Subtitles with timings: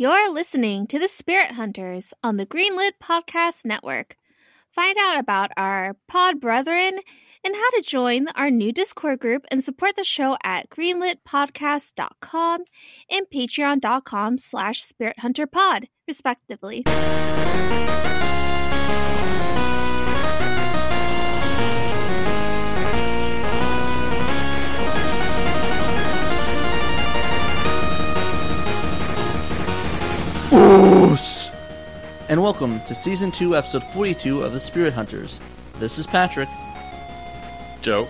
[0.00, 4.16] You're listening to the Spirit Hunters on the Greenlit Podcast Network.
[4.70, 7.00] Find out about our pod brethren
[7.44, 12.64] and how to join our new Discord group and support the show at greenlitpodcast.com
[13.10, 16.84] and patreon.com slash spirithunterpod, respectively.
[31.00, 31.50] Oos!
[32.28, 35.40] And welcome to Season 2, Episode 42 of The Spirit Hunters.
[35.78, 36.48] This is Patrick.
[37.80, 38.06] Joe.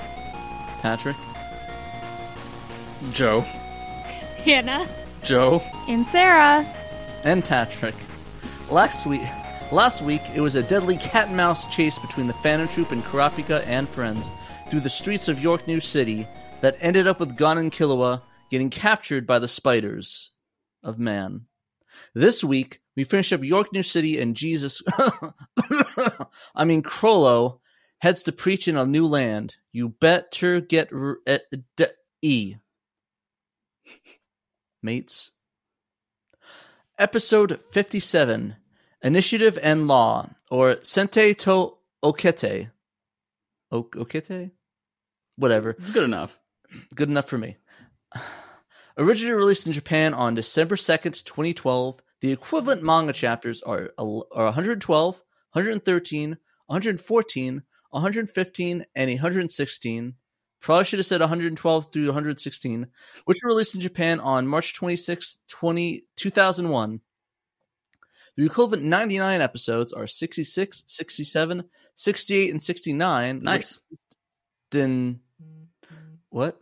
[0.81, 1.15] Patrick.
[3.13, 3.43] Joe.
[4.43, 4.89] Hannah
[5.23, 5.63] Joe.
[5.87, 6.67] and Sarah.
[7.23, 7.95] And Patrick.
[8.73, 9.23] Last week,
[9.71, 13.05] last week, it was a deadly cat and mouse chase between the Phantom Troop and
[13.05, 14.33] Kurapika and friends
[14.69, 16.27] through the streets of Yorknew City
[16.61, 20.33] that ended up with Gon and Killua getting captured by the spiders
[20.83, 21.47] of man.
[22.15, 24.83] This week, we finish up Yorknew City and Jesus,
[26.55, 27.61] I mean Chrollo,
[28.01, 29.57] heads to preach in a new land.
[29.73, 31.39] You better get r- eh,
[31.77, 31.87] d-
[32.23, 32.57] e.
[34.83, 35.33] Mates.
[36.99, 38.57] Episode 57
[39.03, 42.71] Initiative and Law, or Sente to Okete.
[43.73, 44.51] O- Okete?
[45.37, 45.71] Whatever.
[45.71, 46.39] It's good enough.
[46.95, 47.57] Good enough for me.
[49.01, 55.17] Originally released in Japan on December 2nd, 2012, the equivalent manga chapters are, are 112,
[55.53, 60.15] 113, 114, 115, and 116.
[60.61, 62.89] Probably should have said 112 through 116,
[63.25, 67.01] which were released in Japan on March 26, 20, 2001.
[68.37, 71.65] The equivalent 99 episodes are 66, 67,
[71.95, 73.37] 68, and 69.
[73.37, 73.81] which Nice.
[74.71, 75.21] then
[76.29, 76.60] what?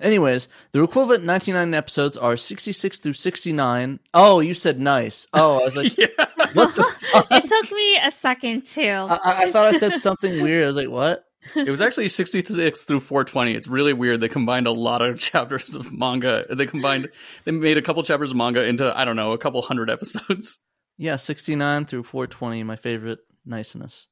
[0.00, 4.00] Anyways, the equivalent 99 episodes are 66 through 69.
[4.14, 5.26] Oh, you said nice.
[5.32, 6.06] Oh, I was like, yeah.
[6.54, 6.94] what the?
[7.30, 8.82] it took me a second too.
[8.82, 10.64] I, I- I thought I said something weird.
[10.64, 11.24] I was like, what?
[11.54, 13.52] It was actually 66 through 420.
[13.54, 14.18] It's really weird.
[14.20, 16.44] They combined a lot of chapters of manga.
[16.50, 17.08] They combined,
[17.44, 20.58] they made a couple chapters of manga into, I don't know, a couple hundred episodes.
[20.98, 24.08] Yeah, 69 through 420, my favorite niceness.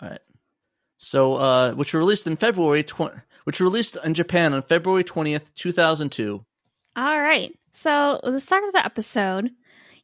[0.00, 0.20] All right.
[1.04, 3.10] So, uh, which were released in February, tw-
[3.42, 6.44] which were released in Japan on February 20th, 2002.
[6.94, 7.52] All right.
[7.72, 9.50] So, the start of the episode,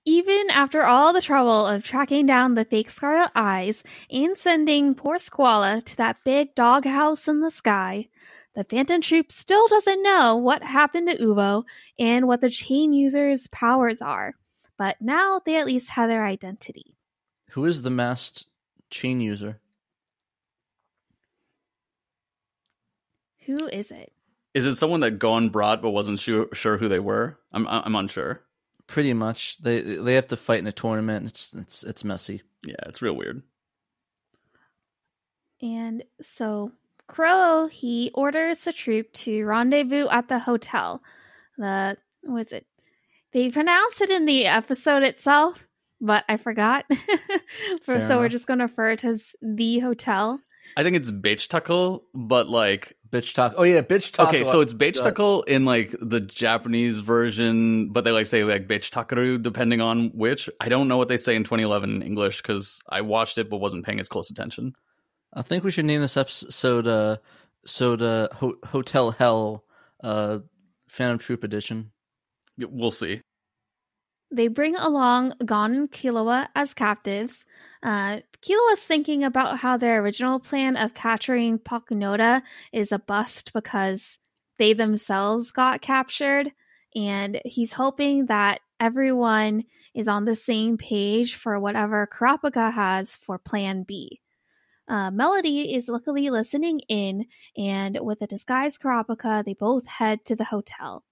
[0.05, 5.19] even after all the trouble of tracking down the fake Scarlet Eyes and sending poor
[5.19, 8.09] Squala to that big doghouse in the sky,
[8.57, 11.63] the Phantom Troop still doesn't know what happened to Uvo
[11.97, 14.35] and what the chain user's powers are.
[14.77, 16.97] But now they at least have their identity.
[17.51, 18.47] Who is the masked
[18.91, 19.61] chain user?
[23.49, 24.13] Who is it?
[24.53, 27.39] Is it someone that Gon brought but wasn't sure, sure who they were?
[27.53, 28.43] I'm, I'm unsure.
[28.87, 29.59] Pretty much.
[29.59, 31.27] They they have to fight in a tournament.
[31.27, 32.43] It's it's it's messy.
[32.65, 33.43] Yeah, it's real weird.
[35.61, 36.73] And so
[37.07, 41.03] Crow he orders the troop to rendezvous at the hotel.
[41.59, 42.67] The was it?
[43.33, 45.67] They pronounce it in the episode itself,
[46.01, 46.87] but I forgot.
[47.83, 50.41] For, Fair so we're just going to refer to as the hotel.
[50.77, 53.55] I think it's Beach Tuckle, but like, Bitch talk.
[53.57, 54.29] Oh yeah, bitch talk.
[54.29, 59.43] okay, so it's Beichtakel in like the Japanese version, but they like say like Beichtakaru
[59.43, 60.51] depending on which.
[60.61, 63.59] I don't know what they say in 2011 in English because I watched it but
[63.59, 64.75] wasn't paying as close attention.
[65.33, 67.17] I think we should name this episode uh,
[67.65, 69.65] Soda Ho- Hotel Hell
[70.03, 70.41] uh,
[70.89, 71.93] Phantom Troop Edition.
[72.59, 73.23] We'll see.
[74.31, 77.47] They bring along Gon and Killua as captives.
[77.83, 84.19] Uh, Killua's thinking about how their original plan of capturing Pakunoda is a bust because
[84.59, 86.53] they themselves got captured,
[86.95, 93.39] and he's hoping that everyone is on the same page for whatever Kurapika has for
[93.39, 94.21] Plan B.
[94.87, 97.27] Uh, Melody is luckily listening in,
[97.57, 101.05] and with a disguised Kurapika, they both head to the hotel.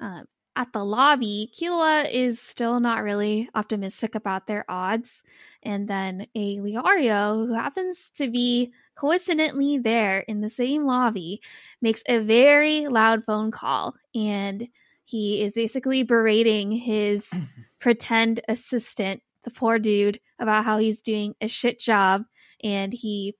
[0.00, 0.22] Uh,
[0.56, 5.22] at the lobby, Killua is still not really optimistic about their odds.
[5.62, 11.42] And then a Leorio, who happens to be coincidentally there in the same lobby,
[11.82, 13.94] makes a very loud phone call.
[14.14, 14.68] And
[15.04, 17.30] he is basically berating his
[17.78, 22.24] pretend assistant, the poor dude, about how he's doing a shit job.
[22.64, 23.36] And he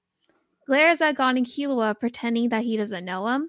[0.67, 3.49] glares at Gon and Killua, pretending that he doesn't know him.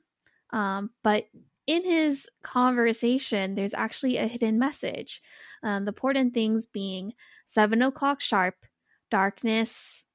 [0.51, 1.25] Um, but
[1.67, 5.21] in his conversation, there's actually a hidden message.
[5.63, 7.13] Um, the important things being
[7.45, 8.55] seven o'clock sharp,
[9.11, 10.05] darkness,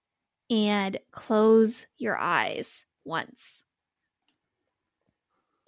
[0.51, 3.65] and close your eyes once.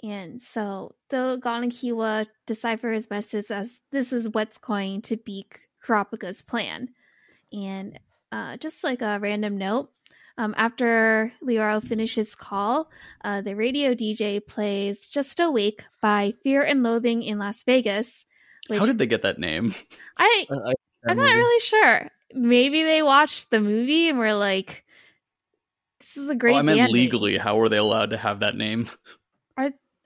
[0.03, 5.47] And so the and decipher his message as this is what's going to be
[5.83, 6.91] Kurapika's plan.
[7.53, 7.99] And
[8.31, 9.91] uh, just like a random note,
[10.37, 12.91] um, after Leorio finishes call,
[13.23, 18.25] uh, the radio DJ plays Just Awake by Fear and Loathing in Las Vegas.
[18.69, 19.73] Which How did they get that name?
[20.19, 20.75] I, I
[21.07, 22.09] I'm not really sure.
[22.33, 24.85] Maybe they watched the movie and were like,
[26.01, 27.33] "This is a great." Oh, I meant legally.
[27.33, 27.41] Name.
[27.41, 28.89] How were they allowed to have that name?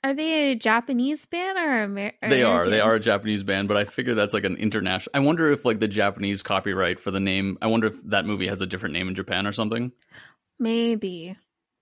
[0.04, 2.30] Are are they a Japanese band or, American?
[2.30, 2.68] They are.
[2.68, 5.10] They are a Japanese band, but I figure that's like an international.
[5.14, 7.58] I wonder if like the Japanese copyright for the name.
[7.60, 9.92] I wonder if that movie has a different name in Japan or something.
[10.58, 11.36] Maybe.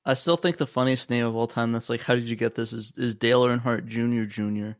[0.04, 1.72] I still think the funniest name of all time.
[1.72, 2.72] That's like, how did you get this?
[2.72, 4.24] Is is Dale Earnhardt Jr.
[4.24, 4.76] Jr.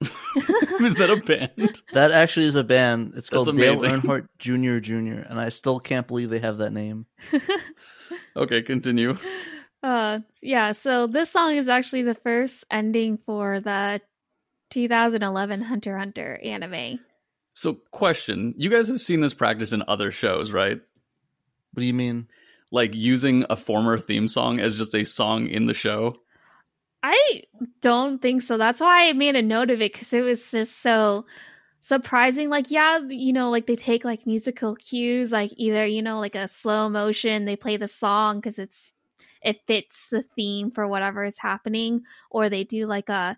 [0.82, 1.82] is that a band?
[1.92, 3.12] That actually is a band.
[3.16, 4.78] It's called Dale Earnhardt Jr.
[4.78, 5.26] Jr.
[5.28, 7.06] And I still can't believe they have that name.
[8.36, 9.16] okay, continue.
[9.82, 10.72] Uh, yeah.
[10.72, 14.00] So this song is actually the first ending for the
[14.70, 17.00] 2011 Hunter Hunter anime.
[17.54, 20.80] So, question: You guys have seen this practice in other shows, right?
[21.72, 22.28] What do you mean?
[22.72, 26.16] Like using a former theme song as just a song in the show?
[27.02, 27.42] I
[27.80, 28.56] don't think so.
[28.58, 31.26] That's why I made a note of it because it was just so
[31.80, 32.48] surprising.
[32.48, 36.34] Like, yeah, you know, like they take like musical cues, like either, you know, like
[36.34, 38.92] a slow motion, they play the song because it's
[39.42, 43.36] it fits the theme for whatever is happening, or they do like a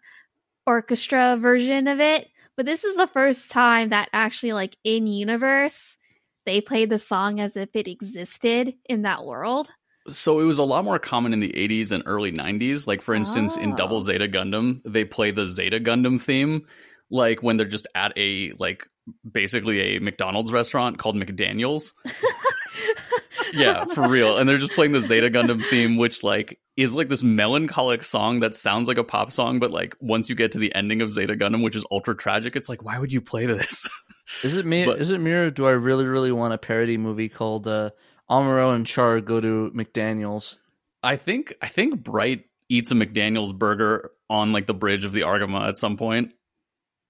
[0.66, 2.28] orchestra version of it.
[2.56, 5.96] But this is the first time that actually like in universe
[6.44, 9.70] they played the song as if it existed in that world.
[10.08, 12.88] So it was a lot more common in the 80s and early 90s.
[12.88, 13.62] Like for instance, oh.
[13.62, 14.00] in Double ah.
[14.00, 16.66] Zeta Gundam, they play the Zeta Gundam theme
[17.10, 18.86] like when they're just at a like
[19.30, 21.94] basically a McDonald's restaurant called McDaniel's.
[23.52, 24.38] yeah, for real.
[24.38, 28.40] And they're just playing the Zeta Gundam theme, which like is like this melancholic song
[28.40, 31.12] that sounds like a pop song, but like once you get to the ending of
[31.12, 33.88] Zeta Gundam, which is ultra tragic, it's like, why would you play this?
[34.42, 34.84] is it me?
[34.84, 37.90] But, is it me, or do I really, really want a parody movie called uh,
[38.30, 40.58] Amuro and Char Go to McDaniel's?
[41.02, 45.22] I think I think Bright eats a McDaniel's burger on like the bridge of the
[45.22, 46.32] Argama at some point.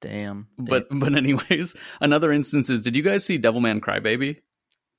[0.00, 0.49] Damn.
[0.58, 4.40] But but anyways, another instance is did you guys see Devilman Crybaby?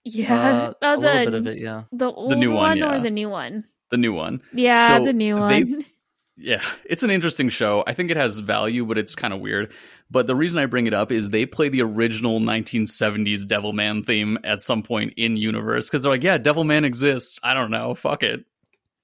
[0.05, 1.57] Yeah, uh, a the, little bit of it.
[1.59, 2.95] Yeah, the old the new one, one yeah.
[2.95, 3.65] or the new one.
[3.89, 4.41] The new one.
[4.53, 5.85] Yeah, so the new one.
[6.35, 7.83] Yeah, it's an interesting show.
[7.85, 9.71] I think it has value, but it's kind of weird.
[10.09, 14.39] But the reason I bring it up is they play the original 1970s Devilman theme
[14.43, 17.39] at some point in universe because they're like, yeah, Devilman exists.
[17.43, 18.45] I don't know, fuck it.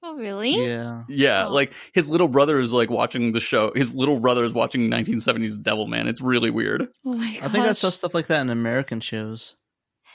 [0.01, 0.66] Oh, really?
[0.66, 1.04] Yeah.
[1.07, 1.51] Yeah, oh.
[1.51, 3.72] like his little brother is like watching the show.
[3.75, 6.07] His little brother is watching 1970s Devilman.
[6.07, 6.88] It's really weird.
[7.06, 7.44] Oh my god.
[7.44, 9.56] I think I saw stuff like that in American shows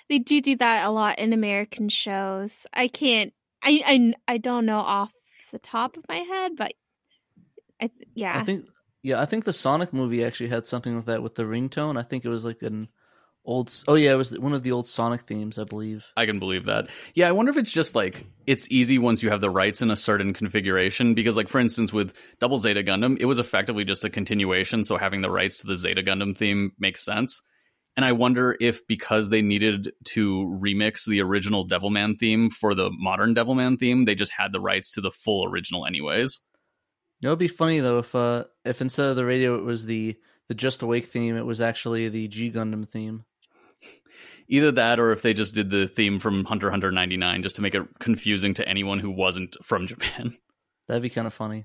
[0.08, 2.66] they do do that a lot in American shows.
[2.72, 3.32] I can't.
[3.62, 5.12] I I I don't know off
[5.52, 6.74] the top of my head, but
[7.80, 8.38] I yeah.
[8.38, 8.66] I think
[9.02, 11.98] yeah, I think the Sonic movie actually had something like that with the ringtone.
[11.98, 12.88] I think it was like an
[13.46, 16.38] old oh yeah it was one of the old sonic themes i believe i can
[16.38, 19.50] believe that yeah i wonder if it's just like it's easy once you have the
[19.50, 23.38] rights in a certain configuration because like for instance with double zeta gundam it was
[23.38, 27.42] effectively just a continuation so having the rights to the zeta gundam theme makes sense
[27.96, 32.90] and I wonder if because they needed to remix the original Devilman theme for the
[32.90, 36.40] modern Devilman theme, they just had the rights to the full original anyways.
[37.22, 40.16] It'd be funny though if uh if instead of the radio it was the
[40.48, 43.24] the Just Awake theme, it was actually the G Gundam theme.
[44.48, 47.62] Either that or if they just did the theme from Hunter Hunter 99 just to
[47.62, 50.34] make it confusing to anyone who wasn't from Japan.
[50.86, 51.64] That'd be kind of funny.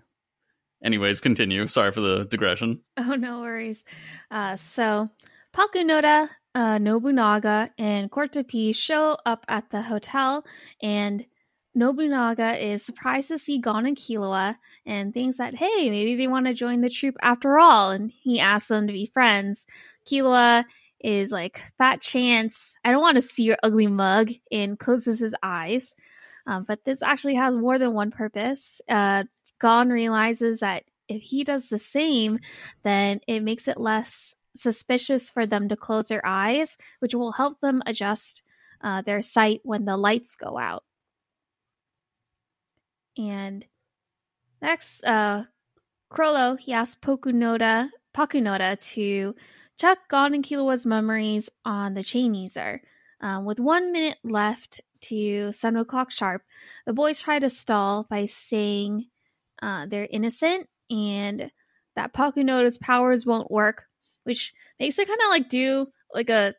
[0.82, 1.68] Anyways, continue.
[1.68, 2.82] Sorry for the digression.
[2.96, 3.84] Oh, no worries.
[4.32, 5.10] Uh, so
[5.60, 8.34] Pakunoda, uh, Nobunaga, and Court
[8.74, 10.46] show up at the hotel,
[10.82, 11.26] and
[11.76, 16.46] Nobunaga is surprised to see Gon and Killua and thinks that, hey, maybe they want
[16.46, 17.92] to join the troop after all.
[17.92, 19.66] And he asks them to be friends.
[20.10, 20.64] Killua
[21.02, 22.74] is like, fat chance.
[22.86, 25.94] I don't want to see your ugly mug, and closes his eyes.
[26.48, 28.80] Um, but this actually has more than one purpose.
[28.88, 29.26] Uh,
[29.60, 32.40] Gon realizes that if he does the same,
[32.84, 37.60] then it makes it less suspicious for them to close their eyes, which will help
[37.62, 38.44] them adjust
[38.82, 40.84] uh, their sight when the lights go out.
[43.18, 43.66] And
[44.62, 45.44] next, uh,
[46.12, 49.36] Chrollo, he asks Pokunoda, Pakunoda to
[49.78, 52.80] check Gon and Killua's memories on the Chainizer.
[53.22, 56.42] Um, with one minute left to 7 o'clock sharp,
[56.86, 59.08] the boys try to stall by saying
[59.62, 61.52] uh, they're innocent and
[61.96, 63.89] that Pakunoda's powers won't work
[64.30, 66.54] which makes her kind of like do like a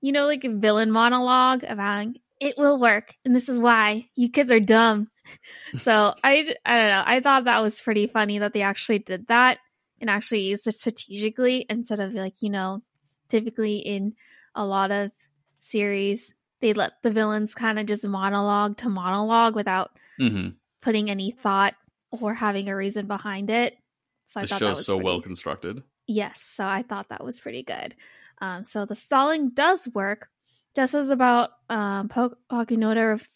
[0.00, 2.08] you know like a villain monologue about
[2.40, 5.08] it will work, and this is why you kids are dumb.
[5.76, 7.02] so I I don't know.
[7.06, 9.58] I thought that was pretty funny that they actually did that
[10.00, 12.82] and actually used it strategically instead of like you know
[13.28, 14.14] typically in
[14.56, 15.12] a lot of
[15.60, 20.48] series they let the villains kind of just monologue to monologue without hmm
[20.82, 21.74] putting any thought
[22.10, 23.76] or having a reason behind it.
[24.26, 25.82] So I The thought that show's was so pretty, well constructed.
[26.06, 27.94] Yes, so I thought that was pretty good.
[28.40, 30.28] Um, so the stalling does work.
[30.74, 32.10] Just as about um,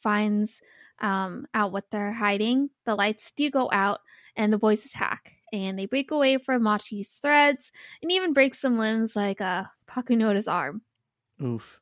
[0.02, 0.60] finds
[1.00, 4.00] um, out what they're hiding, the lights do go out
[4.34, 5.32] and the boys attack.
[5.52, 7.72] And they break away from Machi's threads
[8.02, 10.82] and even break some limbs like uh, Pakunoda's arm.
[11.42, 11.80] Oof.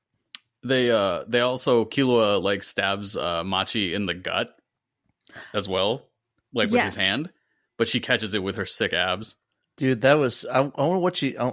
[0.63, 4.57] They uh they also Killua like stabs uh Machi in the gut
[5.55, 6.03] as well,
[6.53, 7.31] like with his hand,
[7.77, 9.37] but she catches it with her sick abs.
[9.77, 10.45] Dude, that was.
[10.45, 11.37] I, I wonder what she.
[11.39, 11.53] I,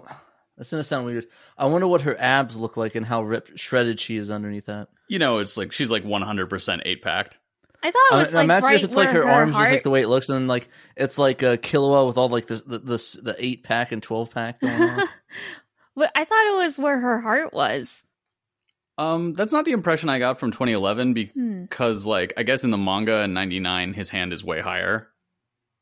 [0.58, 1.28] that's gonna sound weird.
[1.58, 4.90] I wonder what her abs look like and how ripped, shredded she is underneath that.
[5.08, 7.40] You know, it's like she's like 100% eight packed.
[7.82, 9.64] I thought it I- like imagine right if it's like where her, arms heart...
[9.66, 12.30] just like the way it looks, and then like it's like a Killua with all
[12.30, 15.08] like this, the the, the eight pack and twelve pack going on.
[15.96, 18.04] but I thought it was where her heart was.
[18.98, 21.64] Um, that's not the impression I got from 2011 Hmm.
[21.64, 25.08] because, like, I guess in the manga in '99, his hand is way higher.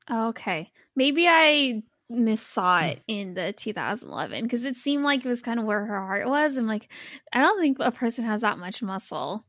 [0.10, 0.72] Okay.
[0.96, 1.84] Maybe I
[2.14, 6.00] missaw it in the 2011 because it seemed like it was kind of where her
[6.00, 6.58] heart was.
[6.58, 6.92] I'm like,
[7.34, 9.46] I don't think a person has that much muscle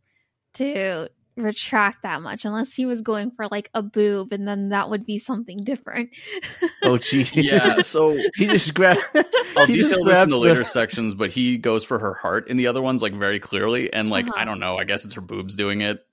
[0.55, 4.91] to retract that much unless he was going for like a boob and then that
[4.91, 6.11] would be something different.
[6.83, 7.27] oh, gee.
[7.33, 9.01] Yeah, so he just grabbed.
[9.57, 12.13] I'll he detail this in grabs the the- later sections, but he goes for her
[12.15, 14.35] heart in the other ones, like very clearly, and like Uh-huh.
[14.41, 16.05] I don't know, I guess it's her boobs doing it,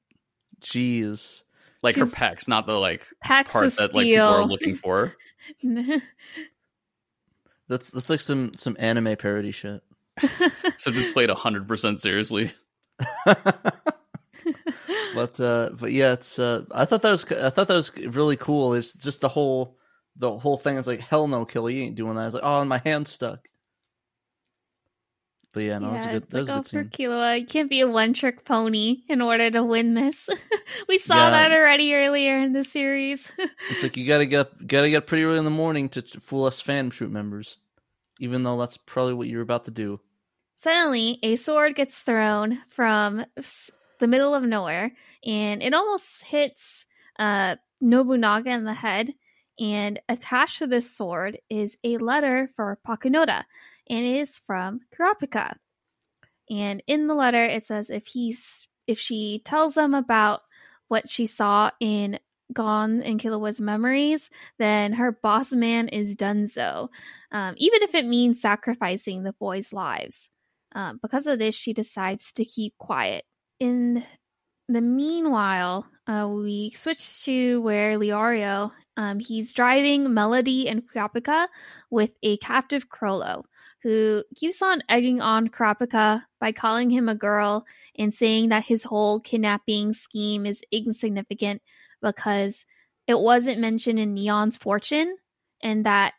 [0.61, 1.41] Jeez.
[1.83, 5.13] like her pecs, not the like Packs part of that like people are looking for.
[7.69, 9.83] That's that's like some some anime parody shit.
[10.77, 12.51] So just played hundred percent seriously.
[15.13, 18.35] but uh but yeah it's uh i thought that was i thought that was really
[18.35, 19.77] cool it's just the whole
[20.17, 22.63] the whole thing is like hell no killer you ain't doing that it's like oh
[22.65, 23.47] my hand's stuck
[25.53, 27.39] but yeah no that was a good that was a oh, good for scene Killua,
[27.39, 30.29] you can't be a one trick pony in order to win this.
[30.87, 31.29] we saw Yeah.
[31.31, 33.31] that already earlier in the series.
[33.69, 36.01] it's like you gotta get up gotta get up pretty early in the morning to,
[36.01, 37.57] to fool us fan troop members
[38.19, 39.99] even though that's probably what you're about to do
[40.61, 43.23] Suddenly, a sword gets thrown from
[43.99, 44.91] the middle of nowhere,
[45.25, 46.85] and it almost hits
[47.17, 49.13] uh, Nobunaga in the head.
[49.57, 53.45] And attached to this sword is a letter for Pakunoda,
[53.89, 55.55] and it is from Kurapika.
[56.49, 60.41] And in the letter, it says if he's if she tells them about
[60.87, 62.19] what she saw in
[62.53, 66.89] Gon and Killua's memories, then her boss man is donezo,
[67.31, 70.29] um, even if it means sacrificing the boys' lives.
[70.73, 73.25] Um, because of this, she decides to keep quiet.
[73.59, 74.03] In
[74.67, 81.47] the meanwhile, uh, we switch to where Leorio, um, he's driving Melody and Kurapika
[81.91, 83.43] with a captive Chrollo,
[83.83, 87.65] who keeps on egging on Kurapika by calling him a girl
[87.97, 91.61] and saying that his whole kidnapping scheme is insignificant
[92.01, 92.65] because
[93.07, 95.17] it wasn't mentioned in Neon's fortune
[95.61, 96.13] and that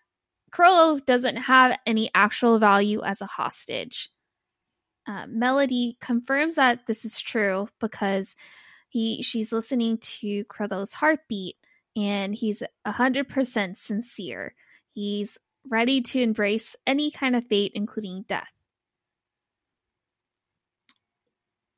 [0.50, 4.10] Chrollo doesn't have any actual value as a hostage
[5.06, 8.36] uh, Melody confirms that this is true because
[8.88, 11.56] he she's listening to Chrollo's heartbeat
[11.96, 14.54] and he's hundred percent sincere.
[14.92, 15.38] He's
[15.68, 18.52] ready to embrace any kind of fate, including death.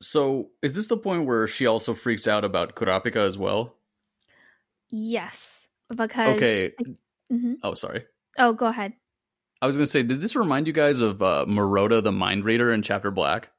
[0.01, 3.75] So is this the point where she also freaks out about Kurapika as well?
[4.89, 6.73] Yes, because Okay.
[7.31, 7.55] Mhm.
[7.63, 8.05] Oh, sorry.
[8.37, 8.93] Oh, go ahead.
[9.61, 12.71] I was gonna say, did this remind you guys of uh, Murota the Mind Reader
[12.73, 13.51] in Chapter Black?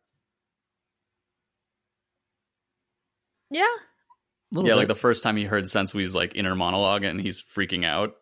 [3.50, 3.64] Yeah,
[4.52, 4.76] yeah, bit.
[4.76, 8.16] like the first time he heard Sensui's like inner monologue and he's freaking out.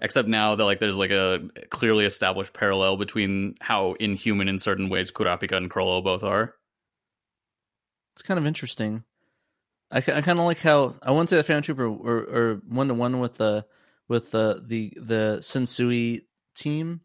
[0.00, 1.40] Except now that like there's like a
[1.70, 6.54] clearly established parallel between how inhuman in certain ways Kurapika and Crollo both are.
[8.14, 9.04] it's kind of interesting.
[9.90, 12.88] I, I kind of like how I wouldn't say the fan trooper or or one
[12.88, 13.66] to one with the
[14.06, 16.22] with the the the Sensui
[16.54, 17.00] team,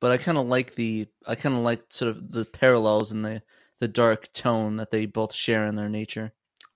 [0.00, 3.24] but I kind of like the I kind of like sort of the parallels and
[3.24, 3.42] the
[3.78, 6.32] the dark tone that they both share in their nature.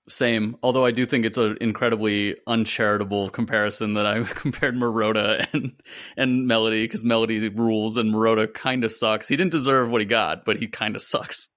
[0.09, 5.73] Same, although I do think it's an incredibly uncharitable comparison that I compared Murota and
[6.15, 9.27] and Melody because Melody rules and Murota kind of sucks.
[9.27, 11.49] He didn't deserve what he got, but he kind of sucks.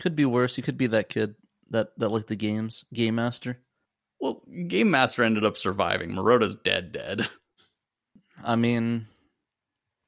[0.00, 0.56] Could be worse.
[0.56, 1.34] He could be that kid
[1.68, 3.58] that that liked the games, game master.
[4.22, 6.12] Well, Game Master ended up surviving.
[6.12, 7.28] Murota's dead, dead.
[8.44, 9.08] I mean,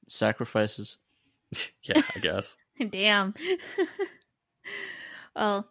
[0.08, 0.98] sacrifices.
[1.82, 2.56] yeah, I guess.
[2.90, 3.34] Damn.
[5.36, 5.68] well,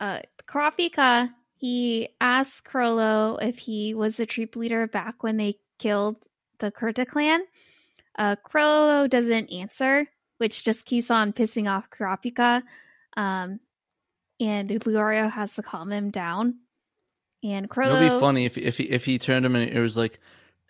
[0.00, 6.16] uh, Kurapika, he asked Chrollo if he was the troop leader back when they killed
[6.58, 7.42] the Kurta clan.
[8.16, 10.06] Uh, Chrollo doesn't answer,
[10.38, 12.62] which just keeps on pissing off Kurapika.
[13.16, 13.60] Um,
[14.40, 16.58] and Leorio has to calm him down.
[17.42, 17.96] And Chrollo.
[17.96, 20.18] It'd be funny if if he, if he turned him and it was like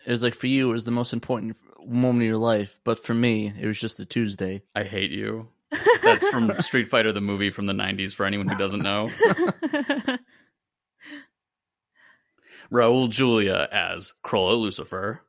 [0.05, 3.03] it was like for you it was the most important moment of your life, but
[3.03, 4.61] for me it was just a Tuesday.
[4.75, 5.47] I hate you.
[6.01, 9.09] That's from Street Fighter the movie from the 90s for anyone who doesn't know.
[12.71, 15.21] Raul Julia as Chrollo Lucifer.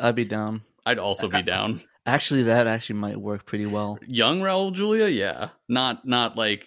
[0.00, 0.62] I'd be down.
[0.86, 1.80] I'd also be down.
[2.06, 3.98] Actually, that actually might work pretty well.
[4.06, 5.50] Young Raul Julia, yeah.
[5.68, 6.66] Not not like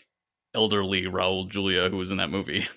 [0.53, 2.67] elderly Raul Julia who was in that movie.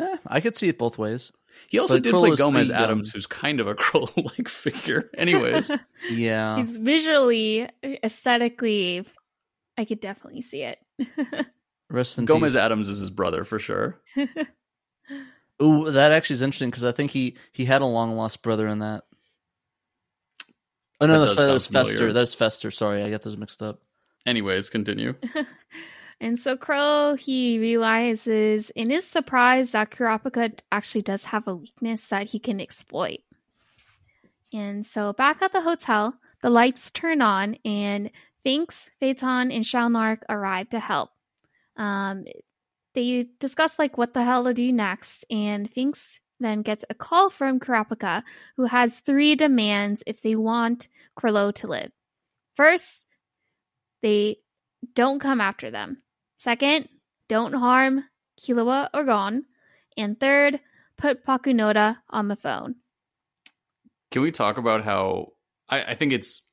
[0.00, 1.32] Eh, I could see it both ways.
[1.68, 3.12] He also But did play Gomez Addams, young.
[3.14, 5.10] who's kind of a Chrollo like figure.
[5.18, 5.70] Anyways,
[6.10, 6.58] Yeah.
[6.58, 9.04] He's visually, aesthetically,
[9.76, 10.78] I could definitely see it.
[11.90, 12.60] Rest in Gomez peace.
[12.62, 14.00] Addams is his brother for sure.
[15.62, 18.68] Ooh, that actually is interesting because I think he he had a long lost brother
[18.68, 19.04] in that.
[21.00, 22.12] Oh no, That no sorry, that sound was Fester.
[22.12, 22.70] That was Fester.
[22.70, 23.80] Sorry, I got those mixed up.
[24.26, 25.14] Anyways, continue.
[26.20, 32.04] And so Crow, he realizes in his surprise that Kurapika actually does have a weakness
[32.06, 33.20] that he can exploit.
[34.52, 38.10] And so back at the hotel, the lights turn on and
[38.42, 41.10] Finks, Feitan, and Shalnark arrive to help.
[41.76, 42.24] Um,
[42.94, 47.30] they discuss like what the hell to do next, and Finks then gets a call
[47.30, 48.22] from Kurapika,
[48.56, 51.92] who has three demands if they want Chrollo to live.
[52.56, 53.06] First,
[54.02, 54.38] they
[54.94, 56.02] don't come after them.
[56.38, 56.88] Second,
[57.28, 58.04] don't harm
[58.40, 59.44] Killua or Gon.
[59.96, 60.60] And third,
[60.96, 62.76] put Pakunoda on the phone.
[64.12, 65.32] Can we talk about how
[65.68, 66.44] I, I think it's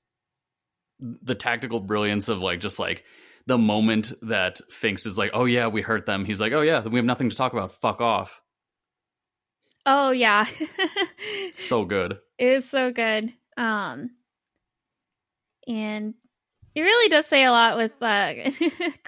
[1.00, 3.04] the tactical brilliance of like just like
[3.46, 6.26] the moment that Finks is like, oh yeah, we hurt them.
[6.26, 7.72] He's like, oh yeah, we have nothing to talk about.
[7.72, 8.42] Fuck off.
[9.86, 10.48] Oh yeah.
[11.54, 12.18] So good.
[12.38, 13.32] It is so good.
[13.56, 14.10] Um
[15.68, 16.16] and
[16.76, 18.34] it really does say a lot with uh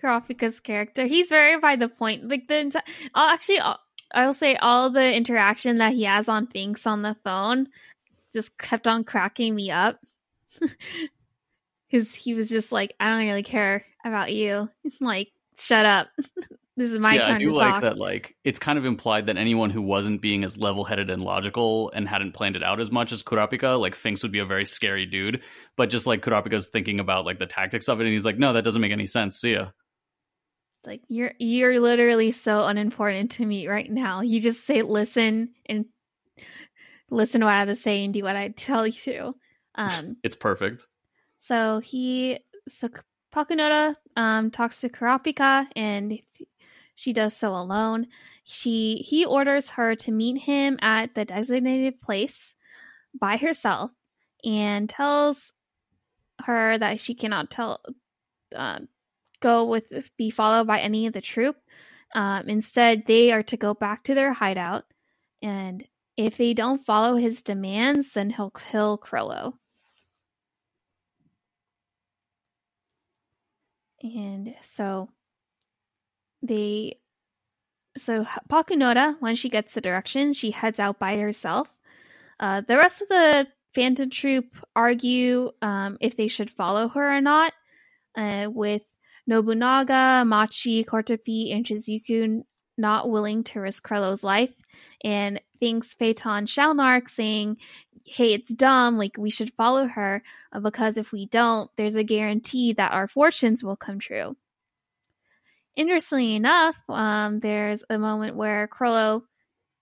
[0.00, 1.04] Kurapika's character.
[1.04, 2.28] He's very by the point.
[2.28, 3.58] Like the enti- I'll actually
[4.14, 7.68] I'll, say all the interaction that he has on Finks on the phone
[8.32, 9.98] just kept on cracking me up.
[11.90, 14.70] Cuz he was just like I don't really care about you.
[15.00, 16.08] like shut up.
[16.76, 17.82] This is my yeah, turn I do to like talk.
[17.82, 17.98] that.
[17.98, 22.08] Like, it's kind of implied that anyone who wasn't being as level-headed and logical and
[22.08, 25.06] hadn't planned it out as much as Kurapika, like Finks would be a very scary
[25.06, 25.42] dude.
[25.76, 28.52] But just like Kurapika's thinking about like the tactics of it, and he's like, no,
[28.52, 29.40] that doesn't make any sense.
[29.40, 29.70] See ya.
[30.84, 34.20] like you're you're literally so unimportant to me right now.
[34.20, 35.86] You just say listen and
[37.10, 39.34] listen to what I have to say and do what I tell you to.
[39.74, 40.86] Um It's perfect.
[41.38, 42.88] so he so
[43.34, 46.18] Pakunoda um talks to Kurapika and
[46.96, 48.08] she does so alone.
[48.42, 52.56] She he orders her to meet him at the designated place
[53.14, 53.90] by herself
[54.44, 55.52] and tells
[56.44, 57.80] her that she cannot tell
[58.54, 58.80] uh,
[59.40, 61.56] go with be followed by any of the troop.
[62.14, 64.84] Um, instead, they are to go back to their hideout,
[65.42, 69.58] and if they don't follow his demands, then he'll kill Chrollo.
[74.02, 75.10] And so
[76.46, 76.98] they
[77.96, 81.72] so Pakunoda, when she gets the directions, she heads out by herself.
[82.38, 87.20] Uh, the rest of the Phantom Troop argue um, if they should follow her or
[87.20, 87.52] not,
[88.16, 88.82] uh, with
[89.26, 92.42] Nobunaga, Machi, Kortopi, and Shizuku
[92.78, 94.54] not willing to risk Chrollo's life,
[95.02, 97.56] and Finks Feitan Shalnark saying,
[98.04, 102.04] hey, it's dumb, like we should follow her, uh, because if we don't, there's a
[102.04, 104.36] guarantee that our fortunes will come true.
[105.76, 109.22] Interestingly enough, um, there's a moment where Chrollo,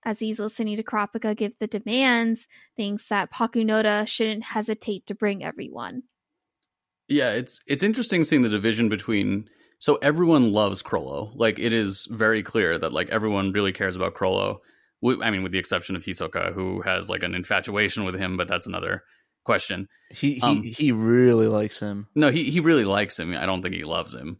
[0.04, 5.44] as he's listening to Kurapika give the demands, thinks that Pakunoda shouldn't hesitate to bring
[5.44, 6.02] everyone.
[7.08, 9.48] Yeah, it's it's interesting seeing the division between.
[9.78, 11.32] So everyone loves Chrollo.
[11.34, 14.58] Like it is very clear that like everyone really cares about Chrollo.
[15.22, 18.48] I mean, with the exception of Hisoka, who has like an infatuation with him, but
[18.48, 19.02] that's another
[19.44, 19.86] question.
[20.10, 22.08] He he Um, he really likes him.
[22.14, 23.36] No, he he really likes him.
[23.36, 24.38] I don't think he loves him.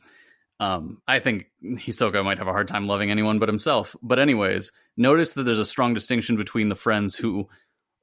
[0.61, 3.97] Um, I think Hisoka might have a hard time loving anyone but himself.
[4.03, 7.49] But anyways, notice that there's a strong distinction between the friends who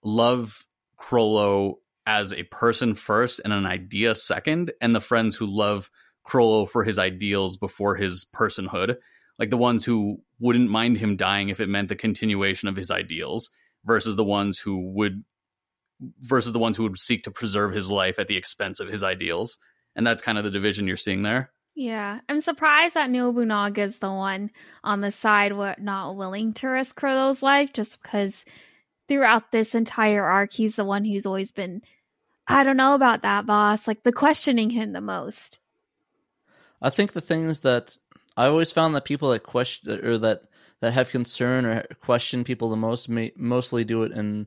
[0.04, 0.66] love
[0.98, 5.92] Chrollo as a person first and an idea second, and the friends who love
[6.28, 8.98] Chrollo for his ideals before his personhood.
[9.40, 12.92] Like the ones who wouldn't mind him dying if it meant the continuation of his
[12.92, 13.50] ideals,
[13.86, 15.24] versus the ones who would
[16.20, 19.04] versus the ones who would seek to preserve his life at the expense of his
[19.04, 19.58] ideals.
[19.96, 21.52] And that's kind of the division you're seeing there.
[21.82, 24.52] Yeah, I'm surprised that Nobunaga is the one
[24.84, 28.46] on the side what not willing to risk Kuro's life, just because
[29.08, 31.82] throughout this entire arc, he's the one who's always been,
[32.48, 35.58] I don't know about that boss, like the questioning him the most.
[36.84, 37.98] I think the things that
[38.38, 40.44] I always found that people that question or that
[40.82, 44.46] that have concern or question people the most may, mostly do it in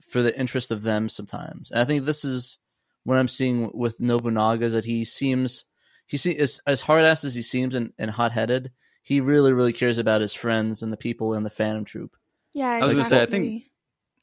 [0.00, 1.72] for the interest of them sometimes.
[1.72, 2.60] And I think this is
[3.02, 5.64] what I'm seeing with Nobunaga is that he seems
[6.08, 9.52] he see as as hard ass as he seems and, and hot headed, he really
[9.52, 12.16] really cares about his friends and the people in the Phantom Troop.
[12.54, 13.64] Yeah, I was gonna say I think.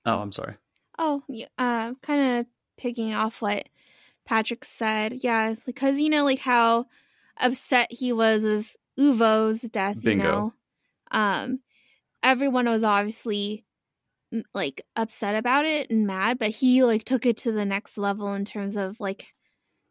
[0.05, 0.55] Oh, I'm sorry.
[0.97, 2.45] Oh, yeah, uh, kind of
[2.77, 3.69] picking off what
[4.25, 5.13] Patrick said.
[5.13, 6.87] Yeah, because you know, like how
[7.37, 10.01] upset he was with Uvo's death.
[10.01, 10.23] Bingo.
[10.23, 10.53] You know,
[11.11, 11.59] um,
[12.23, 13.63] everyone was obviously
[14.53, 18.33] like upset about it and mad, but he like took it to the next level
[18.33, 19.27] in terms of like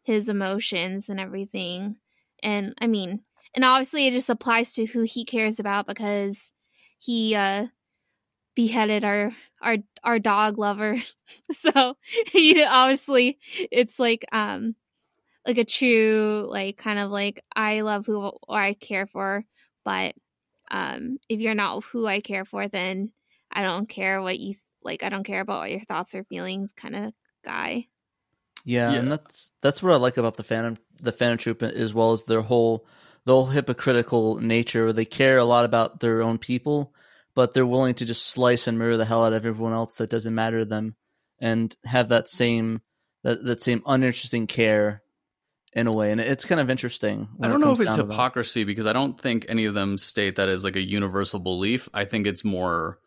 [0.05, 1.97] his emotions and everything.
[2.43, 3.21] And I mean,
[3.55, 6.51] and obviously it just applies to who he cares about because
[6.99, 7.67] he uh
[8.55, 10.97] beheaded our our our dog lover.
[11.51, 11.97] so
[12.31, 13.39] he obviously
[13.71, 14.75] it's like um
[15.47, 19.43] like a true like kind of like I love who I care for,
[19.83, 20.15] but
[20.71, 23.11] um if you're not who I care for then
[23.51, 26.73] I don't care what you like I don't care about what your thoughts or feelings
[26.73, 27.13] kind of
[27.43, 27.87] guy.
[28.65, 31.93] Yeah, yeah, and that's that's what I like about the Phantom the Phantom Troop as
[31.93, 32.85] well as their whole
[33.23, 34.91] the whole hypocritical nature.
[34.91, 36.93] They care a lot about their own people,
[37.35, 40.09] but they're willing to just slice and mirror the hell out of everyone else that
[40.09, 40.95] doesn't matter to them,
[41.39, 42.81] and have that same
[43.23, 45.03] that that same uninteresting care
[45.73, 46.11] in a way.
[46.11, 47.27] And it's kind of interesting.
[47.39, 50.49] I don't know if it's hypocrisy because I don't think any of them state that
[50.49, 51.87] as like a universal belief.
[51.93, 52.99] I think it's more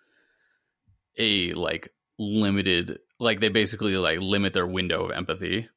[1.17, 5.69] a like limited like they basically like limit their window of empathy.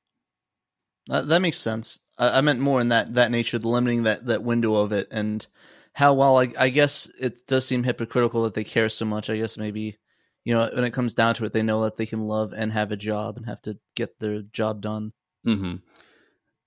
[1.08, 2.00] That, that makes sense.
[2.18, 5.08] I, I, meant more in that that nature, the limiting that that window of it,
[5.12, 5.46] and
[5.94, 6.38] how well.
[6.40, 9.30] I, I guess it does seem hypocritical that they care so much.
[9.30, 9.98] I guess maybe
[10.44, 12.72] you know when it comes down to it, they know that they can love and
[12.72, 15.14] have a job and have to get their job done.
[15.44, 15.76] Hmm.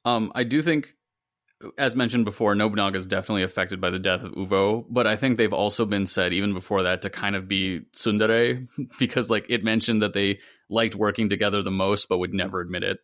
[0.05, 0.33] Um.
[0.35, 0.95] I do think
[1.79, 5.37] as mentioned before, Nobunaga is definitely affected by the death of Uvo, but I think
[5.37, 8.67] they've also been said even before that to kind of be tsundere
[8.99, 12.83] because like it mentioned that they liked working together the most but would never admit
[12.83, 13.01] it.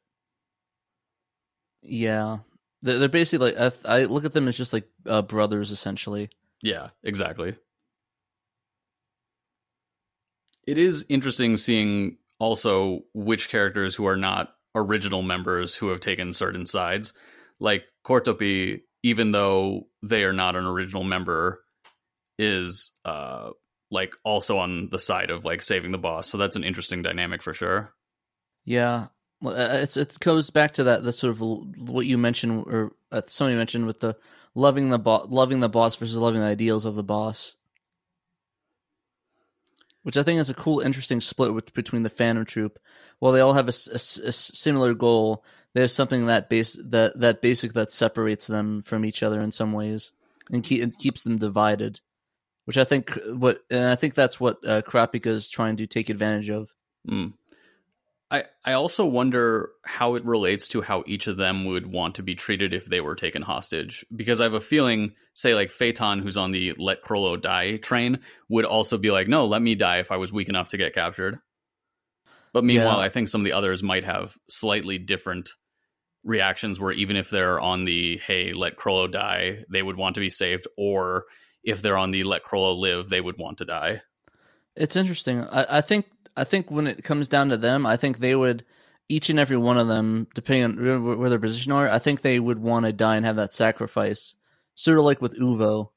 [1.82, 2.38] Yeah.
[2.82, 6.30] They're basically like I look at them as just like uh, brothers essentially.
[6.62, 7.54] Yeah, exactly.
[10.66, 16.32] It is interesting seeing also which characters who are not original members who have taken
[16.32, 17.12] certain sides.
[17.60, 21.62] Like Kortopi, even though they are not an original member,
[22.38, 23.50] is uh
[23.90, 26.28] like also on the side of like saving the boss.
[26.28, 27.92] So that's an interesting dynamic for sure.
[28.64, 29.08] Yeah,
[29.44, 33.22] uh, it's it goes back to that that sort of what you mentioned or uh,
[33.26, 34.16] somebody mentioned with the
[34.54, 37.56] loving the boss, loving the boss versus loving the ideals of the boss.
[40.02, 42.78] Which I think is a cool, interesting split between the Phantom Troop.
[43.18, 45.44] While they all have a, a, a similar goal,
[45.74, 49.72] there's something that base that that basic that separates them from each other in some
[49.72, 50.12] ways
[50.50, 52.00] and, keep, and keeps them divided
[52.64, 56.10] which i think what and i think that's what uh, Kurapika is trying to take
[56.10, 56.72] advantage of
[57.08, 57.32] mm.
[58.32, 62.22] I, I also wonder how it relates to how each of them would want to
[62.22, 64.04] be treated if they were taken hostage.
[64.14, 68.20] Because I have a feeling, say, like Feitan, who's on the let Chrollo die train,
[68.48, 70.94] would also be like, no, let me die if I was weak enough to get
[70.94, 71.40] captured.
[72.52, 73.04] But meanwhile, yeah.
[73.04, 75.50] I think some of the others might have slightly different
[76.24, 80.20] reactions where even if they're on the hey, let Chrollo die, they would want to
[80.20, 81.24] be saved, or
[81.62, 84.02] if they're on the let Chrollo live, they would want to die.
[84.76, 85.44] It's interesting.
[85.44, 86.06] I, I think
[86.36, 88.64] I think when it comes down to them, I think they would
[89.08, 92.38] each and every one of them, depending on where their position are, I think they
[92.38, 94.36] would want to die and have that sacrifice.
[94.76, 95.90] Sort of like with Uvo,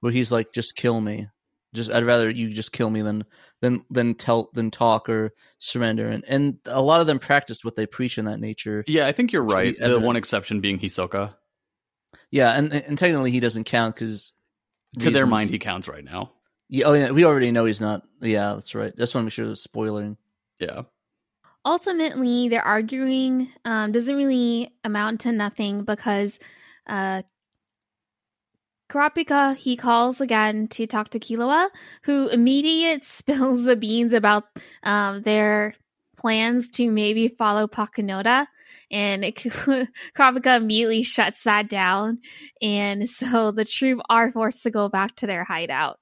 [0.00, 1.28] where he's like, "Just kill me."
[1.74, 3.24] Just I'd rather you just kill me than
[3.60, 6.08] than than tell than talk or surrender.
[6.08, 8.84] And and a lot of them practiced what they preach in that nature.
[8.86, 9.76] Yeah, I think you're right.
[9.78, 11.34] The one exception being Hisoka.
[12.30, 14.32] Yeah, and and technically he doesn't count because
[15.00, 16.32] to their mind he counts right now.
[16.68, 18.02] Yeah, oh yeah, we already know he's not.
[18.20, 18.96] Yeah, that's right.
[18.96, 20.16] Just want to make sure there's spoiling.
[20.58, 20.82] Yeah.
[21.66, 26.38] Ultimately, they're arguing um, doesn't really amount to nothing because
[26.86, 27.22] uh,
[28.90, 31.68] Kurapika, he calls again to talk to Killua,
[32.02, 34.44] who immediate spills the beans about
[34.82, 35.74] um, their
[36.16, 38.46] plans to maybe follow Pakunoda.
[38.90, 42.18] And it, Kurapika immediately shuts that down.
[42.60, 45.98] And so the troop are forced to go back to their hideout.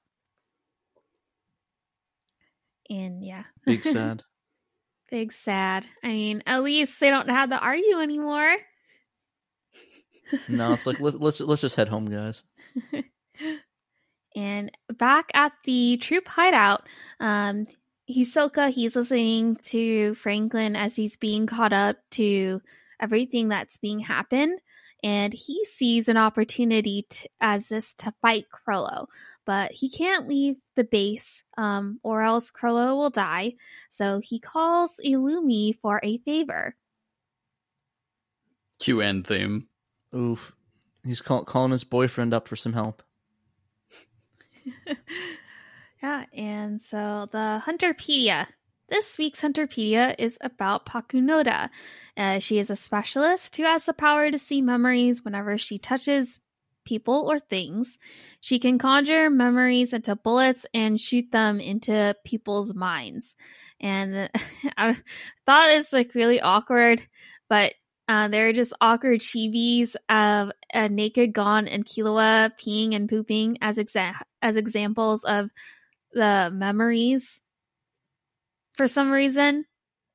[2.89, 3.43] And yeah.
[3.65, 4.23] Big sad.
[5.09, 5.85] Big sad.
[6.03, 8.55] I mean, at least they don't have to argue anymore.
[10.47, 12.43] no, it's like let's let's let's just head home, guys.
[14.35, 16.87] and back at the troop hideout,
[17.19, 17.67] um,
[18.09, 22.61] Hisoka he's listening to Franklin as he's being caught up to
[22.99, 24.61] everything that's being happened,
[25.03, 29.07] and he sees an opportunity to, as this to fight Chrollo,
[29.45, 33.55] but he can't leave the base, um, or else Chrollo will die.
[33.89, 36.75] So he calls Illumi for a favor.
[38.79, 39.67] Q end theme.
[40.15, 40.53] Oof.
[41.05, 43.03] He's call- calling his boyfriend up for some help.
[46.01, 48.47] yeah, and so the Hunterpedia.
[48.89, 51.69] This week's Hunterpedia is about Pakunoda.
[52.15, 56.39] Uh, she is a specialist who has the power to see memories whenever she touches
[56.85, 57.97] people or things.
[58.41, 63.35] She can conjure memories into bullets and shoot them into people's minds.
[63.79, 64.29] And
[64.77, 64.97] I
[65.45, 67.01] thought it's like really awkward,
[67.49, 67.73] but
[68.07, 73.57] uh, there are just awkward chibis of a naked Gon and Killua peeing and pooping
[73.61, 75.49] as exa- as examples of
[76.11, 77.39] the memories.
[78.77, 79.65] For some reason,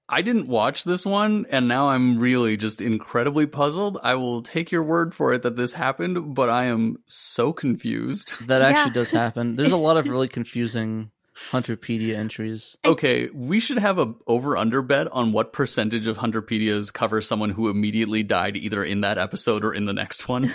[0.08, 3.98] I didn't watch this one, and now I'm really just incredibly puzzled.
[4.02, 8.34] I will take your word for it that this happened, but I am so confused.
[8.46, 8.94] That actually yeah.
[8.94, 9.56] does happen.
[9.56, 11.10] There's a lot of really confusing
[11.50, 12.76] Hunterpedia entries.
[12.84, 17.50] Okay, we should have a over under bet on what percentage of Hunterpedias cover someone
[17.50, 20.52] who immediately died either in that episode or in the next one.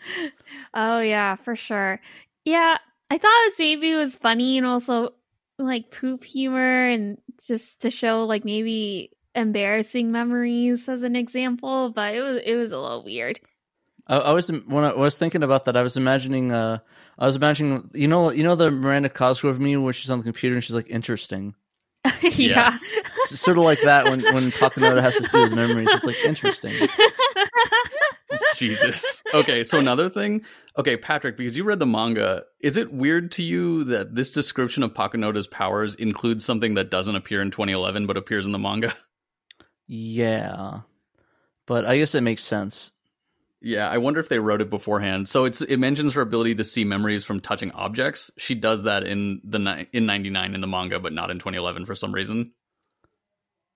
[0.74, 2.00] oh yeah, for sure.
[2.44, 2.78] Yeah,
[3.10, 5.10] I thought it was maybe it was funny and also
[5.58, 12.14] like poop humor and just to show like maybe embarrassing memories as an example, but
[12.14, 13.40] it was it was a little weird.
[14.08, 15.76] I, I, was when I was thinking about that.
[15.76, 16.52] I was imagining.
[16.52, 16.78] Uh,
[17.18, 17.90] I was imagining.
[17.92, 20.74] You know, you know the Miranda Cosgrove meme where she's on the computer and she's
[20.74, 21.54] like interesting.
[22.22, 22.78] yeah, yeah.
[23.24, 25.88] sort of like that when when Pakunoda has to see his memories.
[25.90, 26.72] It's like interesting.
[28.56, 29.22] Jesus.
[29.34, 30.42] Okay, so another thing.
[30.78, 34.82] Okay, Patrick, because you read the manga, is it weird to you that this description
[34.82, 38.94] of Pakunoda's powers includes something that doesn't appear in 2011 but appears in the manga?
[39.86, 40.80] Yeah,
[41.66, 42.92] but I guess it makes sense.
[43.60, 45.28] Yeah, I wonder if they wrote it beforehand.
[45.28, 48.30] So it's it mentions her ability to see memories from touching objects.
[48.38, 51.94] She does that in the in 99 in the manga but not in 2011 for
[51.94, 52.52] some reason.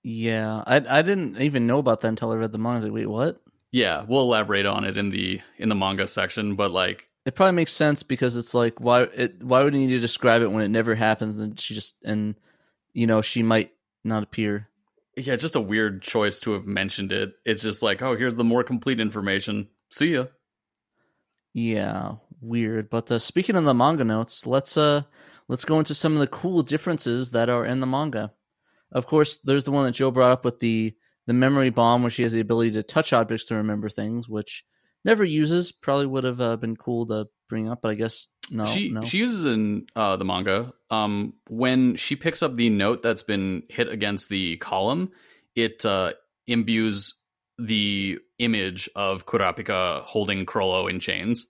[0.05, 2.73] Yeah, I I didn't even know about that until I read the manga.
[2.73, 3.43] I was like, wait, what?
[3.73, 7.57] Yeah, we'll elaborate on it in the in the manga section, but like it probably
[7.57, 10.65] makes sense because it's like why it why would you need to describe it when
[10.65, 12.37] it never happens and she just and
[12.93, 13.73] you know she might
[14.05, 14.69] not appear
[15.17, 17.35] yeah, just a weird choice to have mentioned it.
[17.45, 19.69] It's just like, oh, here's the more complete information.
[19.93, 20.27] See ya.
[21.53, 22.89] Yeah, weird.
[22.89, 25.03] But uh, speaking of the manga notes, let's uh
[25.49, 28.33] let's go into some of the cool differences that are in the manga.
[28.91, 30.95] Of course, there's the one that Joe brought up with the
[31.27, 34.65] the memory bomb, where she has the ability to touch objects to remember things, which
[35.05, 35.73] never uses.
[35.73, 38.65] Probably would have uh, been cool to bring up, but I guess no.
[38.65, 39.03] She no.
[39.03, 43.65] she uses in uh, the manga um, when she picks up the note that's been
[43.69, 45.11] hit against the column.
[45.55, 46.15] It uh,
[46.47, 47.22] imbues
[47.63, 51.47] the image of Kurapika holding Chrollo in chains.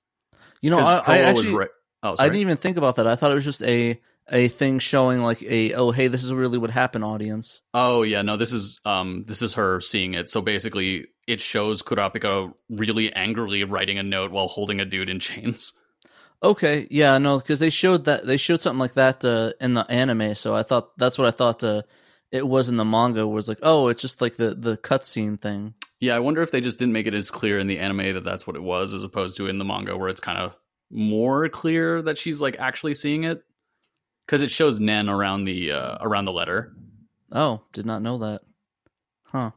[0.60, 1.68] You know, I, I actually ri-
[2.02, 3.06] oh, I didn't even think about that.
[3.06, 6.32] I thought it was just a a thing showing like a oh hey this is
[6.32, 7.62] really what happened audience.
[7.74, 10.30] Oh yeah, no this is um this is her seeing it.
[10.30, 15.18] So basically it shows Kurapika really angrily writing a note while holding a dude in
[15.20, 15.72] chains.
[16.44, 19.88] Okay, yeah, no, because they showed that they showed something like that uh, in the
[19.88, 21.82] anime, so I thought that's what I thought uh,
[22.32, 23.26] it was in the manga.
[23.26, 25.74] Was like, oh, it's just like the the cutscene thing.
[26.00, 28.24] Yeah, I wonder if they just didn't make it as clear in the anime that
[28.24, 30.56] that's what it was, as opposed to in the manga where it's kind of
[30.90, 33.44] more clear that she's like actually seeing it
[34.26, 36.74] because it shows Nen around the uh, around the letter.
[37.30, 38.40] Oh, did not know that.
[39.24, 39.52] Huh.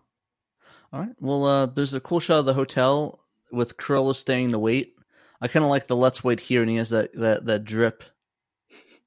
[0.93, 1.15] All right.
[1.19, 3.19] Well, uh, there's a cool shot of the hotel
[3.51, 4.95] with Chrollo staying to wait
[5.41, 8.03] I kind of like the let's wait here, and he has that that that drip.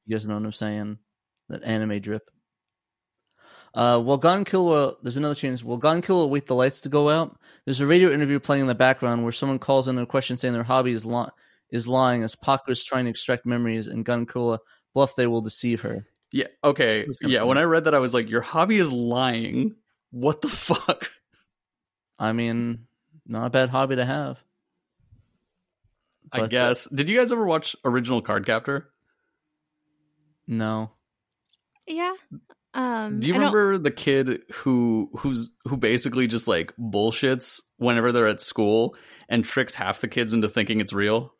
[0.06, 0.98] You guys know what I'm saying?
[1.48, 2.30] That anime drip.
[3.74, 5.62] Uh, while Gon Killua, there's another change.
[5.62, 8.66] While Gon Killua wait the lights to go out, there's a radio interview playing in
[8.66, 11.28] the background where someone calls in a question saying their hobby is li-
[11.70, 14.58] is lying as Paku is trying to extract memories, and Gon Killua
[14.94, 16.06] bluff they will deceive her.
[16.32, 16.46] Yeah.
[16.64, 17.06] Okay.
[17.22, 17.42] Yeah.
[17.42, 19.76] When I read that, I was like, "Your hobby is lying."
[20.10, 21.10] What the fuck?
[22.18, 22.86] I mean,
[23.26, 24.42] not a bad hobby to have.
[26.32, 26.86] I guess.
[26.86, 28.90] Did you guys ever watch original Card Captor?
[30.46, 30.90] No.
[31.86, 32.14] Yeah.
[32.74, 38.28] Um, Do you remember the kid who who's who basically just like bullshits whenever they're
[38.28, 38.94] at school
[39.28, 41.32] and tricks half the kids into thinking it's real?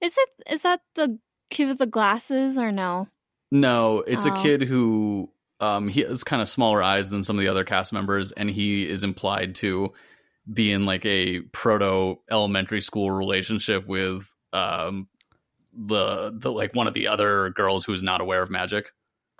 [0.00, 1.18] Is it is that the
[1.50, 3.08] kid with the glasses or no?
[3.50, 4.34] No, it's oh.
[4.34, 7.64] a kid who Um, he has kind of smaller eyes than some of the other
[7.64, 9.92] cast members, and he is implied to
[10.52, 15.08] be in like a proto elementary school relationship with um
[15.72, 18.92] the the like one of the other girls who is not aware of magic.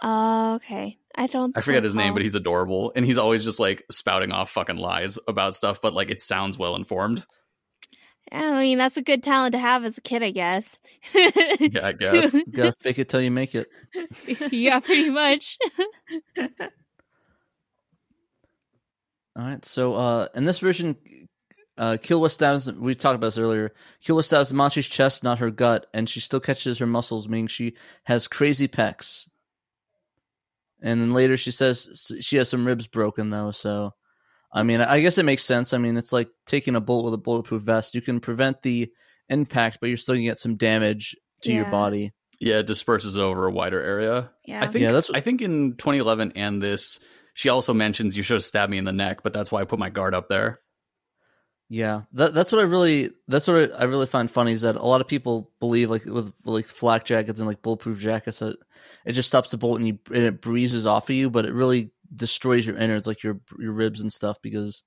[0.02, 0.98] Oh, okay.
[1.16, 1.56] I don't.
[1.56, 2.16] I forget his name, recall.
[2.16, 5.94] but he's adorable, and he's always just like spouting off fucking lies about stuff, but
[5.94, 7.24] like it sounds well informed.
[8.32, 10.78] I mean, that's a good talent to have as a kid, I guess.
[11.14, 12.34] Yeah, I guess.
[12.34, 13.68] You gotta fake it till you make it.
[14.52, 15.58] yeah, pretty much.
[16.38, 16.48] All
[19.36, 19.64] right.
[19.64, 20.96] So uh, in this version,
[21.78, 22.70] uh, Killua stabs.
[22.72, 23.72] We talked about this earlier.
[24.04, 27.74] Killua stabs Machi's chest, not her gut, and she still catches her muscles, meaning she
[28.04, 29.28] has crazy pecs.
[30.86, 33.50] And then later she says she has some ribs broken though.
[33.50, 33.90] So,
[34.52, 35.74] I mean, I guess it makes sense.
[35.74, 37.94] I mean, it's like taking a bullet with a bulletproof vest.
[37.94, 38.90] You can prevent the
[39.28, 42.12] impact, but you're still gonna get some damage to your body.
[42.38, 44.30] Yeah, it disperses it over a wider area.
[44.44, 44.62] Yeah.
[44.62, 47.00] I think Yeah, that's- I think in 2011 and this,
[47.34, 49.64] she also mentions you should have stabbed me in the neck, but that's why I
[49.64, 50.60] put my guard up there.
[51.68, 54.82] Yeah, that, that's what I really that's what I really find funny is that a
[54.84, 58.56] lot of people believe like with like flak jackets and like bulletproof jackets that
[59.04, 61.52] it just stops the bullet and, you, and it breezes off of you, but it
[61.52, 64.84] really destroys your innards like your your ribs and stuff because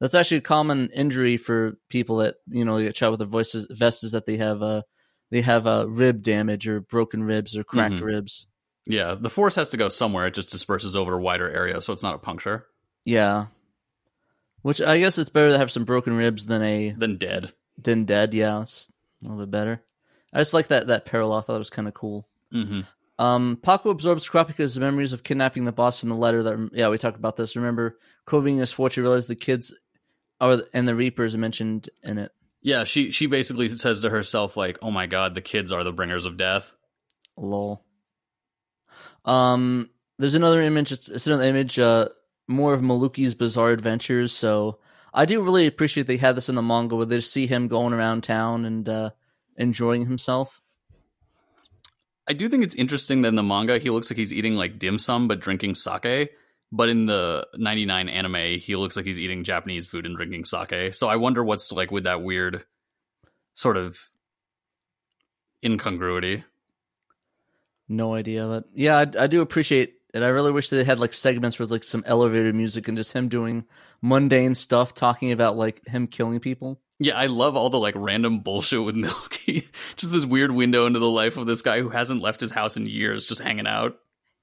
[0.00, 3.26] that's actually a common injury for people that you know they get shot with their
[3.28, 4.80] voices vests is that they have uh
[5.30, 8.04] they have uh, rib damage or broken ribs or cracked Mhm.
[8.04, 8.46] ribs.
[8.86, 10.26] Yeah, the force has to go somewhere.
[10.26, 12.66] It just disperses over a wider area, so it's not a puncture.
[13.04, 13.46] Yeah,
[14.64, 17.52] which I guess it's better to have some broken ribs than a Then dead.
[17.78, 18.32] than dead.
[18.34, 18.88] Yeah, it's
[19.22, 19.82] a little bit better.
[20.32, 21.38] I just like that that parallel.
[21.38, 22.26] I thought it was kind of cool.
[22.50, 22.80] hmm
[23.18, 26.98] Um, Paku absorbs Kurapika's memories of kidnapping the boss from the letter that, yeah, we
[26.98, 27.54] talked about this.
[27.56, 27.96] Remember,
[28.26, 29.72] Coving is fortune realized the kids
[30.40, 32.32] are, and the Reapers mentioned in it.
[32.62, 35.92] Yeah, she she basically says to herself like, "Oh my god, the kids are the
[35.92, 36.72] bringers of death."
[37.36, 37.84] Lol.
[39.24, 40.92] Um, there's another image.
[40.92, 42.08] It's, it's another image, uh,
[42.46, 44.32] more of Milluki's bizarre adventures.
[44.32, 44.78] So
[45.12, 47.68] I do really appreciate they had this in the manga where they just see him
[47.68, 49.10] going around town and, uh,
[49.56, 50.60] enjoying himself.
[52.26, 54.78] I do think it's interesting that in the manga he looks like he's eating like
[54.78, 56.30] dim sum but drinking sake.
[56.72, 60.92] But in the 99 anime, he looks like he's eating Japanese food and drinking sake.
[60.94, 62.64] So I wonder what's like with that weird
[63.52, 63.96] sort of
[65.64, 66.42] incongruity.
[67.88, 70.22] No idea, but yeah, I, I do appreciate it.
[70.22, 73.12] I really wish they had like segments where it's like some elevator music and just
[73.12, 73.64] him doing
[74.00, 76.80] mundane stuff, talking about like him killing people.
[77.00, 79.68] Yeah, I love all the like random bullshit with Milky.
[79.96, 82.76] just this weird window into the life of this guy who hasn't left his house
[82.76, 83.96] in years, just hanging out.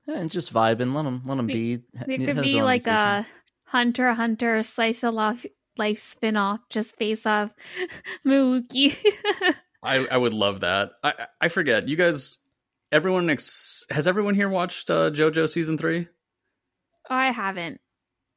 [0.08, 1.74] Yeah, and just vibing, let him let him It- be.
[2.08, 3.00] It could be like vacation.
[3.00, 3.28] a
[3.66, 5.46] Hunter Hunter slice of life,
[5.78, 7.52] life spin off, just face off
[8.26, 8.98] Mookie.
[9.84, 10.92] I, I would love that.
[11.04, 11.88] I I forget.
[11.88, 12.38] You guys,
[12.92, 16.08] everyone ex- has everyone here watched uh, JoJo season three?
[17.10, 17.82] I haven't.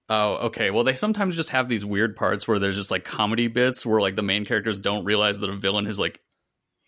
[0.09, 0.71] Oh, okay.
[0.71, 4.01] Well, they sometimes just have these weird parts where there's just like comedy bits where
[4.01, 6.21] like the main characters don't realize that a villain has like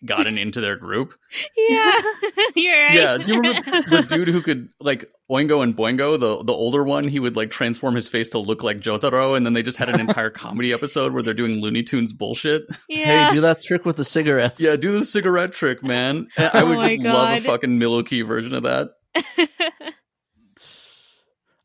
[0.05, 1.13] gotten into their group.
[1.69, 2.01] Yeah,
[2.55, 2.93] you're right.
[2.93, 6.81] Yeah, do you remember the dude who could like Oingo and Boingo, the the older
[6.83, 7.07] one?
[7.09, 9.89] He would like transform his face to look like Jotaro, and then they just had
[9.89, 12.63] an entire comedy episode where they're doing Looney Tunes bullshit.
[12.87, 13.27] Yeah.
[13.29, 14.61] Hey, do that trick with the cigarettes.
[14.63, 16.27] Yeah, do the cigarette trick, man.
[16.37, 17.43] And I Oh would my just love a God.
[17.43, 18.91] fucking Milky version of that.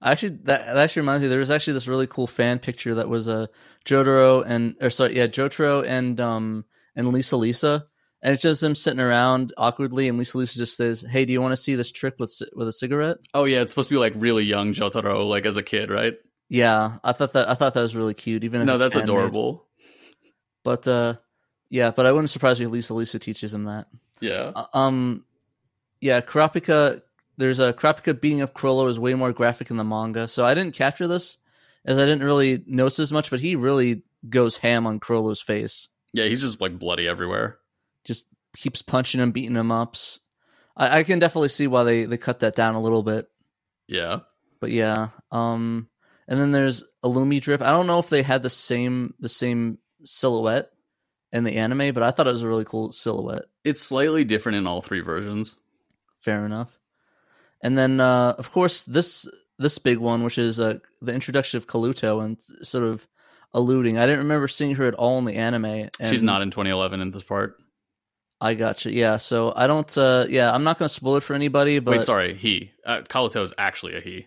[0.05, 1.29] I actually, that, that actually reminds me.
[1.29, 3.47] There was actually this really cool fan picture that was uh,
[3.85, 6.65] Jotaro and or sorry, yeah, Jotaro and um
[6.97, 7.87] and Lisa Lisa,
[8.23, 11.41] and it's just them sitting around awkwardly, and Lisa Lisa just says, "Hey, do you
[11.43, 13.99] want to see this trick with with a cigarette?" Oh yeah, it's supposed to be
[13.99, 16.15] like really young Jotaro, like as a kid, right?
[16.49, 18.45] Yeah, I thought that I thought that was really cute.
[18.45, 19.05] Even if No, that's fan-made.
[19.05, 19.67] adorable.
[20.65, 21.15] But uh,
[21.71, 23.89] yeah, but I wouldn't surprise me if Lisa Lisa teaches him that.
[24.21, 24.53] Yeah.
[24.55, 25.25] Uh, um,
[26.01, 27.03] yeah, Kurapika.
[27.39, 30.55] There's a Kurapika beating up Chrollo is way more graphic in the manga, so I
[30.55, 31.39] didn't capture this
[31.85, 33.31] as I didn't really notice as much.
[33.31, 35.89] But he really goes ham on Chrollo's face.
[36.13, 37.59] Yeah, he's just like bloody everywhere.
[38.05, 39.97] Just keeps punching him, beating him up.
[40.77, 43.29] I, I can definitely see why they they cut that down a little bit.
[43.89, 44.21] Yeah.
[44.61, 45.89] But yeah, um,
[46.29, 47.63] and then there's Illumi drip.
[47.63, 50.71] I don't know if they had the same the same silhouette
[51.33, 53.47] in the anime, but I thought it was a really cool silhouette.
[53.65, 55.57] It's slightly different in all three versions.
[56.21, 56.79] Fair enough.
[57.61, 59.27] And then, uh, of course, this
[59.59, 63.07] this big one, which is uh, the introduction of Kalluto and sort of
[63.55, 63.99] alluding.
[63.99, 65.65] I didn't remember seeing her at all in the anime.
[65.65, 67.57] And She's not in 2011 in this part.
[68.45, 68.91] I gotcha.
[68.93, 69.19] Yeah.
[69.19, 69.97] So I don't.
[69.97, 71.79] Uh, yeah, I'm not going to spoil it for anybody.
[71.79, 72.73] But Wait, sorry, he.
[72.85, 74.27] Uh, Kalluto is actually a he.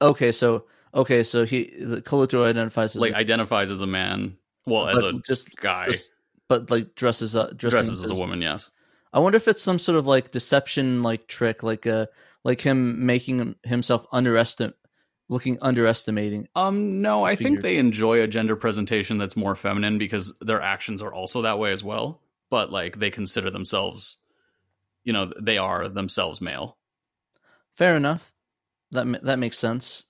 [0.00, 0.32] okay.
[0.32, 1.22] So okay.
[1.22, 4.36] So he the Kalluto identifies as Like a- identifies as a man.
[4.66, 5.86] Well, as a just guy.
[5.86, 6.10] just-
[6.48, 8.42] but like dresses up, dresses as a woman.
[8.42, 8.70] Yes.
[9.12, 12.06] I wonder if it's some sort of like deception like trick, like uh
[12.44, 14.74] like him making himself underestimate,
[15.28, 16.48] looking underestimating.
[16.56, 21.00] Um, no, I think they enjoy a gender presentation that's more feminine because their actions
[21.00, 22.20] are also that way as well.
[22.52, 24.18] But like they consider themselves,
[25.04, 26.76] you know, they are themselves male.
[27.74, 28.34] Fair enough.
[28.90, 30.04] That that makes sense.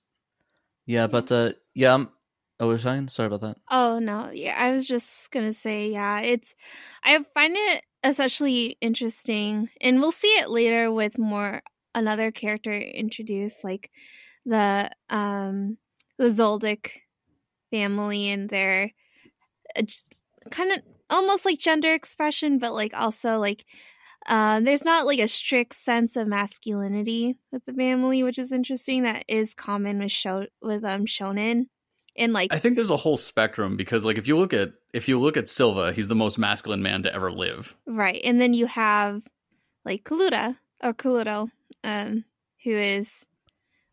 [0.85, 1.93] Yeah, but uh, yeah.
[1.93, 2.09] I'm,
[2.59, 3.57] oh, we're saying sorry about that.
[3.71, 6.53] Oh no, yeah, I was just gonna say, yeah, it's
[7.01, 11.61] I find it especially interesting, and we'll see it later with more
[11.95, 13.89] another character introduced, like
[14.45, 15.77] the um
[16.17, 16.91] the Zoldyck
[17.71, 18.91] family and their
[20.51, 20.81] kind of
[21.13, 23.65] almost like gender expression, but like also like
[24.25, 29.03] uh, there's not like a strict sense of masculinity with the family, which is interesting.
[29.03, 31.65] That is common with show with um shonen,
[32.17, 35.07] and like I think there's a whole spectrum because like if you look at if
[35.07, 37.75] you look at Silva, he's the most masculine man to ever live.
[37.85, 39.21] right, and then you have
[39.85, 41.49] like Kaluta or Kalluto,
[41.83, 42.23] um,
[42.63, 43.25] who is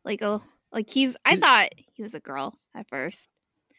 [0.05, 0.41] like a
[0.73, 1.17] like he's.
[1.25, 3.29] I He- thought he was a girl at first,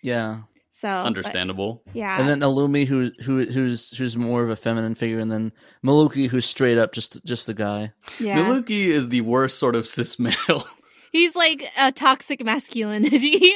[0.03, 0.41] Yeah,
[0.82, 1.84] so but- Understandable.
[1.93, 5.51] yeah, and then Illumi, who who who's who's more of a feminine figure, and then
[5.86, 7.93] Milluki, who's straight up just just a guy.
[8.19, 10.67] yeah, Milluki is the worst sort of cis male,
[11.11, 13.53] he's like a toxic masculinity.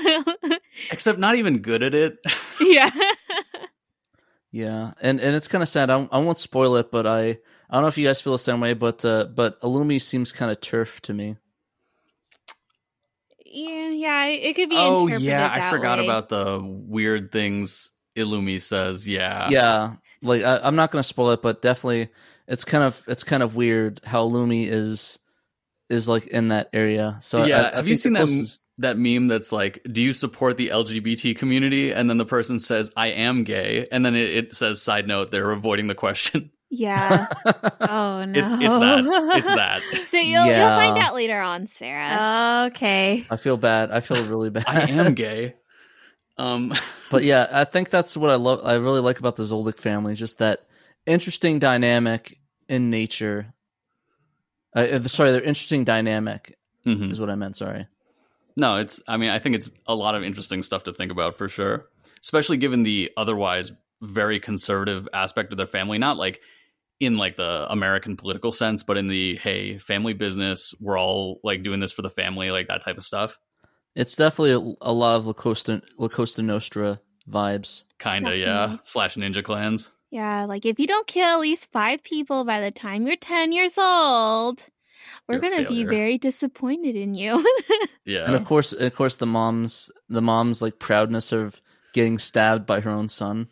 [0.90, 2.18] except not even good at it.
[2.60, 2.90] yeah.
[4.50, 5.90] Yeah, and and it's kind of sad.
[5.90, 7.20] I, I won't spoil it, but I
[7.68, 10.32] I don't know if you guys feel the same way, but uh, but Illumi seems
[10.32, 11.36] kind of TERF to me.
[13.56, 14.76] Yeah, yeah, it could be.
[14.76, 16.04] oh interpreted yeah, I forgot way.
[16.04, 19.08] about the weird things Illumi says.
[19.08, 22.10] Yeah, yeah, like I, I'm not gonna spoil it, but definitely
[22.46, 25.18] it's kind of it's kind of weird how Illumi is
[25.88, 27.16] is like in that area.
[27.20, 30.12] So Yeah, I, I have you seen the that that meme that's like, "Do you
[30.12, 34.30] support the LGBT community?" And then the person says, "I am gay," and then it,
[34.34, 37.26] it says, "Side note: They're avoiding the question." Yeah.
[37.88, 38.40] Oh no.
[38.40, 39.82] It's it's that it's that.
[40.06, 40.58] So you'll Yeah.
[40.58, 42.66] you'll find out later on, Sarah.
[42.68, 43.24] Okay.
[43.30, 43.92] I feel bad.
[43.92, 44.64] I feel really bad.
[44.66, 45.54] I am gay.
[46.36, 46.74] Um,
[47.10, 48.60] but yeah, I think that's what I love.
[48.64, 50.66] I really like about the Zoldyck family, just that
[51.06, 52.38] interesting dynamic
[52.68, 53.54] in nature.
[54.74, 57.10] Uh, uh, sorry, their interesting dynamic mhm.
[57.10, 57.56] is what I meant.
[57.56, 57.86] Sorry.
[58.56, 59.00] No, it's.
[59.06, 61.84] I mean, I think it's a lot of interesting stuff to think about for sure,
[62.22, 65.98] especially given the otherwise very conservative aspect of their family.
[65.98, 66.40] Not like
[67.00, 70.74] in like the American political sense, but in the hey, family business.
[70.80, 73.38] We're all like doing this for the family, like that type of stuff.
[73.94, 77.84] It's definitely a, a lot of La Costa, La Costa Nostra vibes.
[77.98, 78.76] Kinda, yeah.
[78.84, 79.90] Slash Ninja Clans.
[80.10, 83.52] Yeah, like if you don't kill at least five people by the time you're ten
[83.52, 84.64] years old,
[85.28, 87.44] we're You're gonna be very disappointed in you.
[88.08, 88.26] Yeah.
[88.26, 91.60] And of course, of course, the mom's the mom's like proudness of
[91.92, 93.48] getting stabbed by her own son.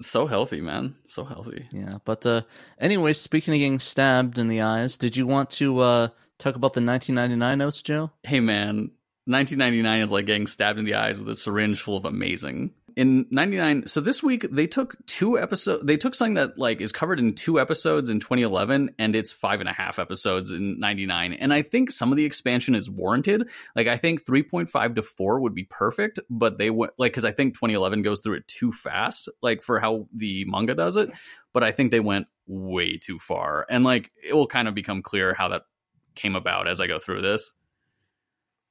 [0.00, 0.96] So healthy, man.
[1.06, 1.68] So healthy.
[1.72, 2.42] Yeah, but uh,
[2.78, 6.74] anyway, speaking of getting stabbed in the eyes, did you want to uh, talk about
[6.74, 8.10] the 1999 notes, Joe?
[8.22, 8.90] Hey, man.
[9.26, 12.72] 1999 is like getting stabbed in the eyes with a syringe full of amazing.
[12.98, 15.84] In 99, so this week they took two episodes.
[15.84, 19.60] They took something that like is covered in two episodes in 2011, and it's five
[19.60, 21.32] and a half episodes in 99.
[21.34, 23.48] And I think some of the expansion is warranted.
[23.76, 27.30] Like I think 3.5 to 4 would be perfect, but they went like because I
[27.30, 31.08] think 2011 goes through it too fast, like for how the manga does it.
[31.52, 35.02] But I think they went way too far, and like it will kind of become
[35.02, 35.62] clear how that
[36.16, 37.54] came about as I go through this.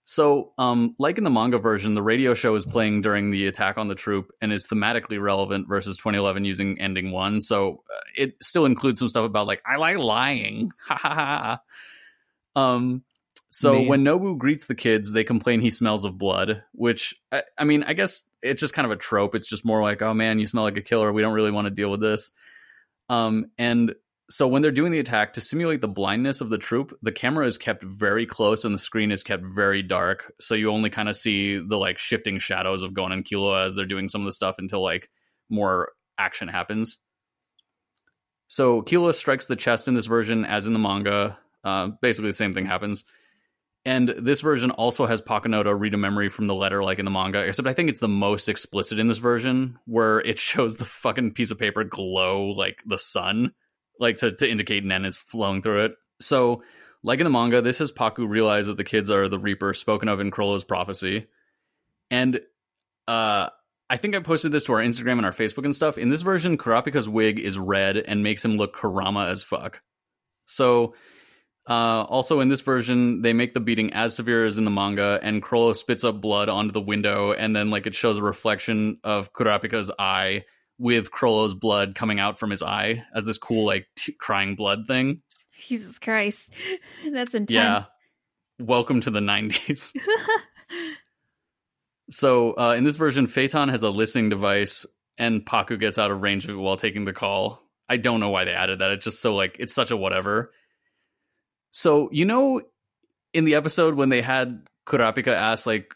[0.09, 3.77] So, um, like in the manga version, the radio show is playing during the attack
[3.77, 7.41] on the troop and is thematically relevant versus 2011 using ending one.
[7.41, 11.61] So uh, it still includes some stuff about like I like lying, ha ha ha.
[12.55, 13.03] Um,
[13.49, 17.65] so when Nobu greets the kids, they complain he smells of blood, which I, I
[17.65, 19.35] mean, I guess it's just kind of a trope.
[19.35, 21.11] It's just more like, oh man, you smell like a killer.
[21.11, 22.31] We don't really want to deal with this.
[23.09, 23.93] Um, and
[24.29, 27.45] so when they're doing the attack to simulate the blindness of the troop the camera
[27.45, 30.33] is kept very close and the screen is kept very dark.
[30.39, 33.75] So you only kind of see the like shifting shadows of gon and Killua as
[33.75, 35.09] they're doing some of the stuff until like
[35.49, 36.97] more action happens.
[38.47, 42.33] So Killua strikes the chest in this version as in the manga uh, basically the
[42.33, 43.03] same thing happens.
[43.85, 47.11] And this version also has Pakunoda read a memory from the letter like in the
[47.11, 50.85] manga, except I think it's the most explicit in this version, where it shows the
[50.85, 53.53] fucking piece of paper glow like the sun,
[53.99, 55.91] like to, to indicate Nen is flowing through it.
[56.21, 56.63] So,
[57.03, 60.09] like in the manga, this has Paku realize that the kids are the Reaper spoken
[60.09, 61.27] of in Chrollo's prophecy.
[62.09, 62.39] And
[63.07, 63.49] uh
[63.89, 65.97] I think I posted this to our Instagram and our Facebook and stuff.
[65.97, 69.79] In this version, Kurapika's wig is red and makes him look Kurama as fuck.
[70.45, 70.93] So
[71.69, 75.19] uh, also in this version, they make the beating as severe as in the manga,
[75.21, 78.99] and Chrollo spits up blood onto the window, and then like it shows a reflection
[79.03, 80.43] of Kurapika's eye
[80.77, 84.85] with Chrollo's blood coming out from his eye as this cool like t- crying blood
[84.87, 85.21] thing.
[85.59, 86.53] Jesus Christ.
[87.11, 87.51] That's intense.
[87.51, 87.83] Yeah.
[88.59, 89.95] Welcome to the 90s.
[92.11, 94.85] so, uh, in this version, Feitan has a listening device
[95.17, 97.61] and Paku gets out of range of it while taking the call.
[97.89, 98.91] I don't know why they added that.
[98.91, 100.51] It's just so like it's such a whatever.
[101.71, 102.61] So, you know
[103.33, 105.93] in the episode when they had Kurapika ask like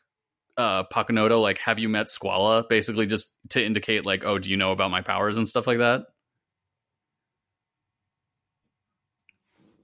[0.62, 4.58] uh Pakunoda like have you met Squala basically just to indicate like oh do you
[4.58, 6.04] know about my powers and stuff like that?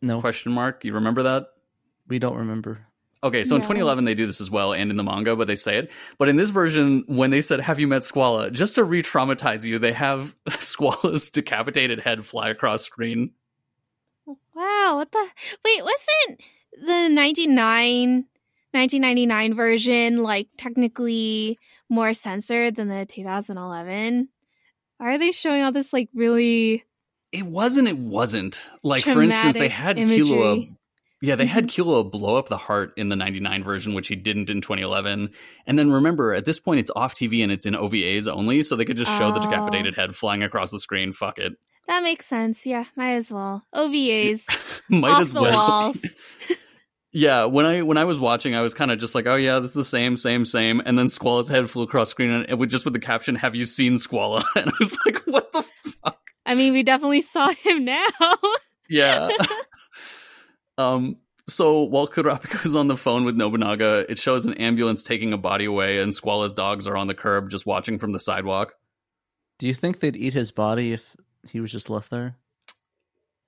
[0.02, 0.86] No, Question mark.
[0.86, 1.48] You remember that?
[2.08, 2.86] we don't remember.
[3.24, 5.56] Okay, so in 2011 they do this as well, and in the manga, but they
[5.56, 5.92] say it.
[6.20, 9.80] But in this version, when they said "Have you met Squala?" just to re-traumatize you,
[9.80, 13.32] they have Squala's decapitated head fly across screen.
[14.28, 15.28] Wow, what the
[15.66, 16.42] wait, wasn't
[16.86, 18.26] the 99
[18.78, 21.60] 1999 version like technically
[21.90, 24.30] more censored than the 2011?
[24.98, 26.84] Why are they showing all this like really
[27.32, 27.88] It wasn't.
[27.88, 28.68] It wasn't.
[28.84, 30.24] Like for instance, they had imagery?
[30.24, 30.76] Killua.
[31.20, 31.82] Yeah, they had mm-hmm.
[31.90, 35.32] Killua blow up the heart in the 99 version, which he didn't in 2011.
[35.66, 38.76] And then remember, at this point, it's off TV and it's in OVAs only, so
[38.76, 39.50] they could just show the Oh.
[39.50, 41.12] decapitated head flying across the screen.
[41.14, 41.58] Fuck it.
[41.88, 42.66] That makes sense.
[42.68, 43.66] Yeah, might as well.
[43.74, 44.44] OVAs.
[44.90, 45.54] Might Off as the well.
[45.54, 46.06] walls.
[47.18, 49.58] yeah, when I when I was watching, I was kind of just like, oh yeah,
[49.58, 50.84] this is the same, same, same.
[50.86, 53.56] And then Squala's head flew across screen, and it would just with the caption, "Have
[53.56, 55.64] you seen Squala?" And I was like, what the
[56.04, 56.20] fuck?
[56.46, 58.06] I mean, we definitely saw him now.
[58.90, 59.28] Yeah.
[60.78, 61.18] um.
[61.50, 65.38] So while Kurapika is on the phone with Nobunaga, it shows an ambulance taking a
[65.38, 68.76] body away, and Squala's dogs are on the curb just watching from the sidewalk.
[69.60, 71.18] Do you think they'd eat his body if
[71.50, 72.38] he was just left there?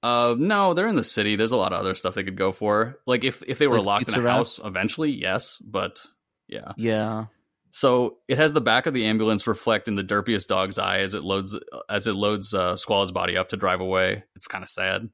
[0.02, 1.36] Uh, no, they're in the city.
[1.36, 3.00] There's a lot of other stuff they could go for.
[3.06, 4.38] Like if if they were Like locked in a wrap?
[4.38, 6.00] house eventually, yes, but
[6.48, 6.72] yeah.
[6.78, 7.26] Yeah.
[7.72, 11.14] So it has the back of the ambulance reflect in the derpiest dog's eye as
[11.14, 11.56] it loads
[11.90, 14.24] as it loads uh, Squala's body up to drive away.
[14.36, 15.08] It's kind of sad.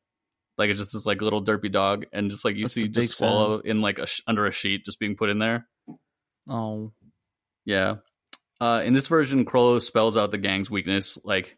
[0.58, 3.18] Like it's just this like little derpy dog, and just like you What's see just
[3.18, 5.68] Swallow in like a sh- under a sheet, just being put in there.
[6.50, 6.94] Oh.
[7.66, 7.96] Yeah.
[8.62, 11.18] Uh, in this version, Chrollo spells out the gang's weakness.
[11.26, 11.58] Like,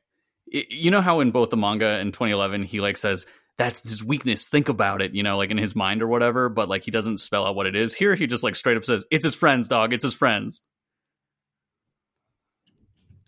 [0.53, 3.25] i you know how in both the manga and 2011, he like says
[3.57, 4.45] that's his weakness.
[4.45, 5.15] Think about it.
[5.15, 6.47] You know, like in his mind or whatever.
[6.49, 7.93] But like he doesn't spell out what it is.
[7.93, 9.93] Here, he just like straight up says it's his friends, dog.
[9.93, 10.61] It's his friends.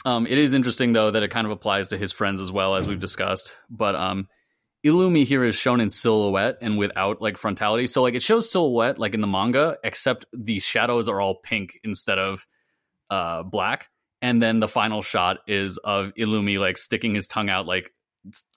[0.05, 2.75] Um, it is interesting though that it kind of applies to his friends as well
[2.75, 3.55] as we've discussed.
[3.69, 4.27] But um,
[4.85, 7.89] Illumi here is shown in silhouette and without like frontality.
[7.89, 11.73] So like it shows silhouette like in the manga, except the shadows are all pink
[11.83, 12.45] instead of
[13.09, 13.87] uh black.
[14.21, 17.93] And then the final shot is of Illumi like sticking his tongue out like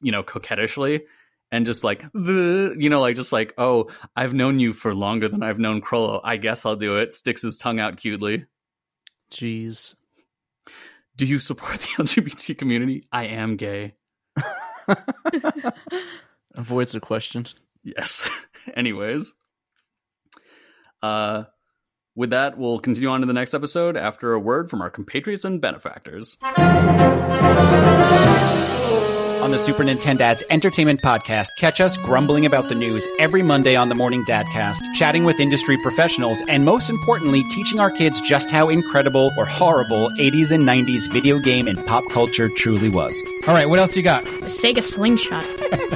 [0.00, 1.02] you know coquettishly
[1.52, 3.84] and just like you know like just like oh
[4.16, 7.14] I've known you for longer than I've known Chrollo I guess I'll do it.
[7.14, 8.46] Sticks his tongue out cutely.
[9.30, 9.94] Jeez.
[11.16, 13.04] Do you support the LGBT community?
[13.12, 13.94] I am gay.
[16.54, 17.46] Avoids the question.
[17.82, 18.28] Yes.
[18.74, 19.34] Anyways,
[21.02, 21.44] uh,
[22.14, 25.44] with that, we'll continue on to the next episode after a word from our compatriots
[25.44, 26.38] and benefactors.
[29.42, 33.88] On the Super Nintendad's Entertainment Podcast, catch us grumbling about the news every Monday on
[33.88, 38.68] the Morning Dadcast, chatting with industry professionals, and most importantly, teaching our kids just how
[38.68, 43.20] incredible or horrible 80s and 90s video game and pop culture truly was.
[43.48, 44.22] All right, what else you got?
[44.22, 45.44] A Sega Slingshot.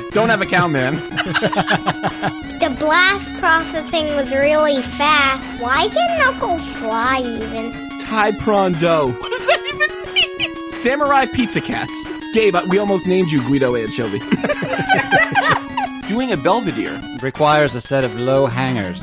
[0.11, 0.97] Don't have a count, man.
[2.57, 5.63] The blast processing was really fast.
[5.63, 7.99] Why can Knuckles fly even?
[8.01, 9.13] Tide prawn dough.
[9.13, 10.71] What does that even mean?
[10.73, 12.16] Samurai pizza cats.
[12.37, 14.19] Gabe, we almost named you Guido Anchovy.
[16.07, 17.01] Doing a Belvedere.
[17.23, 19.03] Requires a set of low hangers.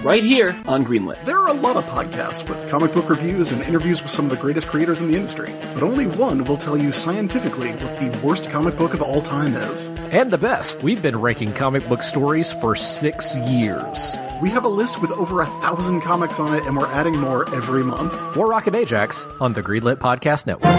[0.00, 1.24] Right here on Greenlit.
[1.24, 4.30] There are a lot of podcasts with comic book reviews and interviews with some of
[4.30, 8.20] the greatest creators in the industry, but only one will tell you scientifically what the
[8.24, 9.88] worst comic book of all time is.
[10.12, 10.84] And the best.
[10.84, 14.16] We've been ranking comic book stories for six years.
[14.40, 17.52] We have a list with over a thousand comics on it, and we're adding more
[17.52, 18.36] every month.
[18.36, 20.74] More Rocket Ajax on the Greenlit Podcast Network.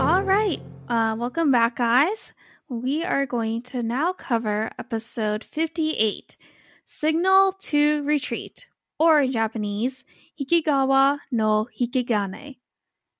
[0.00, 0.60] All right.
[0.88, 2.32] Uh, welcome back, guys.
[2.72, 6.38] We are going to now cover episode 58
[6.86, 8.66] Signal to Retreat,
[8.98, 10.06] or in Japanese,
[10.40, 12.56] Hikigawa no Hikigane.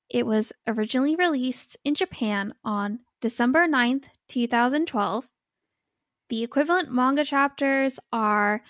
[0.08, 5.28] It was originally released in Japan on December 9th, 2012.
[6.30, 8.62] The equivalent manga chapters are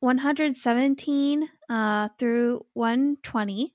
[0.00, 3.72] 117 uh, through 120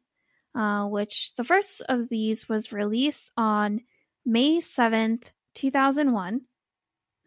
[0.55, 3.79] uh, which the first of these was released on
[4.25, 6.41] May 7th, 2001.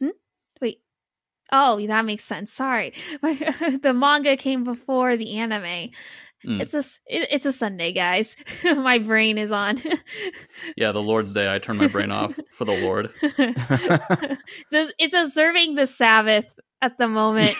[0.00, 0.08] Hmm?
[0.60, 0.80] Wait.
[1.52, 2.52] Oh, that makes sense.
[2.52, 2.92] Sorry.
[3.22, 5.90] the manga came before the anime.
[6.44, 6.60] Mm.
[6.60, 8.36] It's a s- it, it's a Sunday, guys.
[8.64, 9.80] My brain is on.
[10.76, 11.52] Yeah, the Lord's Day.
[11.52, 13.10] I turn my brain off for the Lord.
[13.22, 16.44] it's, it's observing the Sabbath
[16.82, 17.52] at the moment.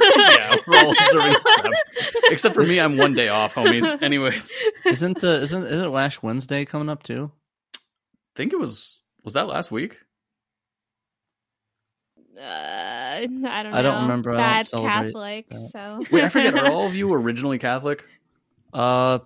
[0.00, 2.14] yeah, we're all observing the Sabbath.
[2.30, 4.02] Except for me, I'm one day off, homies.
[4.02, 4.52] Anyways,
[4.84, 7.30] isn't uh, isn't isn't Ash Wednesday coming up too?
[7.76, 7.78] I
[8.34, 9.98] think it was was that last week?
[12.38, 13.50] Uh, I don't know.
[13.50, 14.30] I don't remember.
[14.32, 15.70] I don't Bad Catholic, that.
[15.72, 16.04] so.
[16.10, 16.54] Wait, I forget.
[16.54, 18.06] Are all of you originally Catholic?
[18.72, 19.18] Uh,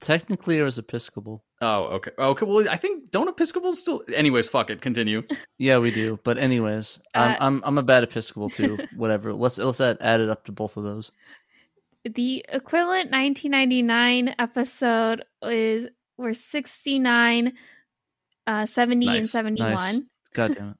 [0.00, 1.42] technically, it was Episcopal.
[1.62, 2.10] Oh, okay.
[2.18, 2.44] Okay.
[2.44, 4.02] Well, I think don't Episcopals still.
[4.12, 4.80] Anyways, fuck it.
[4.80, 5.22] Continue.
[5.58, 6.18] Yeah, we do.
[6.22, 8.76] But anyways, Uh, I'm I'm I'm a bad Episcopal too.
[8.96, 9.32] Whatever.
[9.32, 11.12] Let's let's add, add it up to both of those.
[12.04, 15.86] the equivalent 1999 episode is
[16.18, 17.54] were 69,
[18.46, 19.70] uh, 70, and 71.
[19.70, 20.00] Nice.
[20.34, 20.76] God damn it.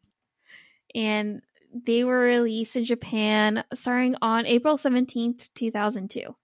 [0.99, 1.43] and
[1.85, 6.35] they were released in Japan starting on April 17th, 2002.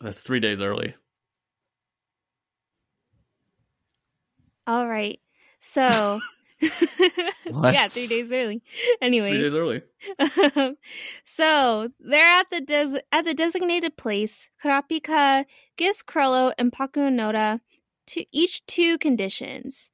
[0.00, 0.94] That's three days early.
[4.66, 5.18] All right.
[5.60, 6.20] So,
[7.50, 7.72] What?
[7.72, 8.62] yeah, three days early.
[9.00, 9.82] Anyway, Three days early.
[11.24, 14.48] so they're at the des- at the designated place.
[14.62, 15.44] Kurapika
[15.76, 17.60] gives Chrollo and Pakunoda
[18.08, 19.90] to each two conditions.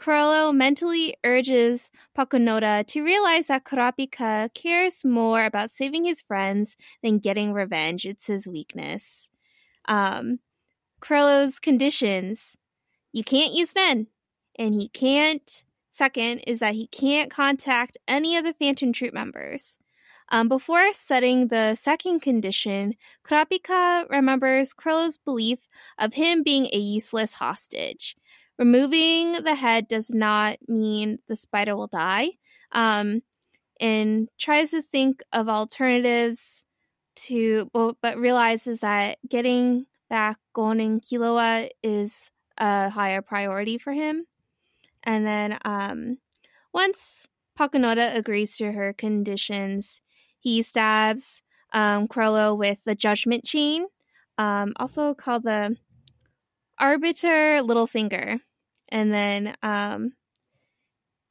[0.00, 7.18] Chrollo mentally urges Pakunoda to realize that Kurapika cares more about saving his friends than
[7.18, 8.06] getting revenge.
[8.06, 9.28] It's his weakness.
[9.84, 10.38] Um,
[11.02, 12.56] conditions:
[13.12, 14.06] you can't use Nen,
[14.58, 15.64] and he can't.
[15.90, 19.76] Second is that he can't contact any of the Phantom Troop members.
[20.32, 27.34] Um, before setting the second condition, Kurapika remembers Krill's belief of him being a useless
[27.34, 28.16] hostage.
[28.60, 32.28] Removing the head does not mean the spider will die,
[32.72, 33.22] um,
[33.80, 36.62] and tries to think of alternatives
[37.16, 44.26] to, but, realizes that getting back Gon and Killua is a higher priority for him.
[45.04, 46.18] And then um,
[46.74, 47.26] once
[47.58, 50.02] Pakunoda agrees to her conditions,
[50.38, 51.42] he stabs
[51.72, 53.86] um, Chrollo with the Judgment Chain,
[54.36, 55.78] um, also called the
[56.78, 58.38] Arbiter Little Finger.
[58.90, 60.12] And then, um,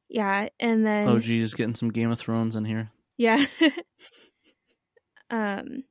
[0.08, 2.90] yeah, and then, Oh, geez, getting some Game of Thrones in here.
[3.16, 3.44] yeah.
[5.30, 5.84] um,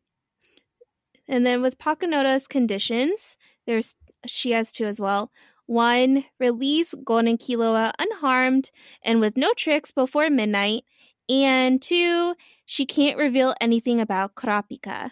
[1.28, 3.96] and then with Pakunoda's conditions, there's
[4.26, 5.32] she has two as well.
[5.68, 8.72] One, release Gon and Killua unharmed
[9.04, 10.84] and with no tricks before midnight.
[11.30, 12.34] And two,
[12.66, 15.12] she can't reveal anything about Kurapika.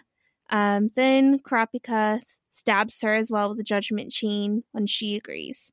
[0.50, 5.70] Um, then Kurapika stabs her as well with the judgment chain when she agrees.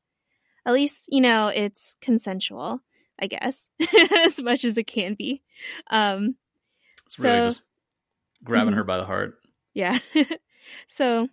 [0.66, 2.80] At least, you know, it's consensual,
[3.20, 3.70] I guess,
[4.26, 5.42] as much as it can be.
[5.92, 6.36] Um,
[7.06, 7.66] It's really So- just
[8.44, 8.78] grabbing Mhm.
[8.78, 9.36] her by the heart.
[9.74, 10.00] yeah.
[10.88, 11.30] so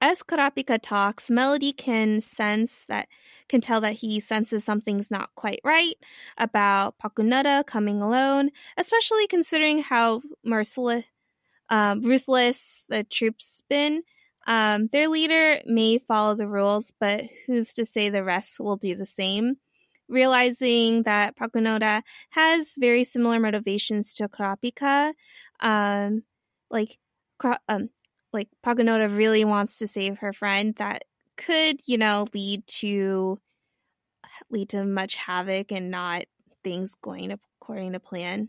[0.00, 3.08] as Kurapika talks, Melody can sense that
[3.48, 5.94] can tell that he senses something's not quite right
[6.36, 11.04] about Pakunoda coming alone, especially considering how merciless
[11.70, 14.02] um, ruthless the troops been.
[14.46, 18.94] Um, their leader may follow the rules, but who's to say the rest will do
[18.94, 19.56] the same?
[20.08, 25.14] Realizing that Pakunoda has very similar motivations to Kurapika,
[25.60, 26.22] um,
[26.70, 26.98] like
[27.68, 27.88] um,
[28.32, 31.04] like Pakunoda really wants to save her friend, that
[31.36, 33.38] could, you know, lead to
[34.50, 36.24] lead to much havoc and not
[36.62, 38.48] things going according to plan.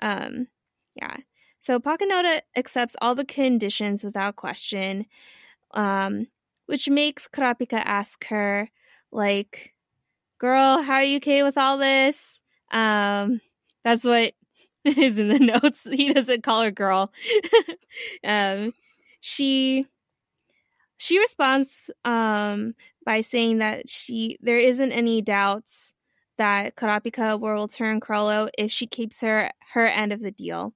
[0.00, 0.48] Um,
[0.94, 1.16] yeah.
[1.62, 5.06] So Pakunoda accepts all the conditions without question,
[5.74, 6.26] um,
[6.66, 8.68] which makes Kurapika ask her,
[9.12, 9.72] like,
[10.38, 12.40] "Girl, how are you okay with all this?"
[12.72, 13.40] Um,
[13.84, 14.34] that's what
[14.84, 15.84] is in the notes.
[15.84, 17.12] He doesn't call her girl.
[18.24, 18.74] um,
[19.20, 19.86] she
[20.96, 22.74] she responds um,
[23.06, 25.94] by saying that she there isn't any doubts
[26.38, 30.74] that Kurapika will return Chrollo if she keeps her her end of the deal.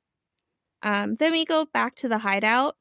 [0.86, 2.76] Um, then we go back to the hideout.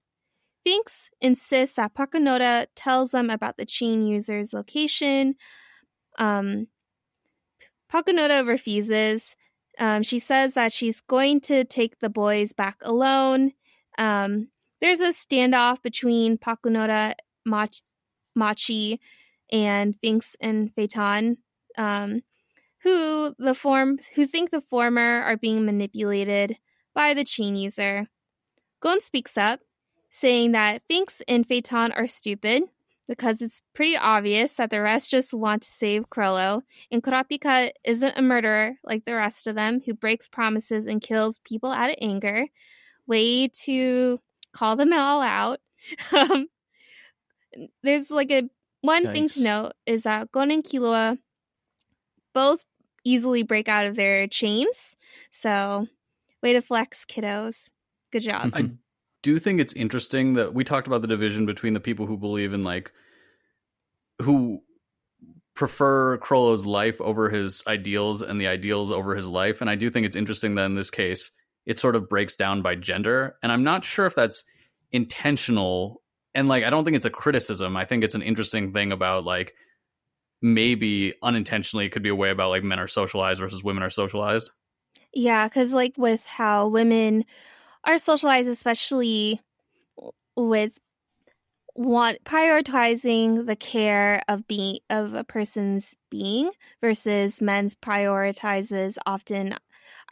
[0.63, 5.35] Finks insists that Pakunoda tells them about the chain user's location.
[6.19, 6.67] Um,
[7.91, 9.35] refuses.
[9.79, 13.53] Um, she says that she's going to take the boys back alone.
[13.97, 14.49] Um,
[14.81, 17.81] there's a standoff between Pakunoda, Mach-
[18.35, 18.99] Machi,
[19.51, 21.37] and Finks and Feitan,
[21.75, 22.21] um,
[22.83, 26.59] who the form who think the former are being manipulated
[26.95, 28.07] by the chain user.
[28.79, 29.59] Gon speaks up,
[30.09, 32.63] saying that Finks and Feitan are stupid
[33.07, 38.17] because it's pretty obvious that the rest just want to save Chrollo, and Kurapika isn't
[38.17, 41.97] a murderer like the rest of them who breaks promises and kills people out of
[42.01, 42.47] anger.
[43.05, 44.19] Way to
[44.53, 45.59] call them all out.
[46.11, 46.47] um,
[47.83, 48.49] there's like a
[48.81, 51.17] one thing to note is that Gon and Killua
[52.33, 52.63] both
[53.03, 54.95] easily break out of their chains.
[55.31, 55.87] So,
[56.45, 57.69] way to flex, kiddos.
[58.11, 58.51] Good job.
[58.53, 58.69] I
[59.23, 62.53] do think it's interesting that we talked about the division between the people who believe
[62.53, 62.91] in like
[64.21, 64.61] who
[65.55, 69.59] prefer Chrollo's life over his ideals and the ideals over his life.
[69.59, 71.31] And I do think it's interesting that in this case,
[71.65, 73.37] it sort of breaks down by gender.
[73.41, 74.43] And I'm not sure if that's
[74.91, 76.03] intentional.
[76.35, 77.75] And like, I don't think it's a criticism.
[77.75, 79.55] I think it's an interesting thing about like
[80.43, 83.89] maybe unintentionally it could be a way about like men are socialized versus women are
[83.89, 84.51] socialized.
[85.15, 87.25] Yeah, because like with how women
[87.85, 89.41] are socialized, especially
[90.37, 90.79] with
[91.75, 96.51] want prioritizing the care of being of a person's being
[96.81, 99.55] versus men's prioritizes often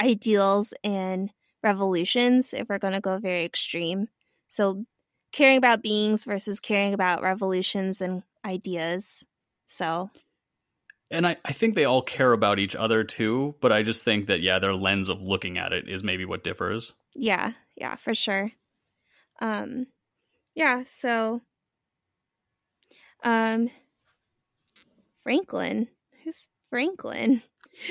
[0.02, 1.32] ideals and
[1.64, 4.08] revolutions if we're going to go very extreme.
[4.50, 4.86] So
[5.32, 9.26] caring about beings versus caring about revolutions and ideas.
[9.68, 10.10] So
[11.14, 14.28] And I, I think they all care about each other too, but I just think
[14.28, 16.94] that, yeah, their lens of looking at it is maybe what differs.
[17.16, 18.52] Yeah, yeah, for sure.
[19.42, 19.88] Um
[20.56, 21.42] yeah, so
[23.24, 23.70] um
[25.24, 25.88] Franklin.
[26.24, 27.42] Who's Franklin?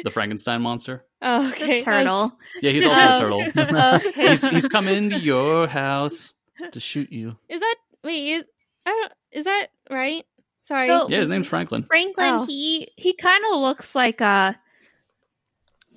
[0.05, 1.05] The Frankenstein monster?
[1.21, 1.83] Oh, The okay.
[1.83, 2.39] turtle.
[2.61, 3.17] Yeah, he's also Oh.
[3.17, 3.43] a turtle.
[4.09, 4.29] Okay.
[4.29, 6.35] he's, he's coming into your house.
[6.73, 7.37] to shoot you.
[7.49, 8.45] Is that wait, is
[8.87, 10.25] I don't is that right?
[10.65, 10.87] Sorry.
[10.89, 11.83] So- Yeah, his name's Franklin.
[11.85, 12.47] Franklin, Oh.
[12.47, 14.59] he he kind of looks like a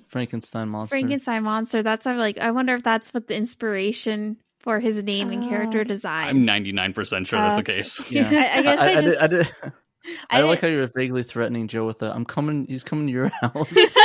[0.08, 0.94] Frankenstein monster.
[0.94, 1.82] Frankenstein monster.
[1.82, 5.80] That's why, like, I wonder if that's what the inspiration for his name and character
[5.80, 5.84] Oh.
[5.84, 6.28] design.
[6.28, 8.00] I'm 99% sure that's the case.
[8.10, 8.28] Yeah.
[8.30, 9.46] I, I guess I, I, did, just I, did,
[10.30, 13.12] I, I like how you're vaguely threatening Joe with the "I'm coming." He's coming to
[13.12, 13.96] your house.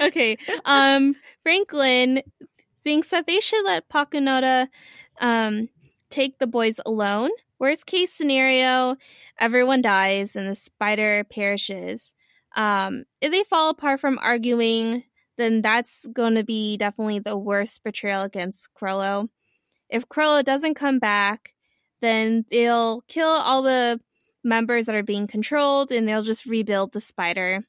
[0.00, 0.36] okay.
[0.64, 2.22] Um, Franklin
[2.84, 4.68] thinks that they should let Pakunoda
[5.20, 5.68] um,
[6.10, 7.30] take the boys alone.
[7.58, 8.96] Worst case scenario,
[9.38, 12.14] everyone dies and the spider perishes.
[12.56, 15.04] Um, if they fall apart from arguing,
[15.36, 19.28] then that's going to be definitely the worst betrayal against Chrollo.
[19.88, 21.54] If Chrollo doesn't come back,
[22.00, 24.00] then they'll kill all the
[24.44, 27.64] members that are being controlled and they'll just rebuild the spider.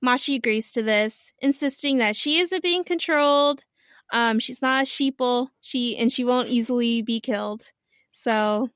[0.00, 3.64] Machi agrees to this, insisting that she isn't being controlled.
[4.12, 5.48] Um, she's not a sheeple.
[5.60, 7.70] She and she won't easily be killed.
[8.10, 8.68] So,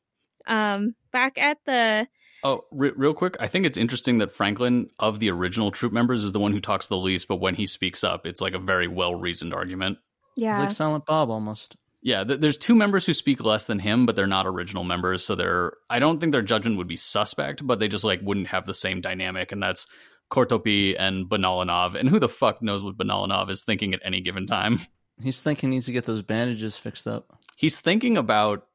[0.47, 2.09] um, back at the
[2.47, 6.23] Oh, re- real quick, I think it's interesting that Franklin, of the original troop members,
[6.23, 8.59] is the one who talks the least, but when he speaks up, it's like a
[8.59, 9.99] very well reasoned argument.
[10.37, 10.53] Yeah.
[10.53, 11.77] He's yeah, like Silent Bob almost.
[12.03, 15.25] Yeah, th- there's two members who speak less than him, but they're not original members,
[15.25, 15.73] so they're.
[15.91, 18.75] I don't think their judgment would be suspect, but they just like wouldn't have the
[18.75, 19.89] same dynamic, and that's
[20.31, 21.97] Kortopi and Bonolenov.
[21.97, 24.79] And who the fuck knows what Bonolenov is thinking at any given time?
[25.21, 27.39] He's thinking he needs to get those bandages fixed up.
[27.57, 28.67] He's thinking about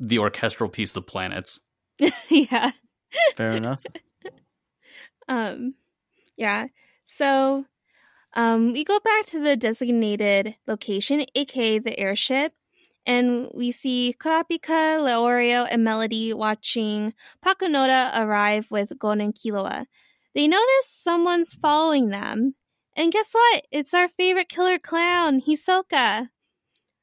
[0.00, 1.60] the orchestral piece, The Planets.
[2.28, 2.72] yeah.
[3.36, 3.84] Fair enough.
[5.28, 5.74] Um,
[6.36, 6.66] yeah.
[7.06, 7.64] So,
[8.34, 12.52] um, we go back to the designated location, aka the airship,
[13.06, 17.14] and we see Kurapika, Leorio, and Melody watching
[17.46, 19.86] Pakunoda arrive with Gon and Killua.
[20.34, 22.56] They notice someone's following them,
[22.96, 23.64] and guess what?
[23.70, 26.28] It's our favorite killer clown, Hisoka.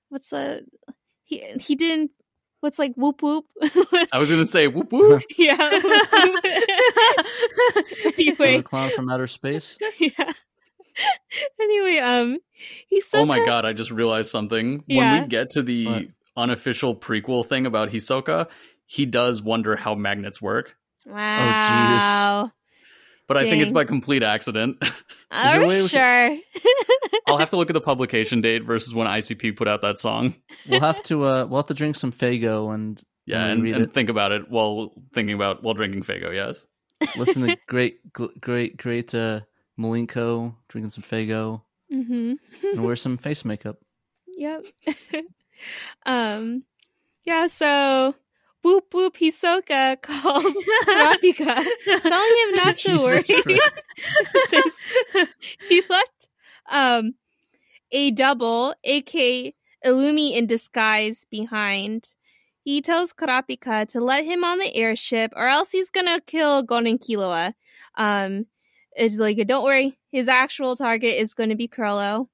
[0.09, 0.65] What's the
[1.23, 1.43] he?
[1.59, 2.11] He didn't.
[2.61, 3.45] What's like whoop whoop?
[4.11, 5.21] I was going to say, whoop whoop.
[5.37, 5.55] yeah.
[5.55, 6.01] Killer
[8.17, 9.77] anyway, clown from outer space.
[9.99, 10.31] yeah.
[11.59, 12.39] anyway, um,
[12.91, 13.15] Hisoka.
[13.19, 14.83] Oh my god, I just realized something.
[14.87, 16.03] When we get to the What?
[16.35, 18.47] unofficial prequel thing about Hisoka,
[18.85, 20.75] he does wonder how magnets work.
[21.05, 21.15] Wow.
[21.15, 22.51] Wow.
[23.27, 24.77] But I think it's by complete accident.
[24.81, 24.91] there
[25.31, 26.37] a Are way we we sure?
[27.27, 30.35] I'll have to look at the publication date versus when ICP put out that song.
[30.67, 33.93] We'll have to uh we'll have to drink some Faygo and Yeah, and and, and
[33.93, 36.33] think about it while thinking about while drinking Faygo.
[36.33, 36.65] Yes.
[37.17, 39.41] listen to great gl- great great uh
[39.77, 41.61] Malenko, drinking some Faygo,
[41.93, 42.33] mm-hmm.
[42.63, 43.77] and wear some face makeup.
[44.37, 44.65] Yep.
[46.05, 46.63] um.
[47.25, 47.47] Yeah.
[47.47, 48.15] So.
[48.67, 50.43] Whoop whoop Hisoka calls
[50.87, 51.65] Rapika,
[52.01, 54.75] telling him not to worry since
[55.69, 56.27] he left
[56.69, 57.13] um
[57.93, 59.55] a double, aka
[59.85, 62.09] Illumi in disguise, behind.
[62.65, 66.87] He tells Kurapika to let him on the airship, or else he's gonna kill Gon
[66.87, 67.53] and Killua.
[67.95, 68.47] Um,
[68.97, 72.27] it's like, don't worry, his actual target is going to be Chrollo.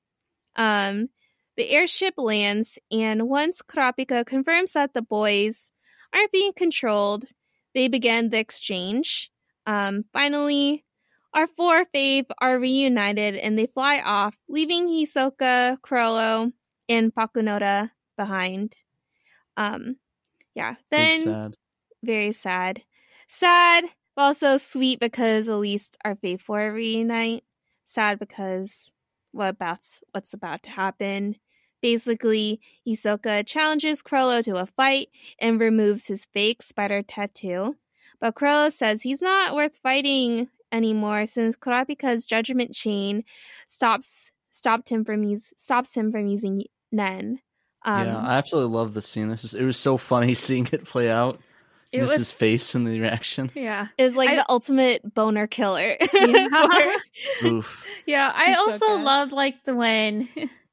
[0.56, 1.10] Um,
[1.58, 5.70] the airship lands, and once Kurapika confirms that the boys
[6.14, 7.26] aren't being controlled,
[7.74, 9.32] they begin the exchange.
[9.66, 10.84] Um, finally,
[11.34, 16.52] our four fave are reunited and they fly off, leaving Hisoka, Chrollo,
[16.88, 18.76] and Pakunoda behind.
[19.58, 19.98] Um,
[20.54, 20.76] yeah.
[20.92, 21.58] Then sad.
[22.04, 22.84] very sad.
[23.28, 23.86] Sad,
[24.16, 27.44] but also sweet because at least our fave four reunite.
[27.86, 28.92] Sad because
[29.32, 29.80] what about
[30.12, 31.36] what's about to happen.
[31.84, 37.76] Basically, Hisoka challenges Chrollo to a fight and removes his fake spider tattoo.
[38.22, 43.26] But Chrollo says he's not worth fighting anymore since Kurapika's judgment chain
[43.68, 47.40] stops stopped him from use stops him from using Nen.
[47.84, 49.28] Um, yeah, I absolutely love the scene.
[49.28, 51.40] This is it was so funny seeing it play out.
[51.92, 53.52] It was his face and the reaction.
[53.56, 53.88] Yeah.
[54.00, 55.98] is like I- the ultimate boner killer.
[56.14, 56.96] Yeah.
[57.44, 57.86] Oof.
[58.06, 58.58] Yeah, I Hisoka.
[58.58, 60.30] also love like the when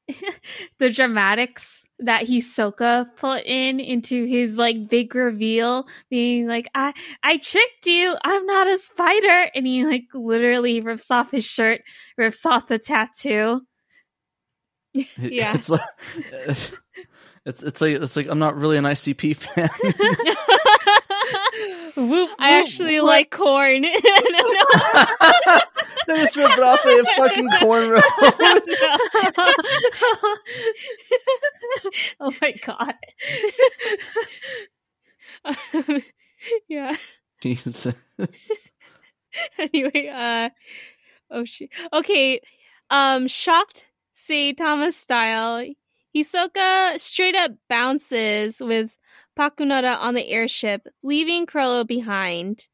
[0.79, 6.93] the dramatics that Hisoka put in into his like big reveal, being like, "I
[7.23, 8.15] I tricked you.
[8.23, 11.81] I'm not a spider," and he like literally rips off his shirt,
[12.17, 13.61] rips off the tattoo.
[15.17, 15.53] Yeah.
[15.55, 15.81] It's like
[17.45, 19.69] it's it's like it's like I'm not really an ICP fan.
[21.95, 23.07] Whoop, I actually whoop.
[23.07, 23.81] like corn.
[23.81, 24.55] no, no.
[26.07, 28.01] they just ripped it off a fucking cornrow.
[32.19, 32.95] oh my god.
[36.67, 36.95] yeah.
[37.41, 37.87] Jesus.
[39.57, 40.49] anyway, uh
[41.29, 41.69] oh shit.
[41.93, 42.41] Okay.
[42.89, 45.65] Um shocked say Thomas style.
[46.15, 48.97] Hisoka straight up bounces with
[49.41, 52.67] Pakunoda on the airship, leaving Chrollo behind.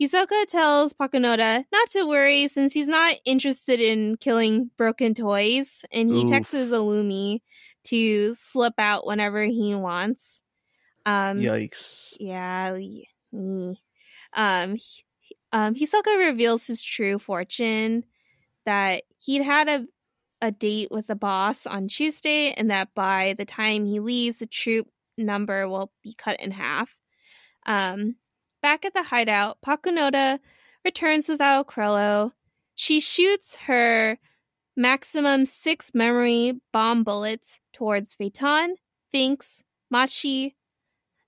[0.00, 6.08] Hisoka tells Pakunoda not to worry since he's not interested in killing broken toys, and
[6.08, 6.30] he Oof.
[6.30, 7.40] texts Illumi
[7.84, 10.40] to slip out whenever he wants.
[11.04, 12.16] Um, Yikes.
[12.20, 12.76] yeah.
[12.76, 13.08] yee.
[14.32, 15.04] Um, he-
[15.52, 18.04] um, Hisoka reveals his true fortune
[18.66, 19.86] that he'd had a
[20.42, 24.46] a date with the boss on Tuesday, and that by the time he leaves, the
[24.46, 24.86] troop
[25.16, 26.96] number will be cut in half.
[27.66, 28.16] Um,
[28.62, 30.38] back at the hideout, Pakunoda
[30.84, 32.32] returns without Chrollo.
[32.74, 34.18] She shoots her
[34.76, 38.74] maximum six memory bomb bullets towards Feitan,
[39.12, 40.56] Finks, Machi,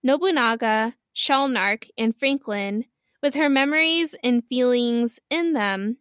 [0.02, 2.84] Nobunaga, Shalnark, and Franklin,
[3.22, 5.96] with her memories and feelings in them.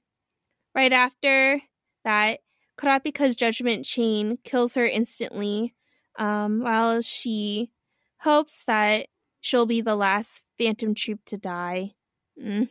[0.73, 1.61] Right after
[2.03, 2.39] that,
[2.77, 5.73] Kurapika's judgment chain kills her instantly,
[6.19, 7.71] um, while she
[8.17, 9.07] hopes that
[9.41, 11.91] she'll be the last Phantom Troop to die.
[12.41, 12.69] Mm.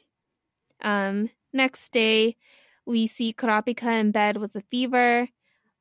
[0.83, 2.37] Um, next day,
[2.87, 5.29] we see Kurapika in bed with a fever.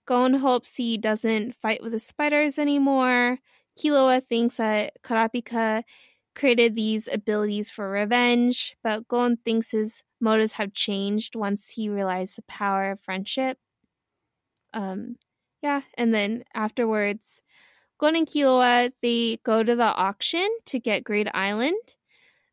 [0.05, 3.39] Gon hopes he doesn't fight with the spiders anymore.
[3.77, 5.83] Killua thinks that Kurapika
[6.35, 12.37] created these abilities for revenge, but Gon thinks his motives have changed once he realized
[12.37, 13.57] the power of friendship.
[14.73, 15.15] Um,
[15.61, 17.41] yeah, and then afterwards,
[18.03, 21.95] Gon and Killua they go to the auction to get Greed Island.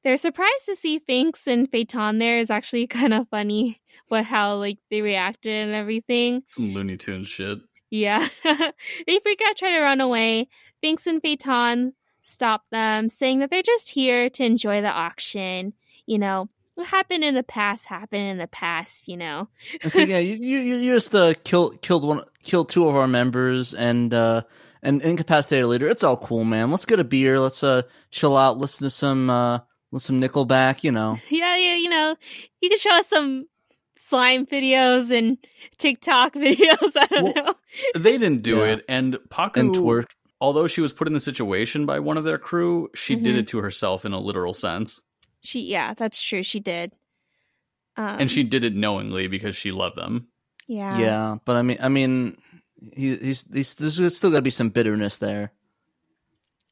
[0.04, 2.38] They're surprised to see Finks and Feitan there.
[2.38, 6.44] is actually kind of funny what how like they reacted and everything.
[6.46, 7.58] Some Looney Tunes shit.
[7.90, 8.28] Yeah.
[8.44, 10.46] they freak out, try to run away.
[10.82, 15.72] Finks and Feitan stop them, saying that they're just here to enjoy the auction.
[16.06, 19.48] You know, what happened in the past happened in the past, you know.
[19.72, 23.08] It's like, yeah, you you you just uh, killed killed one killed two of our
[23.08, 24.42] members and uh
[24.82, 25.88] and incapacitated leader.
[25.88, 26.70] It's all cool, man.
[26.70, 27.38] Let's get a beer.
[27.40, 28.58] Let's uh chill out.
[28.58, 29.60] Listen to some uh
[29.92, 30.82] listen some Nickelback.
[30.84, 31.18] You know.
[31.28, 32.16] Yeah, yeah, you know,
[32.60, 33.46] you can show us some
[33.98, 35.38] slime videos and
[35.78, 36.92] TikTok videos.
[36.96, 37.54] I don't Well, know.
[37.94, 38.64] They didn't do Yeah.
[38.72, 40.06] it, and Paku, And twerk.
[40.40, 43.38] although she was put in the situation by one of their crew, she did Mhm.
[43.40, 45.00] it to herself in a literal sense,
[45.42, 46.42] She, yeah, that's true.
[46.42, 46.92] She did.
[47.96, 50.28] Um, and she did it knowingly because she loved them.
[50.66, 52.36] yeah, Yeah, but I mean, I mean,
[52.94, 55.52] he, he's he's there's still got to be some bitterness there.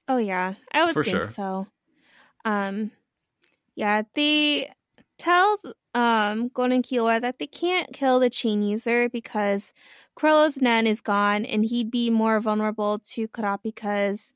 [0.07, 1.31] Oh yeah, I would For think sure.
[1.31, 1.67] so.
[2.45, 2.91] Um,
[3.75, 4.71] yeah, they
[5.19, 5.59] tell
[5.95, 9.73] um Gon and Killua that they can't kill the chain user because
[10.17, 14.33] Chrollo's Nen is gone, and he'd be more vulnerable to Kurapika's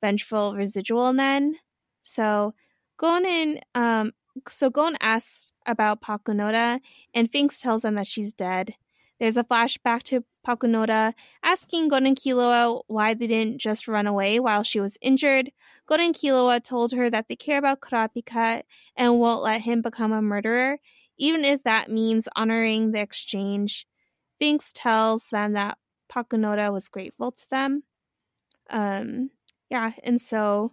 [0.00, 1.56] vengeful residual Nen.
[2.02, 2.54] So
[2.98, 4.12] Gon and um,
[4.48, 6.80] so Gon asks about Pakunoda,
[7.14, 8.74] and Finks tells them that she's dead.
[9.18, 14.38] There's a flashback to Pakunoda asking Gon and Killua why they didn't just run away
[14.40, 15.50] while she was injured.
[15.86, 18.62] Gon and Killua told her that they care about Kurapika
[18.96, 20.78] and won't let him become a murderer,
[21.18, 23.86] even if that means honoring the exchange.
[24.38, 25.78] Finks tells them that
[26.12, 27.82] Pakunoda was grateful to them.
[28.68, 29.30] Um,
[29.70, 30.72] yeah, and so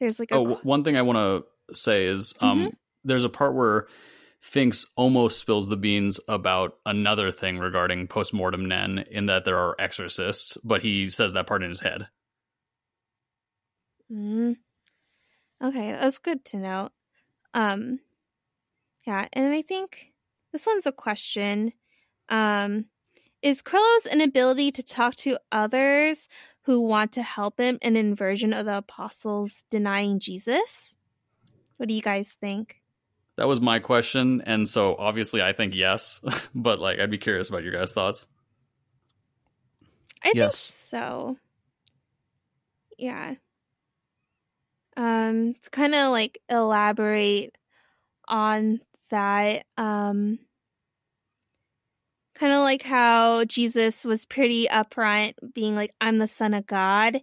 [0.00, 2.72] there's like a Oh, one thing I want to say is um,
[3.04, 3.86] there's a part where
[4.44, 9.74] Finks almost spills the beans about another thing regarding postmortem Nen, in that there are
[9.80, 12.08] exorcists, but he says that part in his head.
[14.12, 14.56] Mm.
[15.62, 16.90] Okay, that's good to know.
[17.54, 18.00] Um
[19.06, 20.12] yeah, and I think
[20.52, 21.72] this one's a question.
[22.28, 22.84] Um
[23.40, 26.28] is Chrollo's inability to talk to others
[26.64, 30.94] who want to help him an inversion of the apostles denying Jesus?
[31.78, 32.83] What do you guys think?
[33.36, 36.20] That was my question, and so obviously I think yes,
[36.54, 38.26] but like I'd be curious about your guys' thoughts.
[40.22, 40.70] I Yes.
[40.70, 41.36] think so.
[42.98, 43.34] Yeah.
[44.96, 47.58] Um to kind of like elaborate
[48.28, 48.80] on
[49.10, 50.38] that um
[52.34, 57.20] kind of like how Jesus was pretty upfront being like I'm the son of God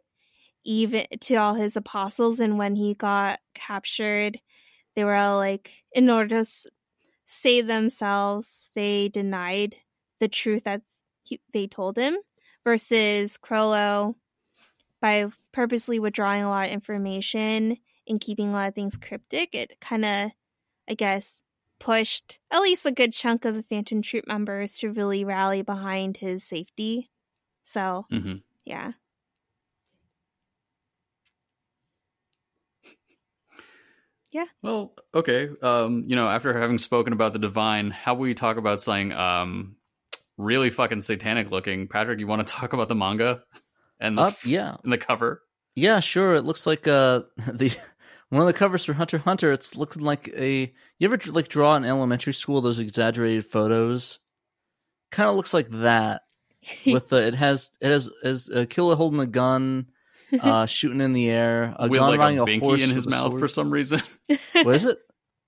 [0.64, 4.39] even to all his apostles and when he got captured
[4.96, 6.50] they were all like in order to
[7.26, 9.76] save themselves they denied
[10.20, 10.82] the truth that
[11.24, 12.18] he, they told him
[12.64, 14.16] versus Chrollo
[15.02, 17.78] by purposely withdrawing a lot of information
[18.08, 20.32] and keeping a lot of things cryptic, it kind of,
[20.89, 21.42] I guess,
[21.80, 26.18] pushed at least a good chunk of the Phantom Troop members to really rally behind
[26.18, 27.10] his safety.
[27.64, 28.94] So, hmm yeah.
[34.61, 35.49] Well, okay.
[35.61, 39.11] Um, you know, after having spoken about the divine, how will we talk about something
[39.11, 39.75] um
[40.38, 41.88] really fucking satanic looking?
[41.88, 43.41] Patrick, you want to talk about the manga
[43.99, 45.43] and the Uh, yeah, and the cover?
[45.75, 46.36] yeah, sure.
[46.36, 47.21] It looks like uh
[47.51, 47.75] the
[48.29, 49.51] one of the covers for Hunter Hunter.
[49.51, 50.73] It's looking like a.
[50.99, 54.19] You ever like draw in elementary school those exaggerated photos?
[55.11, 56.21] Kind of looks like that.
[56.86, 59.88] With the it has it has as a killer holding a gun,
[60.39, 62.89] uh, shooting in the air, a With gun like riding a a, binky horse in
[62.91, 64.01] his mouth for some reason.
[64.53, 64.99] What is it?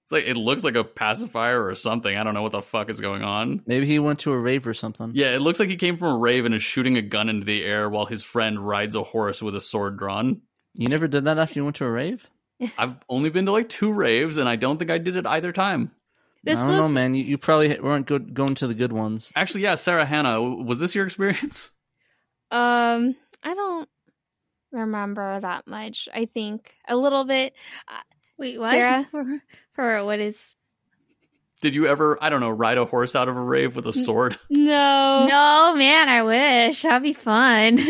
[0.03, 2.17] It's like it looks like a pacifier or something.
[2.17, 3.61] I don't know what the fuck is going on.
[3.65, 5.11] Maybe he went to a rave or something.
[5.13, 7.45] Yeah, it looks like he came from a rave and is shooting a gun into
[7.45, 10.41] the air while his friend rides a horse with a sword drawn.
[10.73, 12.29] You never did that after you went to a rave?
[12.77, 15.53] I've only been to like two raves, and I don't think I did it either
[15.53, 15.91] time.
[16.43, 17.13] This I don't know, man.
[17.13, 19.31] You, you probably weren't good, going to the good ones.
[19.35, 21.71] Actually, yeah, Sarah Hannah, was this your experience?
[22.51, 23.89] Um, I don't
[24.73, 26.09] remember that much.
[26.13, 27.53] I think a little bit.
[28.37, 28.71] Wait, what?
[28.71, 29.07] Sarah?
[29.11, 29.41] For,
[29.73, 30.53] for what is?
[31.61, 33.93] Did you ever, I don't know, ride a horse out of a rave with a
[33.93, 34.37] sword?
[34.49, 35.27] No.
[35.29, 36.09] No, man.
[36.09, 37.77] I wish that'd be fun.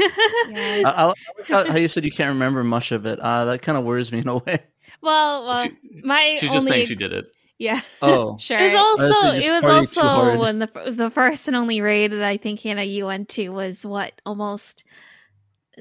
[0.49, 0.81] Yeah.
[0.85, 1.15] I, I like
[1.47, 3.19] how, how you said you can't remember much of it.
[3.19, 4.59] Uh, that kind of worries me in a way.
[5.01, 7.25] Well, well, She- my She's only just saying she did it.
[7.57, 7.81] yeah.
[8.01, 8.57] Oh, sure.
[8.59, 10.39] It was also it was also hard.
[10.39, 13.85] when the the first and only raid that I think Hannah you went to was
[13.85, 14.83] what almost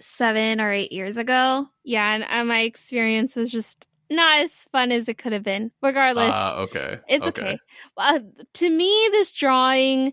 [0.00, 1.66] seven or eight years ago.
[1.84, 5.70] yeah, and uh, my experience was just not as fun as it could have been.
[5.82, 6.98] Regardless, Ah, okay.
[7.08, 7.58] it's okay.
[7.96, 8.20] Uh,
[8.54, 10.12] to me, this drawing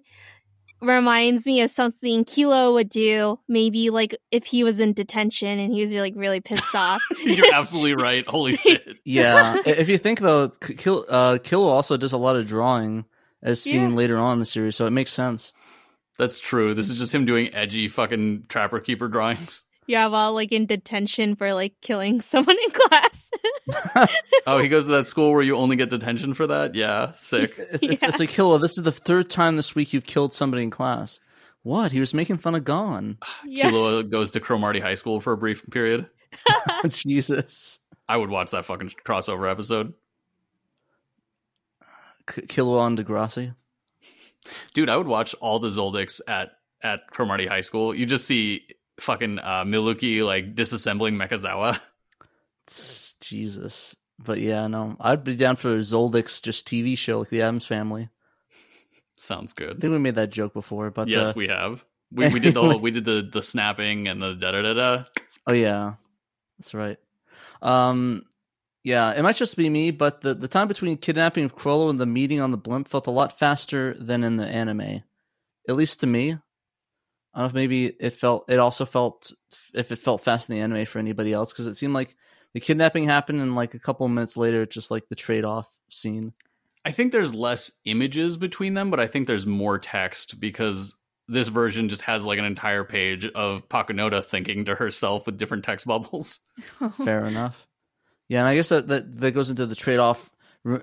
[0.81, 3.37] reminds me of something Killua would do.
[3.49, 7.01] Maybe like if he was in detention and he was like really pissed off.
[7.25, 8.25] You're absolutely right.
[8.25, 8.97] Holy shit.
[9.03, 9.57] yeah.
[9.65, 13.03] If you think though, Killua, uh, Kill also does a lot of drawing,
[13.43, 13.95] as seen Yeah.
[13.95, 15.53] later on in the series, so it makes sense.
[16.17, 16.73] That's true.
[16.73, 19.63] This is just him doing edgy fucking trapper keeper drawings.
[19.89, 23.09] Yeah, while like in detention for like killing someone in class.
[24.47, 26.73] Oh, he goes to that school where you only get detention for that?
[26.75, 27.55] Yeah, sick.
[27.57, 28.57] It- It's, it's like Kill.
[28.59, 31.19] This is the third time this week you've killed somebody in class.
[31.63, 31.91] What?
[31.91, 33.17] He was making fun of Gon.
[33.45, 33.69] yeah.
[33.69, 36.07] Killua goes to Cromarty High School for a brief period.
[36.87, 37.79] Jesus.
[38.07, 39.93] I would watch that fucking crossover episode.
[42.27, 43.55] K- Killua on Degrassi.
[44.73, 46.49] Dude, I would watch all the Zoldycks at
[46.81, 47.93] at Cromarty High School.
[47.93, 48.65] You just see
[48.99, 51.79] fucking uh, Milluki like disassembling Mekazawa.
[53.21, 53.95] Jesus.
[54.23, 58.09] But yeah, no, I'd be down for Zoldyck's just TV show like the Addams Family.
[59.15, 59.77] Sounds good.
[59.77, 61.85] I think we made that joke before, but yes, uh, we have.
[62.11, 64.73] We, we did the whole, we did the the snapping and the da da da
[64.73, 65.03] da.
[65.47, 65.95] Oh yeah,
[66.57, 66.97] that's right.
[67.61, 68.23] Um,
[68.83, 71.99] yeah, it might just be me, but the the time between kidnapping of Chrollo and
[71.99, 75.03] the meeting on the blimp felt a lot faster than in the anime,
[75.67, 76.37] at least to me.
[77.39, 79.31] I don't know if maybe it felt it also felt
[79.73, 82.13] if it felt fast in the anime for anybody else because it seemed like
[82.53, 85.45] the kidnapping happened and like a couple of minutes later, it's just like the trade
[85.45, 86.33] off scene.
[86.83, 90.95] I think there's less images between them, but I think there's more text because
[91.29, 95.63] this version just has like an entire page of Pakunoda thinking to herself with different
[95.63, 96.39] text bubbles.
[97.05, 97.65] Fair enough.
[98.27, 100.29] Yeah, and I guess that, that that goes into the trade off.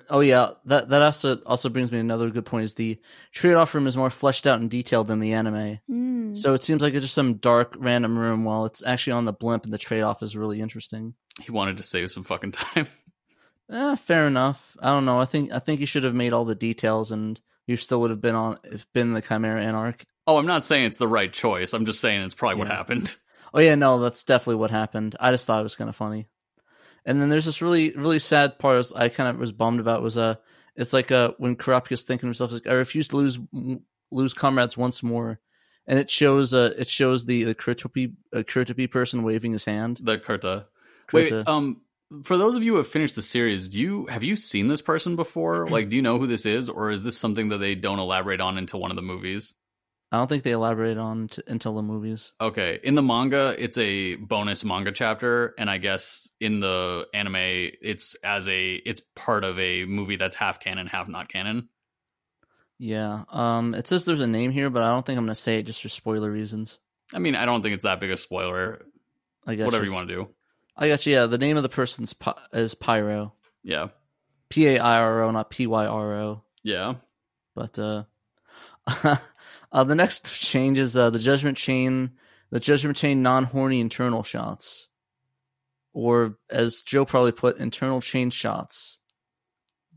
[0.09, 2.64] Oh yeah, that that also also brings me another good point.
[2.64, 2.99] Is the
[3.31, 5.81] trade off room is more fleshed out and detailed than the anime.
[5.91, 6.37] Mm.
[6.37, 9.35] So it seems like it's just some dark random room while it's actually on the
[9.35, 11.14] blimp, and the trade off is really interesting.
[11.43, 12.87] He wanted to save some fucking time.
[13.68, 14.77] Eh, fair enough.
[14.81, 15.20] I don't know.
[15.20, 18.11] I think I think you should have made all the details, and you still would
[18.11, 18.59] have been on
[18.95, 20.05] been the Chimera Ant arc.
[20.29, 21.72] Oh, I'm not saying it's the right choice.
[21.72, 23.16] I'm just saying it's probably what happened.
[23.55, 25.16] Oh yeah, no, that's definitely what happened.
[25.18, 26.27] I just thought it was kind of funny.
[27.07, 28.74] And then there's this really really sad part.
[28.74, 30.34] I, was, I kind of was bummed about was uh
[30.74, 33.38] it's like uh when Kurapika's thinking to himself like I refuse to lose
[34.11, 35.40] lose comrades once more,
[35.86, 40.00] and it shows uh it shows the the Kurtopi uh, Kurtopi person waving his hand.
[40.02, 40.66] The Kurta.
[41.12, 41.82] Wait, um,
[42.24, 44.82] for those of you who have finished the series, do you have you seen this
[44.82, 45.66] person before?
[45.68, 48.40] like, do you know who this is, or is this something that they don't elaborate
[48.40, 49.54] on until one of the movies?
[50.16, 52.32] I don't think they elaborate on t- until the movies.
[52.40, 57.36] Okay, in the manga, it's a bonus manga chapter, and I guess in the anime,
[57.36, 61.68] it's as a it's part of a movie that's half canon, half not canon.
[62.78, 63.24] Yeah.
[63.30, 63.74] Um.
[63.74, 65.82] It says there's a name here, but I don't think I'm gonna say it just
[65.82, 66.78] for spoiler reasons.
[67.14, 68.84] I mean, I don't think it's that big a spoiler.
[69.46, 70.28] I guess Whatever you want to do.
[70.76, 70.96] I you.
[71.04, 71.26] Yeah.
[71.26, 73.32] The name of the person's Pi- is Pairo.
[73.62, 73.88] Yeah,
[74.48, 76.42] P A I R O, not P Y R O.
[76.62, 76.94] yeah.
[77.54, 78.04] But uh,
[79.77, 82.12] uh, the next change is uh, the Judgment Chain,
[82.49, 84.89] the Judgment Chain non-horny internal shots,
[85.93, 89.01] or as Joe probably put, internal chain shots.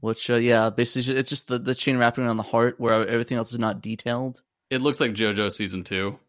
[0.02, 3.38] Which, uh, yeah, basically it's just the, the chain wrapping around the heart, where everything
[3.38, 4.42] else is not detailed.
[4.70, 6.20] It looks like JoJo season two.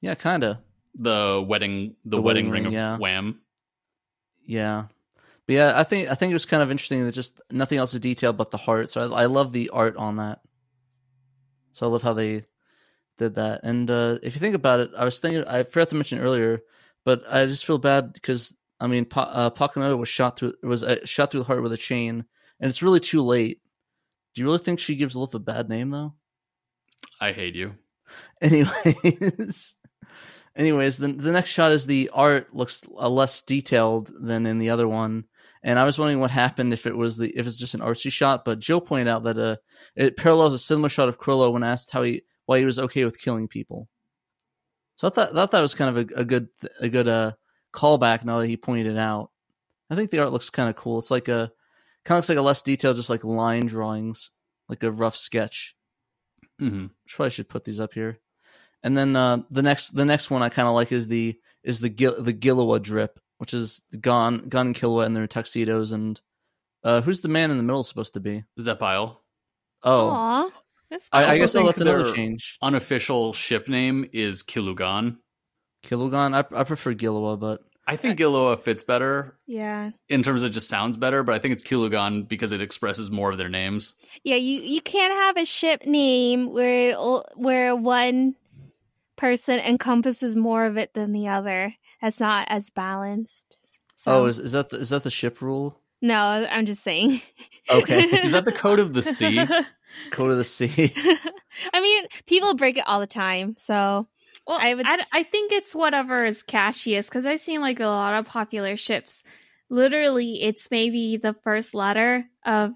[0.00, 0.58] Yeah, kind of.
[0.96, 2.96] The wedding, the, The wedding, wedding ring of yeah.
[2.96, 3.42] Wham.
[4.44, 4.86] Yeah,
[5.46, 7.94] but yeah, I think I think it was kind of interesting that just nothing else
[7.94, 8.90] is detailed but the heart.
[8.90, 10.40] So I, I love the art on that.
[11.70, 12.42] So I love how they
[13.18, 13.60] did that.
[13.62, 16.62] And uh, if you think about it, I was thinking I forgot to mention earlier,
[17.04, 20.84] but I just feel bad because I mean, pa- uh, Pakunoda was shot through was
[20.84, 22.24] uh, shot through the heart with a chain,
[22.60, 23.60] and it's really too late.
[24.34, 26.14] Do you really think she gives Lilith a bad name though?
[27.20, 27.74] I hate you.
[28.40, 29.76] Anyways,
[30.56, 34.70] anyways, the the next shot is the art looks uh, less detailed than in the
[34.70, 35.24] other one,
[35.62, 38.12] and I was wondering what happened if it was the if it's just an artsy
[38.12, 38.44] shot.
[38.44, 39.56] But Joe pointed out that uh,
[39.96, 43.04] it parallels a similar shot of Chrollo when asked how he why he was okay
[43.04, 43.88] with killing people.
[44.96, 46.48] So I thought thought that was kind of a, a good
[46.80, 47.32] a good uh
[47.72, 48.24] callback.
[48.24, 49.30] Now that he pointed it out,
[49.90, 50.98] I think the art looks kind of cool.
[50.98, 51.52] It's like a
[52.04, 54.30] kind of looks like a less detailed, just like line drawings,
[54.68, 55.76] like a rough sketch.
[56.58, 58.20] hmm Probably should put these up here.
[58.82, 61.80] And then uh, the next the next one I kind of like is the is
[61.80, 66.20] the Gil- the Gilloa drip, which is Gon Gon and Killua in their tuxedos, and
[66.84, 68.44] uh, who's the man in the middle supposed to be?
[68.60, 69.16] Zepile.
[69.82, 70.50] Oh, Aw,
[70.90, 72.58] that's I, I also guess think that's another their change.
[72.62, 75.18] Unofficial ship name is Kilugan.
[75.82, 76.34] Killugon.
[76.34, 80.68] I I prefer Gilloa, but I think Gilloa fits better yeah, in terms of just
[80.68, 83.94] sounds better, but I think it's Kilugan because it expresses more of their names.
[84.24, 84.36] yeah.
[84.36, 86.96] You you can't have a ship name where
[87.34, 88.34] where one
[89.16, 91.74] person encompasses more of it than the other.
[92.02, 93.56] That's not as balanced.
[93.94, 95.80] So, oh, is is that the, is that the ship rule?
[96.02, 97.22] no, I'm just saying.
[97.68, 98.04] Okay.
[98.04, 99.44] Is that the code of the sea?
[100.10, 100.92] Code to the sea.
[101.72, 104.06] I mean, people break it all the time, so
[104.46, 107.80] Well, I I, would I, s- think it's whatever is catchiest because I've seen like
[107.80, 109.22] a lot of popular ships.
[109.68, 112.72] Literally, it's maybe the first letter of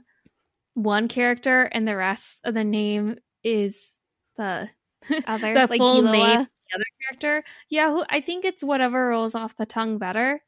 [0.74, 3.94] one character, and the rest of the name is
[4.36, 4.68] the
[5.26, 6.12] other the like full Giloa.
[6.12, 7.44] name the other character.
[7.68, 10.40] Yeah, who, I think it's whatever rolls off the tongue better.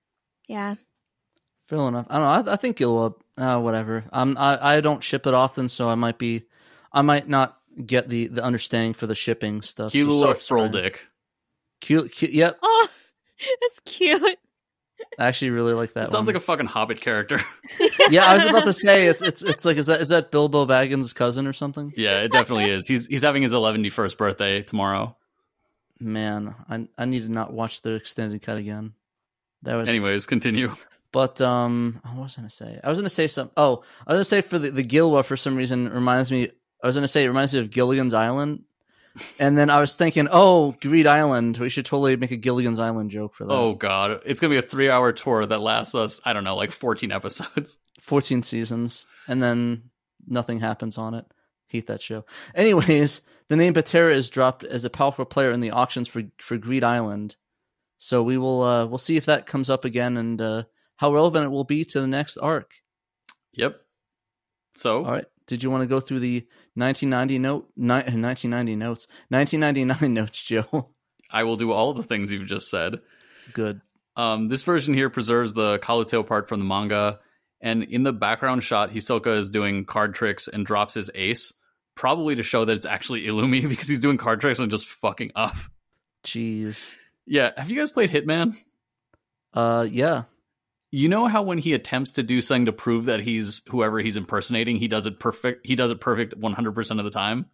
[0.49, 0.75] Yeah,
[1.69, 2.07] Fair enough.
[2.11, 2.51] I don't know.
[2.51, 3.15] I, I think Gilloa.
[3.39, 4.05] Uh, whatever.
[4.13, 6.43] Um, I I don't ship it often, so I might be,
[6.93, 9.93] I might not get the the understanding for the shipping stuff.
[9.93, 10.61] so Killua sorry- sorry.
[10.69, 10.97] Froldick.
[11.81, 12.33] Cute, cute.
[12.33, 12.59] Yep.
[12.63, 12.89] Oh,
[13.61, 14.39] that's cute.
[15.19, 16.03] I actually really like that.
[16.05, 16.35] That sounds one.
[16.35, 17.41] like a fucking Hobbit character.
[18.11, 20.65] yeah, I was about to say it's it's it's like is that is that Bilbo
[20.67, 21.93] Baggins' cousin or something?
[21.97, 22.87] yeah, it definitely is.
[22.87, 25.17] He's he's having his 111st birthday tomorrow.
[25.99, 28.95] Man, I I need to not watch the extended cut again.
[29.63, 30.75] That was Anyways, continue.
[31.13, 32.81] But um, what was gonna say?
[32.83, 33.51] I was gonna say some.
[33.57, 36.51] Oh, I was gonna say for the the Gilwa for some reason reminds me.
[36.83, 38.65] I was gonna say it reminds me of Gilligan's Island,
[39.39, 41.59] and then I was thinking, oh, Greed Island.
[41.59, 43.53] We should totally make a Gilligan's Island joke for that.
[43.53, 46.73] Oh god, it's gonna be a three-hour tour that lasts us I don't know, like
[46.73, 47.79] 14 episodes.
[48.01, 49.91] 14 seasons, and then
[50.27, 51.25] nothing happens on it.
[51.69, 52.25] Hate that show.
[52.55, 56.57] Anyways, the name Batera is dropped as a powerful player in the auctions for for
[56.59, 57.37] Greed Island.
[57.97, 60.63] So we will uh we'll see if that comes up again and uh
[60.97, 62.75] how relevant it will be to the next arc.
[63.55, 63.81] Yep.
[64.75, 65.27] So All right.
[65.53, 66.47] Did you want to go through the
[66.77, 70.89] 1990 note ni- 1990 notes 1999 notes, Joe?
[71.31, 73.01] I will do all the things you've just said.
[73.53, 73.83] Good.
[74.17, 77.21] Um, this version here preserves the Kalluto part from the manga,
[77.61, 81.53] and in the background shot, Hisoka is doing card tricks and drops his ace,
[81.95, 85.33] probably to show that it's actually Illumi because he's doing card tricks and just fucking
[85.37, 85.57] up.
[86.25, 86.95] Jeez.
[87.27, 88.57] Yeah, have you guys played Hitman?
[89.53, 90.23] Uh yeah.
[90.95, 94.19] You know how when he attempts to do something to prove that he's whoever he's
[94.19, 95.67] impersonating, he does it perfect.
[95.67, 97.47] He does it perfect 100% of the time.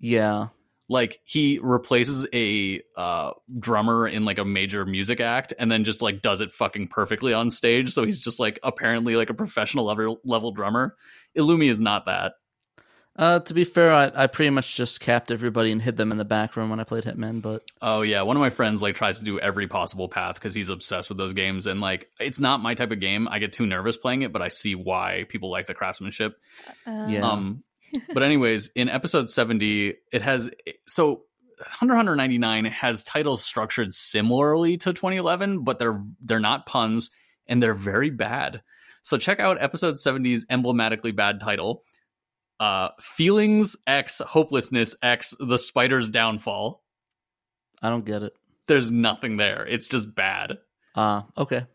[0.00, 0.48] Yeah.
[0.88, 6.02] Like he replaces a uh, drummer in like a major music act, and then just
[6.02, 7.92] like does it fucking perfectly on stage.
[7.92, 10.96] So he's just like apparently like a professional level level drummer.
[11.38, 12.34] Illumi is not that.
[13.18, 16.18] Uh, to be fair, I, I pretty much just capped everybody and hid them in
[16.18, 17.40] the back room when I played Hitman.
[17.40, 20.54] But Oh yeah, one of my friends like tries to do every possible path because
[20.54, 23.26] he's obsessed with those games, and like it's not my type of game.
[23.28, 26.34] I get too nervous playing it, but I see why people like the craftsmanship.
[26.86, 27.30] Uh, Yeah.
[27.30, 27.62] Um,
[28.12, 30.50] but anyways, in episode seventy, it has
[30.86, 31.22] so
[31.60, 36.66] Hunter Hunter ninety nine has titles structured similarly to twenty eleven, but they're they're not
[36.66, 37.10] puns
[37.46, 38.62] and they're very bad.
[39.02, 41.84] So check out episode 70's emblematically bad title.
[42.58, 46.82] Uh, Feelings X Hopelessness X The Spider's Downfall.
[47.82, 48.34] I don't get it.
[48.66, 49.66] There's nothing there.
[49.66, 50.58] It's just bad.
[50.94, 51.66] Ah, okay.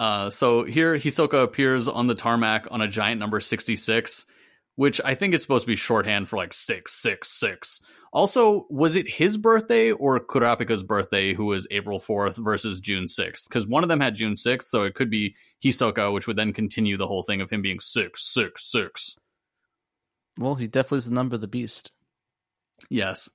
[0.00, 4.26] Uh, so here Hisoka appears on the tarmac on a giant number 66,
[4.74, 7.80] which I think is supposed to be shorthand for like 666.
[8.12, 13.48] Also, was it his birthday or Kurapika's birthday, who was April 4th versus June 6th?
[13.48, 15.34] Because one of them had June 6th, so it could be
[15.64, 19.16] Hisoka, which would then continue the whole thing of him being 666.
[20.38, 21.92] Well, he definitely is the number of the beast.
[22.90, 23.28] Yes.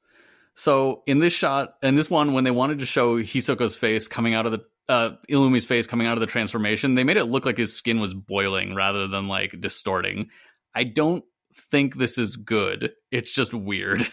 [0.55, 4.33] So in this shot, and this one, when they wanted to show Hisoka's face coming
[4.33, 7.45] out of the uh, Illumi's face coming out of the transformation, they made it look
[7.45, 10.29] like his skin was boiling rather than like distorting.
[10.73, 12.93] I don't think this is good.
[13.11, 14.07] It's just weird.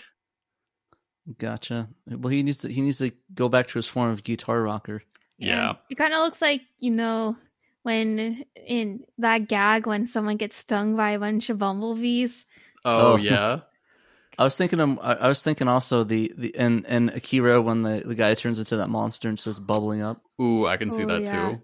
[1.38, 1.88] Gotcha.
[2.06, 5.02] Well, he needs to he needs to go back to his form of guitar rocker.
[5.38, 5.70] Yeah.
[5.70, 7.36] And It kind of looks like, you know,
[7.82, 12.44] when in that gag when someone gets stung by a bunch of bumblebees.
[12.84, 13.16] Oh, Oh.
[13.16, 13.60] yeah.
[14.38, 17.82] I was thinking of, I I was thinking also the the and in Akira when
[17.82, 20.22] the the guy turns into that monster and starts bubbling up.
[20.40, 21.30] Ooh, I can see Oh, that yeah.
[21.30, 21.62] too.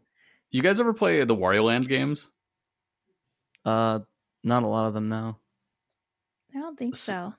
[0.53, 2.29] You guys ever play the Wario Land games?
[3.65, 4.01] Uh,
[4.45, 5.39] not a lot of them now.
[6.55, 7.35] I don't think so.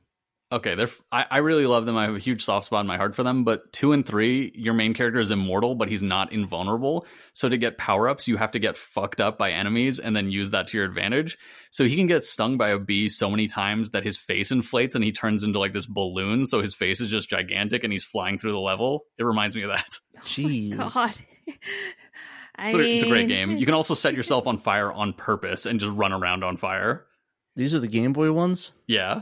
[0.53, 1.95] Okay, they're f- I, I really love them.
[1.95, 3.45] I have a huge soft spot in my heart for them.
[3.45, 7.05] But two and three, your main character is immortal, but he's not invulnerable.
[7.31, 10.29] So to get power ups, you have to get fucked up by enemies and then
[10.29, 11.37] use that to your advantage.
[11.71, 14.93] So he can get stung by a bee so many times that his face inflates
[14.93, 16.45] and he turns into like this balloon.
[16.45, 19.05] So his face is just gigantic and he's flying through the level.
[19.17, 19.87] It reminds me of that.
[20.17, 20.77] Oh Jeez.
[20.77, 21.11] God.
[22.57, 23.57] I It's a- it's a great game.
[23.57, 27.05] You can also set yourself on fire on purpose and just run around on fire.
[27.55, 28.73] These are the Game Boy ones.
[28.85, 29.21] Yeah.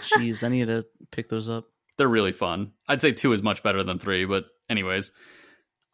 [0.00, 1.64] Jeez, I need to pick those up.
[1.98, 2.72] they're really fun.
[2.88, 5.12] I'd say two is much better than three, but anyways.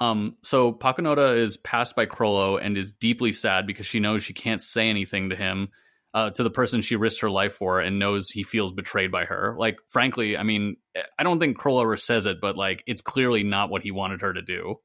[0.00, 4.32] Um, so Pakunoda is passed by Chrollo and is deeply sad because she knows she
[4.32, 5.70] can't say anything to him,
[6.14, 9.24] uh, to the person she risked her life for, and knows he feels betrayed by
[9.24, 9.56] her.
[9.58, 10.76] Like, frankly, I mean,
[11.18, 14.20] I don't think Chrollo ever says it, but like, it's clearly not what he wanted
[14.20, 14.76] her to do.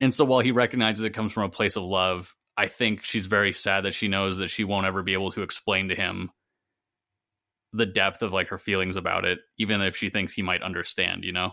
[0.00, 3.26] And so while he recognizes it comes from a place of love, I think she's
[3.26, 6.30] very sad that she knows that she won't ever be able to explain to him
[7.74, 11.24] the depth of like her feelings about it, even if she thinks he might understand,
[11.24, 11.52] you know?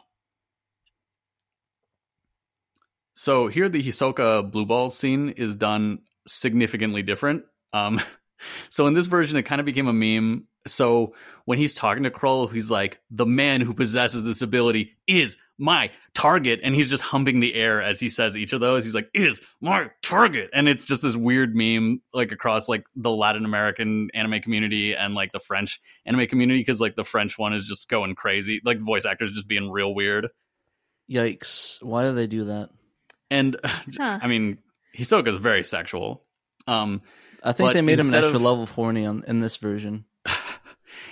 [3.16, 7.44] So here the Hisoka blue balls scene is done significantly different.
[7.74, 8.00] Um
[8.70, 10.48] so in this version it kind of became a meme.
[10.68, 11.14] So
[11.46, 15.92] when he's talking to Kroll, he's like, the man who possesses this ability is my
[16.14, 16.60] target.
[16.64, 18.84] And he's just humping the air as he says each of those.
[18.84, 20.50] He's like, is my target.
[20.54, 25.16] And it's just this weird meme like across like the Latin American anime community and
[25.16, 28.62] like the French anime community because like the French one is just going crazy.
[28.64, 30.28] Like voice actors just being real weird.
[31.12, 31.84] Yikes!
[31.84, 32.70] Why do they do that?
[33.30, 34.20] And Huh.
[34.22, 34.60] I mean,
[34.98, 36.24] Hisoka's very sexual.
[36.68, 37.02] Um,
[37.44, 40.06] I think they made him an extra of- level of horny on, in this version.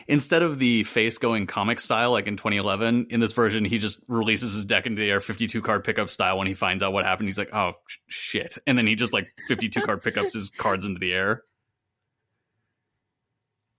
[0.07, 4.01] instead of the face going comic style like in 2011, in this version, he just
[4.07, 7.05] releases his deck into the air 52 card pickup style when he finds out what
[7.05, 7.27] happened.
[7.27, 8.57] He's like, oh, sh- shit.
[8.67, 11.43] And then he just like 52 card pickups his cards into the air.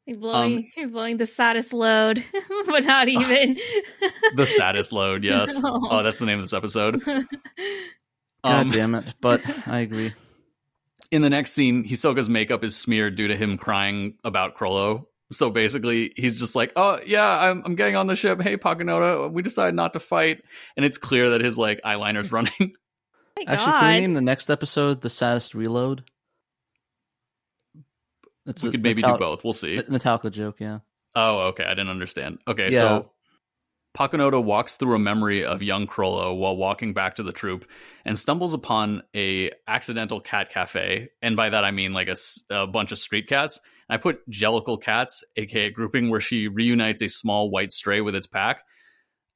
[0.06, 2.24] You're blowing, you're blowing the saddest load,
[2.66, 3.58] but not even.
[4.34, 5.54] The saddest load, yes.
[5.60, 5.86] No.
[5.90, 7.00] Oh, that's the name of this episode.
[7.04, 7.26] God
[8.42, 9.14] Um, damn it!
[9.20, 10.14] But I agree.
[11.12, 15.04] in the next scene, Hisoka's makeup is smeared due to him crying about Chrollo.
[15.32, 18.40] So basically, he's just like, "Oh yeah, I'm, I'm getting on the ship.
[18.40, 20.42] Hey, Pakunoda, we decided not to fight."
[20.76, 22.72] And it's clear that his like eyeliner's running.
[23.36, 26.02] My Actually, can we name the next episode "The Saddest Reload"?
[28.46, 29.44] It's we a could maybe Metal- do both.
[29.44, 29.78] We'll see.
[29.88, 30.80] Metallica joke, yeah.
[31.14, 31.64] Oh, okay.
[31.64, 32.38] I didn't understand.
[32.48, 32.80] Okay, Yeah.
[33.02, 33.12] so
[33.96, 37.64] Pakunoda walks through a memory of young Chrollo while walking back to the troop
[38.04, 41.10] and stumbles upon a accidental cat cafe.
[41.22, 42.16] And by that I mean like a,
[42.50, 43.60] a bunch of street cats.
[43.90, 48.26] I put Jellicle Cats, aka grouping where she reunites a small white stray with its
[48.26, 48.62] pack.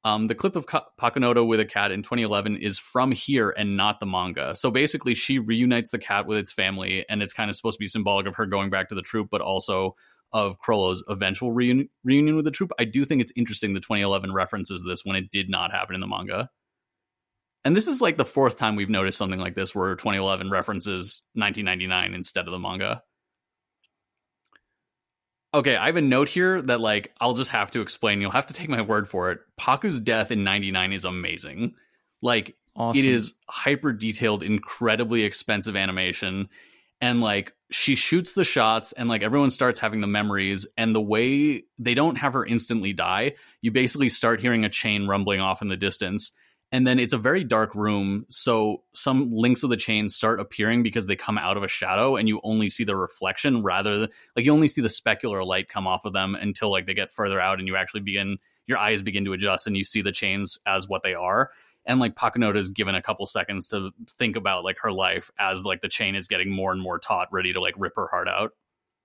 [0.05, 3.75] Um, the clip of Ka- Pakunoda with a cat in 2011 is from here and
[3.75, 4.55] not the manga.
[4.55, 7.83] So basically, she reunites the cat with its family, and it's kind of supposed to
[7.83, 9.95] be symbolic of her going back to the troop, but also
[10.31, 12.71] of Chrollo's eventual reuni- reunion with the troop.
[12.79, 16.01] I do think it's interesting the 2011 references this when it did not happen in
[16.01, 16.49] the manga.
[17.63, 21.25] And this is like the fourth time we've noticed something like this where 2011 references
[21.33, 23.01] 1999 instead of the manga.
[25.55, 28.19] Okay, I have a note here that like I'll just have to explain.
[28.19, 29.39] You'll have to take my word for it.
[29.57, 31.75] Paku's death in 99 is amazing.
[32.21, 32.99] Like Awesome.
[32.99, 36.49] it is hyper detailed, incredibly expensive animation.
[36.99, 40.99] And like she shoots the shots and like everyone starts having the memories and the
[41.01, 45.61] way they don't have her instantly die, you basically start hearing a chain rumbling off
[45.61, 46.33] in the distance
[46.71, 50.83] and then it's a very dark room so some links of the chain start appearing
[50.83, 54.09] because they come out of a shadow and you only see the reflection rather than
[54.35, 57.11] like you only see the specular light come off of them until like they get
[57.11, 58.37] further out and you actually begin
[58.67, 61.51] your eyes begin to adjust and you see the chains as what they are
[61.87, 65.63] and like Pakunoda is given a couple seconds to think about like her life as
[65.63, 68.27] like the chain is getting more and more taut ready to like rip her heart
[68.27, 68.53] out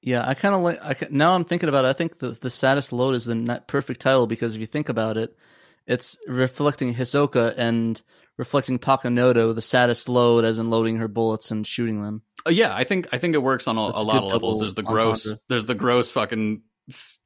[0.03, 0.83] Yeah, I kind of like.
[0.83, 1.89] I, now I'm thinking about it.
[1.89, 5.19] I think the the saddest load is the perfect title because if you think about
[5.19, 5.37] it,
[5.87, 8.01] it's reflecting Hisoka and
[8.37, 12.23] reflecting Pakunoda with the saddest load, as in loading her bullets and shooting them.
[12.47, 14.61] Uh, yeah, I think I think it works on a, a a lot of levels.
[14.61, 15.43] There's the gross, entendre.
[15.49, 16.63] there's the gross fucking,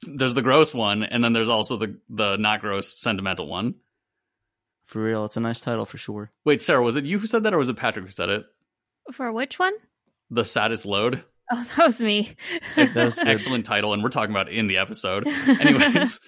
[0.03, 3.75] there's the gross one, and then there's also the the not gross sentimental one.
[4.87, 6.31] For real, it's a nice title for sure.
[6.45, 8.45] Wait, Sarah, was it you who said that, or was it Patrick who said it?
[9.13, 9.73] For which one?
[10.31, 11.25] The saddest load.
[11.51, 12.37] Oh, that was me.
[12.77, 13.29] That was good.
[13.29, 15.27] Excellent title, and we're talking about it in the episode.
[15.49, 16.21] Anyways,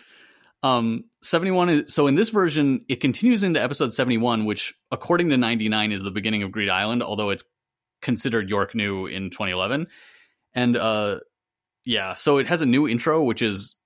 [0.63, 5.37] um, 71 is so in this version, it continues into episode 71, which according to
[5.37, 7.45] 99 is the beginning of Greed Island, although it's
[8.03, 9.87] considered Yorknew in 2011.
[10.55, 11.21] And uh,
[11.85, 13.77] yeah, so it has a new intro, which is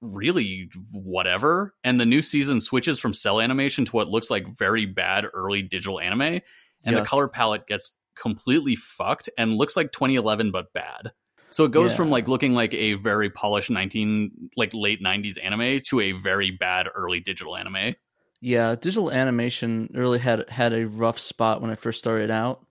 [0.00, 1.74] really whatever.
[1.84, 5.62] And the new season switches from cell animation to what looks like very bad early
[5.62, 6.20] digital anime.
[6.22, 6.42] And
[6.84, 7.00] Yeah.
[7.00, 11.12] the color palette gets completely fucked and looks like 2011 but bad.
[11.50, 11.96] So it goes Yeah.
[11.96, 16.50] from like looking like a very polished 19 like late 90s anime to a very
[16.50, 17.94] bad early digital anime.
[18.40, 22.64] Yeah, digital animation really had had a rough spot when I first started out.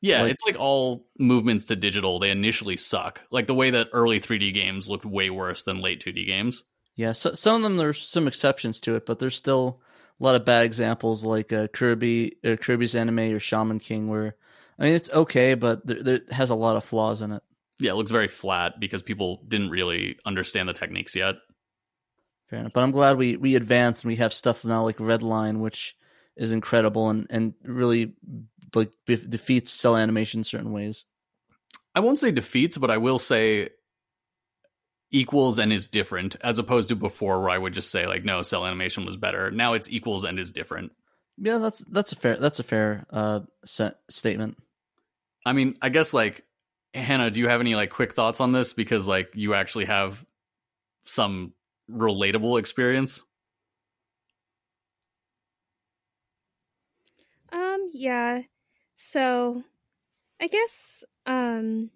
[0.00, 3.22] Yeah, Like- it's like all movements to digital they initially suck.
[3.30, 6.64] Like the way that early 3D games looked way worse than late 2D games.
[6.96, 9.80] Yeah, so, some of them there's some exceptions to it, but there's still
[10.20, 14.36] a lot of bad examples like uh, Kirby, uh, Kirby's anime or Shaman King, where
[14.78, 17.42] I mean it's okay, but there, there has a lot of flaws in it.
[17.78, 21.34] Yeah, it looks very flat because people didn't really understand the techniques yet.
[22.48, 25.60] Fair enough, but I'm glad we we advanced and we have stuff now like Redline,
[25.60, 25.96] which
[26.36, 28.14] is incredible and and really
[28.74, 31.06] like defeats cell animation in certain ways.
[31.94, 33.70] I won't say defeats, but I will say
[35.10, 38.42] equals and is different as opposed to before where I would just say like no,
[38.42, 39.50] cell animation was better.
[39.50, 40.92] Now it's equals and is different.
[41.38, 44.58] Yeah, that's that's a fair that's a fair uh set, statement.
[45.46, 46.44] I mean, I guess like
[46.94, 50.24] Hannah, do you have any like quick thoughts on this because like you actually have
[51.04, 51.54] some
[51.90, 53.22] relatable experience?
[57.52, 58.42] Um, yeah.
[58.96, 59.64] So
[60.40, 61.90] I guess um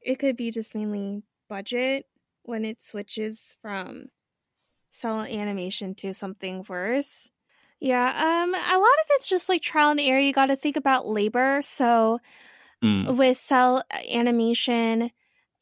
[0.00, 2.06] it could be just mainly budget
[2.42, 4.06] when it switches from
[4.90, 7.30] cell animation to something worse.
[7.80, 8.06] Yeah,
[8.42, 10.20] um a lot of it's just like trial and error.
[10.20, 11.60] You got to think about labor.
[11.62, 12.20] So
[12.82, 13.16] Mm.
[13.16, 15.12] with cell animation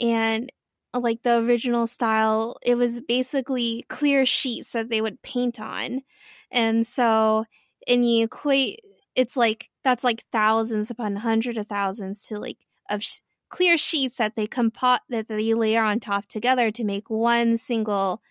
[0.00, 0.50] and
[0.94, 6.02] uh, like the original style, it was basically clear sheets that they would paint on.
[6.50, 7.44] And so,
[7.86, 8.80] and you equate,
[9.14, 13.18] it's like that's like thousands upon hundreds of thousands to like of sh-
[13.50, 18.22] clear sheets that they compot that they layer on top together to make one single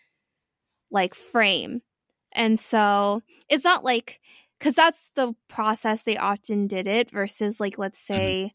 [0.92, 1.82] like frame.
[2.32, 4.20] And so it's not like
[4.60, 8.54] because that's the process they often did it versus like let's say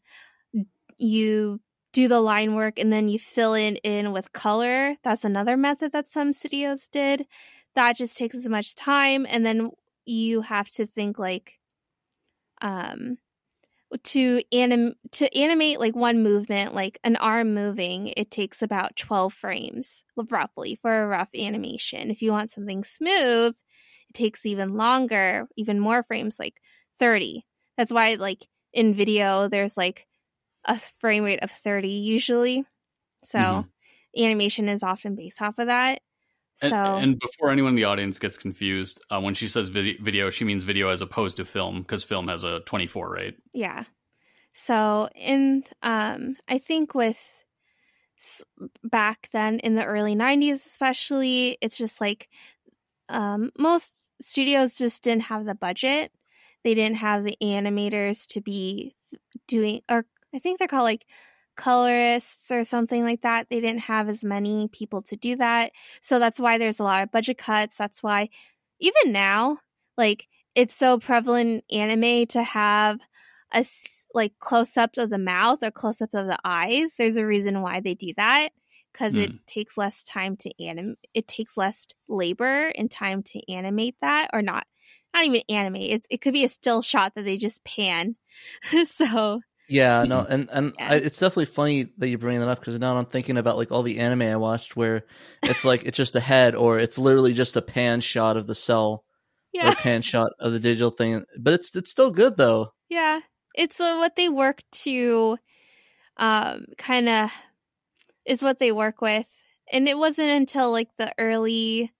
[0.97, 1.59] you
[1.93, 4.95] do the line work and then you fill it in with color.
[5.03, 7.25] That's another method that some studios did.
[7.75, 9.71] That just takes as much time and then
[10.05, 11.59] you have to think like
[12.61, 13.17] um
[14.03, 19.33] to anim to animate like one movement like an arm moving it takes about 12
[19.33, 22.11] frames roughly for a rough animation.
[22.11, 23.55] If you want something smooth
[24.15, 26.61] takes even longer even more frames like
[26.99, 27.45] 30
[27.77, 30.07] that's why like in video there's like
[30.65, 32.65] a frame rate of 30 usually
[33.23, 33.69] so Mhm.
[34.17, 36.01] animation is often based off of that
[36.55, 39.99] so And, and before anyone in the audience gets confused, uh, when she says vid-
[40.03, 43.37] video, she means video as opposed to film because film has a 24 rate.
[43.53, 43.83] Yeah.
[44.53, 47.19] So in um I think with
[48.19, 48.43] s-
[48.83, 52.29] back then in the early 90s especially it's just like
[53.09, 56.11] um most studios just didn't have the budget.
[56.63, 58.95] They didn't have the animators to be
[59.47, 61.05] doing or I think they're called like
[61.55, 63.47] colorists or something like that.
[63.49, 65.71] They didn't have as many people to do that.
[66.01, 67.77] So that's why there's a lot of budget cuts.
[67.77, 68.29] That's why
[68.79, 69.59] even now,
[69.97, 72.99] like it's so prevalent in anime to have
[73.53, 73.65] a
[74.13, 76.95] like close ups of the mouth or close ups of the eyes.
[76.97, 78.49] There's a reason why they do that
[78.95, 79.21] because Hmm.
[79.21, 80.95] it takes less time to anim.
[81.13, 84.65] It takes less labor and time to animate that, or not.
[85.13, 85.91] Not even animate.
[85.91, 88.15] It's it could be a still shot that they just pan.
[88.85, 90.89] so Yeah, no, and and Yeah.
[90.91, 93.71] I, it's definitely funny that you bring that up because now I'm thinking about like
[93.71, 95.03] all the anime I watched where
[95.43, 98.55] it's like it's just a head or it's literally just a pan shot of the
[98.55, 99.03] cell
[99.61, 102.73] or yeah, a pan shot of the digital thing, but it's it's still good though.
[102.89, 103.21] yeah.
[103.55, 105.37] It's uh, what they work to,
[106.17, 107.31] um, kind of
[108.25, 109.27] is what they work with,
[109.71, 111.93] and it wasn't until like the early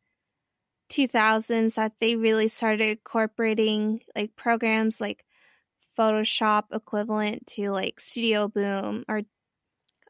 [0.89, 5.25] 2000s that they really started incorporating like programs like
[5.97, 9.21] Photoshop equivalent to like Studio Boom or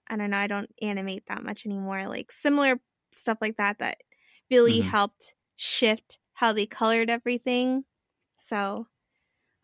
[0.08, 2.08] I don't know, I don't animate that much anymore.
[2.08, 2.80] Like similar
[3.12, 3.98] stuff like that that
[4.52, 4.92] really Mhm.
[4.92, 7.86] helped shift how they colored everything.
[8.38, 8.88] So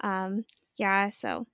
[0.02, 0.45] um
[0.78, 1.48] yeah, so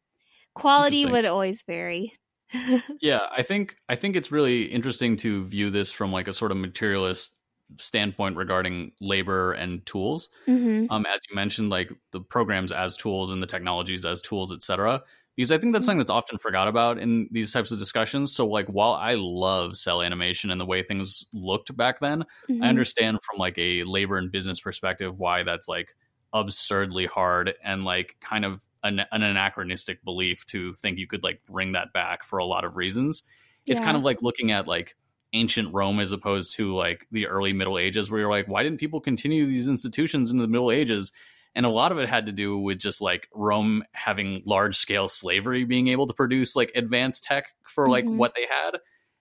[0.55, 2.13] quality would always vary.
[2.99, 6.51] Yeah, I think I think it's really interesting to view this from like a sort
[6.51, 7.39] of materialist
[7.77, 10.29] standpoint regarding labor and tools.
[10.47, 14.51] hmm Um, as you mentioned, like the programs as tools and the technologies as tools,
[14.53, 15.03] etc.
[15.35, 18.33] Because I think that's something that's often forgot about in these types of discussions.
[18.33, 22.61] So, like, while I love cell animation and the way things looked back then, Mm-hmm.
[22.61, 25.95] I understand from like a labor and business perspective why that's like
[26.33, 31.41] absurdly hard and like kind of an, an anachronistic belief to think you could like
[31.45, 33.23] bring that back for a lot of reasons.
[33.65, 34.95] It's kind of like looking at like
[35.33, 38.79] ancient Rome as opposed to like the early Middle Ages, where you're like, why didn't
[38.79, 41.11] people continue these institutions in the Middle Ages?
[41.53, 45.07] And a lot of it had to do with just like Rome having large scale
[45.09, 48.15] slavery, being able to produce like advanced tech for like Mhm.
[48.15, 48.79] what they had.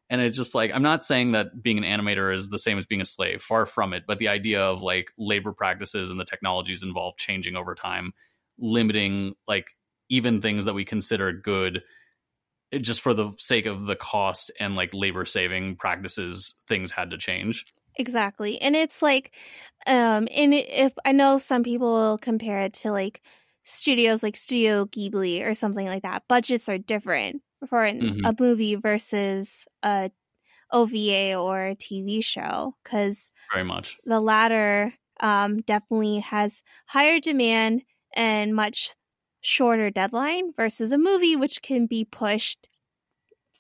[0.09, 2.87] And it's just like, I'm not saying that being an animator is the same as
[2.87, 4.05] being a slave, far from it.
[4.07, 8.13] But the idea of like labor practices and the technologies involved changing over time,
[8.59, 9.73] limiting like
[10.09, 11.83] even things that we consider good
[12.81, 17.19] just for the sake of the cost and like labor saving practices, things had to
[17.19, 17.65] change.
[17.97, 18.61] Exactly.
[18.61, 19.33] And it's like
[19.87, 23.23] um and if I know some people will compare it to like
[23.65, 26.23] studios like Studio Ghibli or something like that.
[26.29, 28.25] Budgets are different for an, Mhm.
[28.25, 30.11] a movie versus a
[30.73, 33.99] OVA or a TV show cuz Very much.
[34.05, 37.85] the latter um definitely has higher demand
[38.15, 38.95] and much
[39.43, 42.69] shorter deadline versus a movie which can be pushed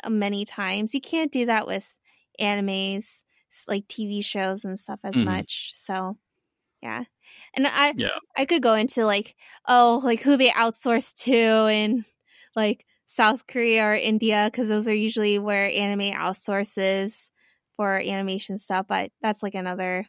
[0.04, 0.94] uh, many times.
[0.94, 1.94] You can't do that with
[2.40, 3.22] animes
[3.68, 5.24] like TV shows and stuff as Mhm.
[5.24, 5.72] much.
[5.76, 6.18] So,
[6.82, 7.04] yeah.
[7.54, 8.18] And I Yeah.
[8.36, 9.36] I could go into like
[9.68, 12.04] oh, like who they outsource to and
[12.56, 12.86] like
[13.16, 17.30] South Korea or India cuz those are usually where anime outsources
[17.76, 20.04] for animation stuff, but that's like another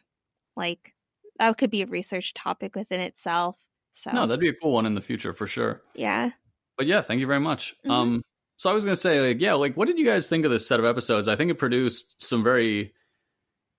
[0.56, 0.94] like
[1.38, 3.56] that could be a research topic within itself.
[3.94, 5.82] So, No, that'd be a cool one in the future for sure.
[5.94, 6.30] yeah.
[6.76, 7.74] But yeah, thank you very much.
[7.86, 7.90] Mhm.
[7.90, 8.22] Um,
[8.56, 10.66] so I was gonna say, like, yeah, like, what did you guys think of this
[10.66, 11.28] set of episodes?
[11.28, 12.92] I think it produced some very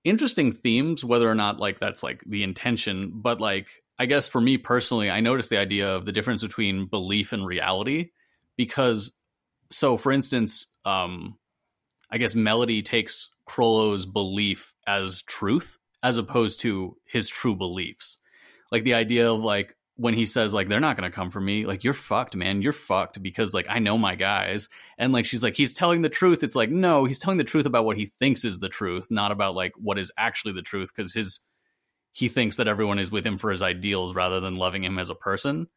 [0.04, 3.12] interesting themes, whether or not like that's like the intention.
[3.14, 6.86] But like, I guess for me personally, I noticed the idea of the difference between
[6.88, 8.12] belief and reality,
[8.58, 9.14] because
[9.72, 11.38] so for instance, um,
[12.12, 18.18] I guess Melody takes Chrollo's belief as truth as opposed to his true beliefs.
[18.72, 21.42] Like the idea of like when he says like they're not going to come for
[21.42, 22.62] me, like you're fucked, man.
[22.62, 24.70] You're fucked because like I know my guys.
[24.98, 26.44] And like she's like he's telling the truth.
[26.44, 29.32] It's like no, he's telling the truth about what he thinks is the truth, not
[29.32, 31.42] about like what is actually the truth because his
[32.12, 35.10] he thinks that everyone is with him for his ideals rather than loving him as
[35.10, 35.68] a person.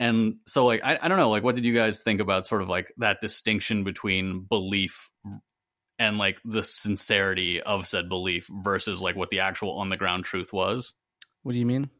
[0.00, 2.62] And so like I, I don't know, like what did you guys think about sort
[2.62, 5.10] of like that distinction between belief
[5.98, 10.24] and like the sincerity of said belief versus like what the actual on the ground
[10.24, 10.94] truth was?
[11.42, 11.90] What do you mean?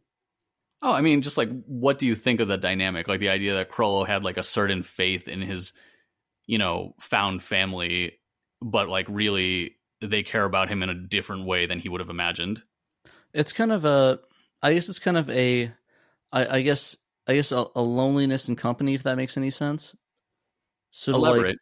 [0.80, 3.08] Oh, I mean, just like what do you think of the dynamic?
[3.08, 5.72] Like the idea that Chrollo had like a certain faith in his,
[6.46, 8.20] you know, found family,
[8.62, 12.10] but like really they care about him in a different way than he would have
[12.10, 12.62] imagined.
[13.34, 14.20] It's kind of a,
[14.62, 15.72] I guess it's kind of a,
[16.30, 16.96] I, I guess,
[17.28, 19.94] I guess a, a loneliness in company, if that makes any sense.
[20.90, 21.46] So Elaborate.
[21.46, 21.56] like,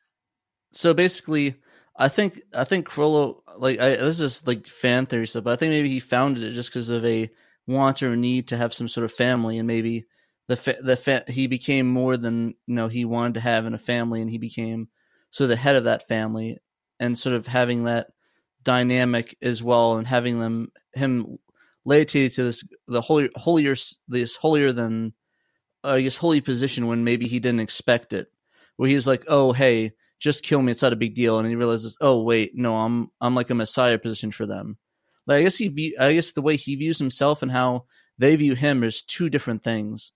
[0.72, 1.56] so basically,
[1.97, 5.52] I think I think Chrollo, like, I, this is just like fan theory stuff, but
[5.52, 7.28] I think maybe he founded it just because of a
[7.66, 10.06] want or need to have some sort of family, and maybe
[10.47, 13.74] the fa- the fa- he became more than you know he wanted to have in
[13.74, 14.88] a family, and he became
[15.30, 16.59] sort of the head of that family,
[17.01, 18.09] and sort of having that
[18.62, 21.38] dynamic as well, and having them him
[21.84, 23.74] laity to this the holier holier
[24.06, 25.14] this holier than
[25.86, 28.28] uh, I guess holy position when maybe he didn't expect it,
[28.76, 30.72] where he's like, oh hey, just kill me.
[30.72, 31.38] It's not a big deal.
[31.38, 34.78] And he realizes, oh wait, no, I'm I'm like a messiah position for them.
[35.26, 37.84] Like I guess he view, I guess the way he views himself and how
[38.18, 40.12] they view him is two different things.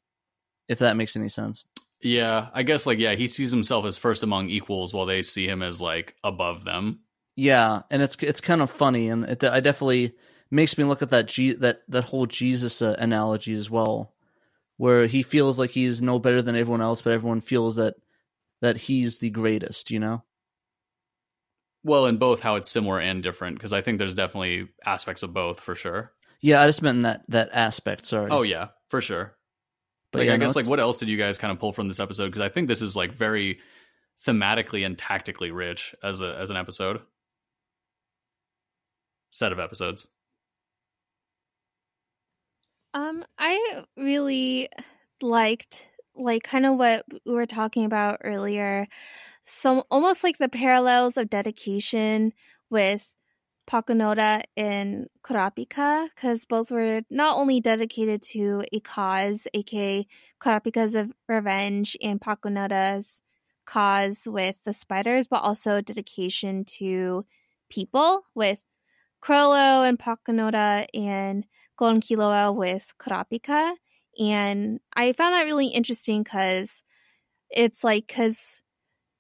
[0.69, 1.65] If that makes any sense.
[2.03, 5.47] Yeah, I guess like yeah, he sees himself as first among equals while they see
[5.47, 7.01] him as like above them.
[7.37, 10.13] Yeah, and it's it's kind of funny, and it I definitely
[10.51, 14.15] makes me look at that G, that that whole Jesus uh, analogy as well,
[14.81, 17.97] where he feels like he's no better than everyone else, but everyone feels that
[18.63, 19.91] that he's the greatest.
[19.91, 20.25] You know.
[21.85, 25.35] Well, in both how it's similar and different, because I think there's definitely aspects of
[25.35, 26.13] both for sure.
[26.41, 28.07] Yeah, I just meant in that that aspect.
[28.07, 28.31] Sorry.
[28.31, 29.37] Oh yeah, for sure.
[30.13, 31.89] But like, yeah, I guess like what else did you guys kind of pull from
[31.89, 32.27] this episode?
[32.29, 33.59] Because I think this is like very
[34.27, 37.03] thematically and tactically rich as a as an episode
[39.29, 40.07] set of episodes.
[42.93, 44.69] Um, I really
[45.23, 48.87] liked like kind of what we were talking about earlier.
[49.45, 52.33] So almost like the parallels of dedication
[52.69, 53.15] with
[53.71, 60.07] Pakunoda and Kurapika, because both were not only dedicated to a cause, aka
[60.41, 63.23] Kurapika's of revenge and Pakunoda's
[63.65, 67.25] cause with the spiders, but also dedication to
[67.69, 68.65] people with
[69.23, 71.47] Chrollo and Pakunoda and
[71.81, 73.73] Gon Killua with Kurapika.
[74.19, 76.85] And I found that really interesting because
[77.51, 78.61] it's like, because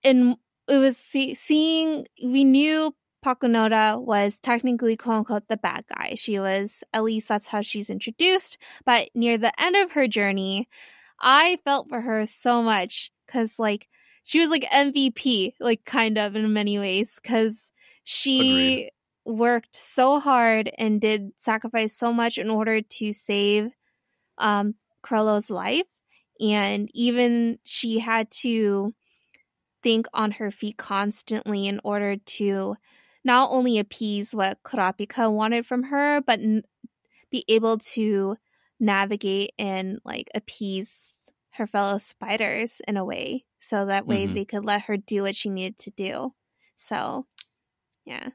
[0.02, 0.36] in
[0.68, 6.16] it was see, seeing, we knew Pakunoda was technically quote unquote the bad guy.
[6.16, 8.58] She was, at least that's how she's introduced.
[8.84, 10.68] But near the end of her journey,
[11.18, 13.88] I felt for her so much because, like,
[14.22, 17.72] she was like MVP, like, kind of in many ways, because
[18.04, 18.90] she Agreed.
[19.24, 23.70] Worked so hard and did sacrifice so much in order to save
[24.38, 24.74] um,
[25.48, 25.86] life.
[26.40, 28.94] And even she had to
[29.82, 32.76] think on her feet constantly in order to
[33.24, 36.62] not only appease what Kurapika wanted from her, but n-
[37.30, 38.36] be able to
[38.78, 41.14] navigate and like appease
[41.52, 44.34] her fellow spiders in a way so that way mm-hmm.
[44.34, 46.32] they could let her do what she needed to do.
[46.76, 47.26] So,
[48.06, 48.30] yeah.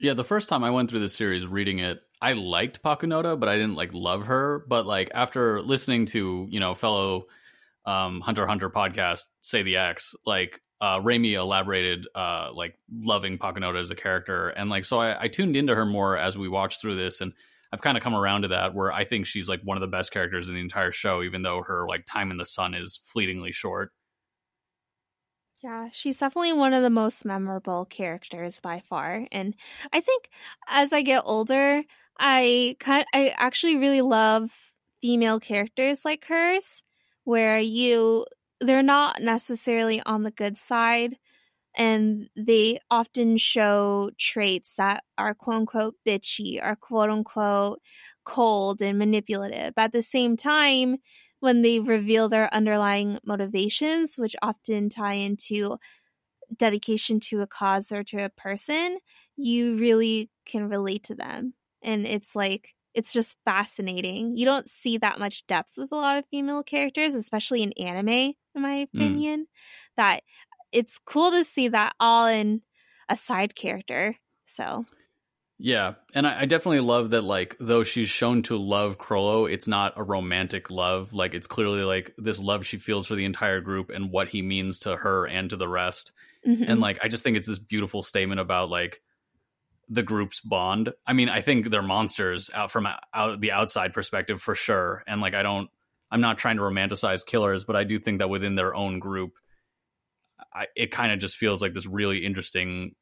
[0.00, 3.50] Yeah, the first time I went through the series reading it, I liked Pakunoda, but
[3.50, 4.64] I didn't like love her.
[4.66, 7.24] But like after listening to, you know, fellow
[7.84, 13.78] um Hunter Hunter podcast, Say the X, like uh, Rami elaborated uh, like loving Pakunoda
[13.78, 16.80] as a character, and like so I, I tuned into her more as we watched
[16.80, 17.34] through this, and
[17.70, 19.86] I've kind of come around to that where I think she's like one of the
[19.86, 23.00] best characters in the entire show, even though her like time in the sun is
[23.04, 23.92] fleetingly short.
[25.62, 29.54] Yeah, she's definitely one of the most memorable characters by far, and
[29.92, 30.30] I think
[30.68, 31.84] as I get older,
[32.18, 34.50] I kind I actually really love
[35.02, 36.82] female characters like hers,
[37.24, 38.24] where you
[38.60, 41.18] they're not necessarily on the good side
[41.76, 47.80] and they often show traits that are quote unquote bitchy or quote unquote
[48.24, 49.74] cold and manipulative.
[49.76, 50.96] But at the same time,
[51.40, 55.78] when they reveal their underlying motivations, which often tie into
[56.56, 58.98] dedication to a cause or to a person,
[59.36, 61.54] you really can relate to them.
[61.82, 64.36] And it's like it's just fascinating.
[64.36, 68.08] You don't see that much depth with a lot of female characters, especially in anime,
[68.08, 68.82] in my mm.
[68.82, 69.40] opinion.
[69.40, 69.46] Mm.
[69.96, 70.22] That
[70.72, 72.62] it's cool to see that all in
[73.08, 74.16] a side character.
[74.44, 74.84] So
[75.62, 77.22] yeah, and I, I, definitely love that.
[77.22, 81.12] Like, though she's shown to love Chrollo, it's not a romantic love.
[81.12, 84.40] Like, it's clearly like this love she feels for the entire group and what he
[84.40, 86.12] means to her and to the rest.
[86.48, 86.64] Mm-hmm.
[86.66, 89.02] And like, I just think it's this beautiful statement about like
[89.90, 90.94] the group's bond.
[91.06, 95.04] I mean, I think they're monsters out from out the outside perspective for sure.
[95.06, 95.68] And like, I don't,
[96.10, 99.32] I'm not trying to romanticize killers, but I do think that within their own group,
[100.54, 102.94] I, it kind of just feels like this really interesting,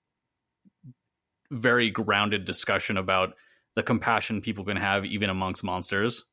[1.51, 3.35] very grounded discussion about
[3.75, 6.25] the compassion people can have even amongst monsters.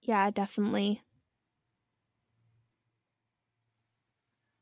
[0.00, 1.02] Yeah, definitely.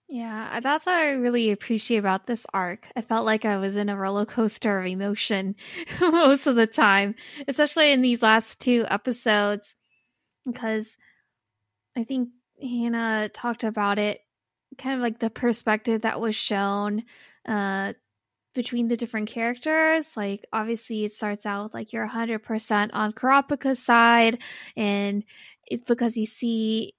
[0.08, 2.86] Yeah, that's what I really appreciate about this arc.
[2.94, 5.56] I felt like I was in a roller coaster of emotion
[6.00, 7.14] most of the time,
[7.48, 9.74] especially in these last two episodes,
[10.44, 10.98] because
[11.96, 12.28] I think
[12.60, 14.20] Hannah talked about it,
[14.76, 17.04] kind of like the perspective that was shown
[17.46, 17.94] uh,
[18.54, 20.16] between the different characters.
[20.16, 24.42] Like, obviously, it starts out with like you're 100% on Kurapika's side,
[24.76, 25.24] and
[25.66, 26.94] it's because you see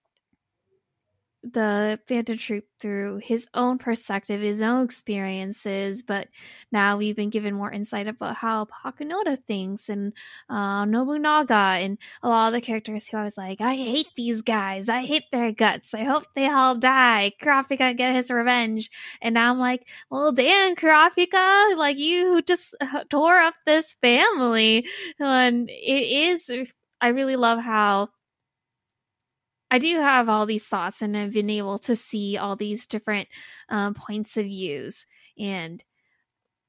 [1.44, 6.28] the Phantom Troop through his own perspective, his own experiences, but
[6.72, 10.14] now we've been given more insight about how Pakunoda thinks and
[10.50, 14.42] uh, Nobunaga and a lot of the characters who I was like, I hate these
[14.42, 14.88] guys.
[14.88, 15.94] I hate their guts.
[15.94, 17.34] I hope they all die.
[17.42, 18.90] Kurapika get his revenge.
[19.22, 22.76] And now I'm like, well, damn, Kurapika, like you just
[23.10, 24.88] tore up this family.
[25.20, 26.50] And it is,
[27.02, 28.10] I really love how
[29.74, 33.28] I do have all these thoughts and I've been able to see all these different
[33.70, 35.08] um, points of views.
[35.40, 35.84] And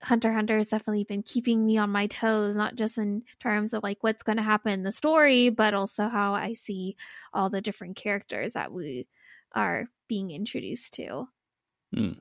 [0.00, 3.82] Hunter Hunter has definitely been keeping me on my toes, not just in terms of
[3.82, 6.96] like what's going to happen in the story, but also how I see
[7.34, 9.06] all the different characters that we
[9.52, 11.28] are being introduced to.
[11.94, 12.12] Hmm.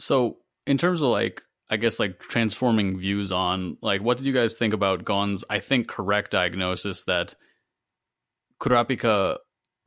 [0.00, 1.40] So, in terms of like,
[1.70, 5.60] I guess like transforming views on like, what did you guys think about Gon's, I
[5.60, 7.36] think, correct diagnosis that
[8.60, 9.38] Kurapika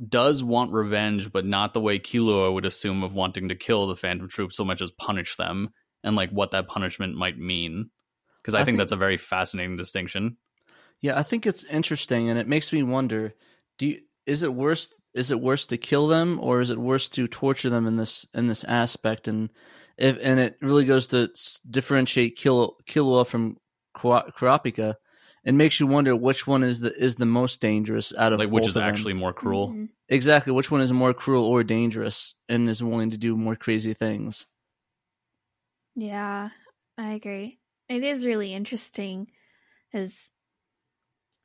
[0.07, 3.95] does want revenge, but not the way Killua would assume of wanting to kill the
[3.95, 5.69] Phantom Troop so much as punish them,
[6.03, 7.89] and like what that punishment might mean.
[8.41, 10.37] Because I, I think, think that's a very fascinating distinction.
[11.01, 13.33] Yeah, I think it's interesting, and it makes me wonder:
[13.77, 14.93] Do you, is it worse?
[15.13, 18.27] Is it worse to kill them, or is it worse to torture them in this
[18.33, 19.27] in this aspect?
[19.27, 19.49] And
[19.97, 21.29] if and it really goes to
[21.69, 23.57] differentiate Kill, Killua from
[23.95, 24.95] Kurapika
[25.49, 28.51] it makes you wonder which one is the is the most dangerous out of like
[28.51, 29.69] which is actually more cruel.
[29.69, 29.85] Mm-hmm.
[30.07, 33.95] Exactly, which one is more cruel or dangerous and is willing to do more crazy
[33.95, 34.45] things.
[35.95, 36.49] Yeah,
[36.99, 37.57] I agree.
[37.87, 39.31] It is really interesting
[39.91, 40.29] is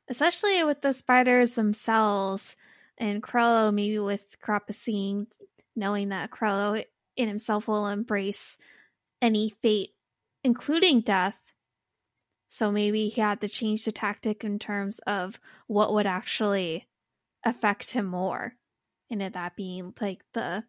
[0.07, 2.55] especially with the spiders themselves
[2.99, 5.25] and Chrollo maybe with Kurapika
[5.75, 8.55] knowing that Chrollo in himself will embrace
[9.19, 9.95] any fate
[10.43, 11.44] including death
[12.55, 16.87] so maybe he had to change the tactic in terms of what would actually
[17.43, 18.53] affect him more.
[19.11, 20.63] And it that being like the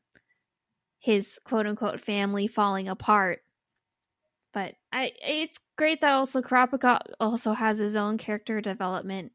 [0.98, 3.38] his quote unquote family falling apart.
[4.52, 9.30] But I it's great that also Kurapika also has his own character development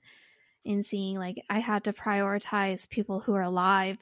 [0.66, 3.98] in seeing like I had to prioritize people who are alive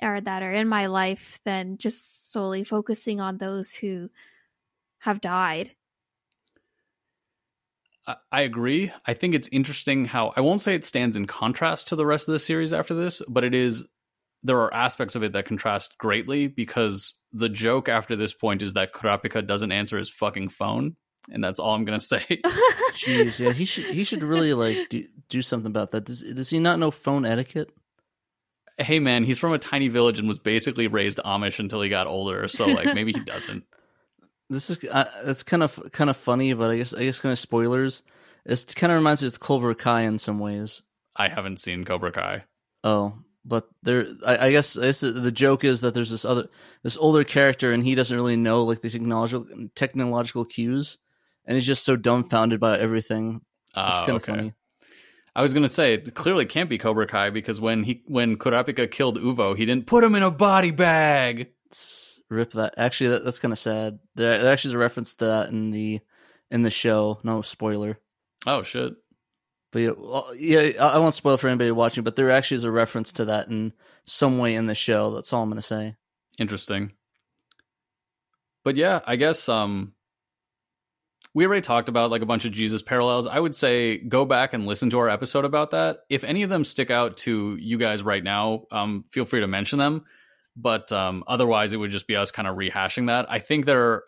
[0.00, 4.08] or that are in my life than just solely focusing on those who
[5.00, 5.72] have died
[8.06, 8.90] I agree.
[9.06, 12.28] I think it's interesting how I won't say it stands in contrast to the rest
[12.28, 13.84] of the series after this, but it is
[14.42, 18.72] there are aspects of it that contrast greatly because the joke after this point is
[18.72, 20.96] that Kurapika doesn't answer his fucking phone,
[21.30, 22.24] and that's all I'm gonna say.
[22.92, 26.04] Jeez, yeah, he should he should really like do, do something about that.
[26.04, 27.70] Does does he not know phone etiquette?
[28.78, 32.08] Hey man, he's from a tiny village and was basically raised Amish until he got
[32.08, 33.64] older, so like maybe he doesn't
[34.52, 37.32] this is uh, it's kind of kind of funny, but I guess I guess kind
[37.32, 38.02] of spoilers.
[38.44, 40.82] It kind of reminds me of Cobra Kai in some ways.
[41.14, 42.44] I haven't seen Cobra Kai.
[42.82, 46.48] Oh, but there, I, I, guess, I guess the joke is that there's this other,
[46.82, 50.98] this older character, and he doesn't really know like the technological technological cues,
[51.44, 53.42] and he's just so dumbfounded by everything.
[53.74, 54.32] Uh, it's kind of okay.
[54.32, 54.54] funny.
[55.34, 58.90] I was gonna say it clearly can't be Cobra Kai because when he when Kurapika
[58.90, 61.48] killed Uvo, he didn't put him in a body bag.
[61.66, 62.74] It's, Rip that.
[62.76, 63.98] Actually, that, that's kind of sad.
[64.14, 66.00] There, there actually is a reference to that in the
[66.50, 67.18] in the show.
[67.22, 67.98] No spoiler.
[68.46, 68.94] Oh shit.
[69.70, 72.70] But yeah, well, yeah, I won't spoil for anybody watching, but there actually is a
[72.70, 73.72] reference to that in
[74.04, 75.14] some way in the show.
[75.14, 75.96] That's all I'm going to say.
[76.38, 76.92] Interesting.
[78.64, 79.92] But yeah, I guess um
[81.34, 83.26] we already talked about like a bunch of Jesus parallels.
[83.26, 86.00] I would say go back and listen to our episode about that.
[86.08, 89.46] If any of them stick out to you guys right now, um, feel free to
[89.46, 90.04] mention them
[90.56, 93.30] but um, otherwise it would just be us kind of rehashing that.
[93.30, 93.82] I think there.
[93.84, 94.04] Are,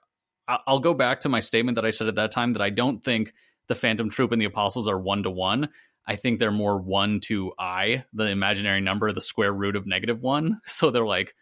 [0.66, 3.02] I'll go back to my statement that I said at that time that I don't
[3.02, 3.32] think
[3.68, 5.70] the Phantom Troop and the Apostles are one to one.
[6.06, 10.22] I think they're more one to I, the imaginary number, the square root of negative
[10.22, 10.60] one.
[10.64, 11.34] So they're like,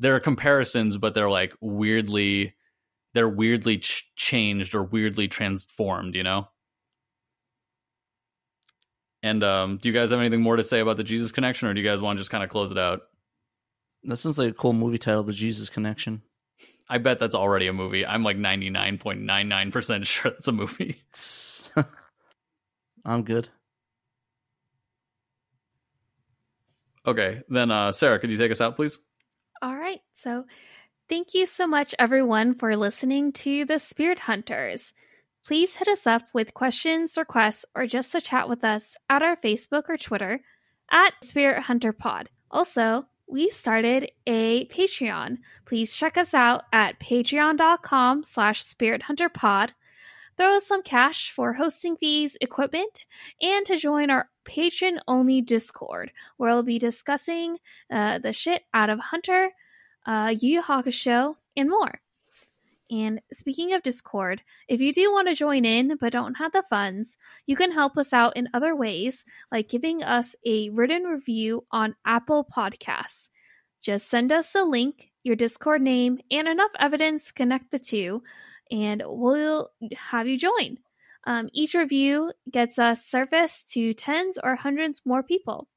[0.00, 2.54] they're comparisons, but they're like weirdly,
[3.14, 6.48] they're weirdly ch- changed or weirdly transformed, you know?
[9.22, 11.74] And um, do you guys have anything more to say about the Jesus connection, or
[11.74, 13.00] do you guys want to just kind of close it out?
[14.04, 16.22] That sounds like a cool movie title, The Jesus Connection.
[16.88, 18.06] I bet that's already a movie.
[18.06, 21.02] I'm like 99.99% sure that's a movie.
[23.04, 23.48] I'm good.
[27.06, 28.98] Okay, then uh, Sarah, could you take us out, please?
[29.62, 30.00] All right.
[30.14, 30.44] So,
[31.08, 34.92] thank you so much, everyone, for listening to the Spirit Hunters.
[35.46, 39.36] Please hit us up with questions, requests, or just to chat with us at our
[39.36, 40.42] Facebook or Twitter
[40.90, 42.28] at Spirit Hunter Pod.
[42.50, 45.38] Also, we started a Patreon.
[45.64, 49.70] Please check us out at patreon.com slash spirithunterpod.
[50.36, 53.06] Throw us some cash for hosting fees, equipment,
[53.42, 57.58] and to join our patron only Discord, where we'll be discussing
[57.92, 59.50] uh, the shit out of Hunter,
[60.06, 62.00] uh, Yu Yu Hakusho, and more.
[62.90, 66.62] And speaking of Discord, if you do want to join in but don't have the
[66.70, 71.66] funds, you can help us out in other ways, like giving us a written review
[71.70, 73.28] on Apple Podcasts.
[73.82, 78.22] Just send us a link, your Discord name, and enough evidence to connect the two,
[78.70, 79.68] and we'll
[80.10, 80.78] have you join.
[81.24, 85.68] Um, each review gets us service to tens or hundreds more people.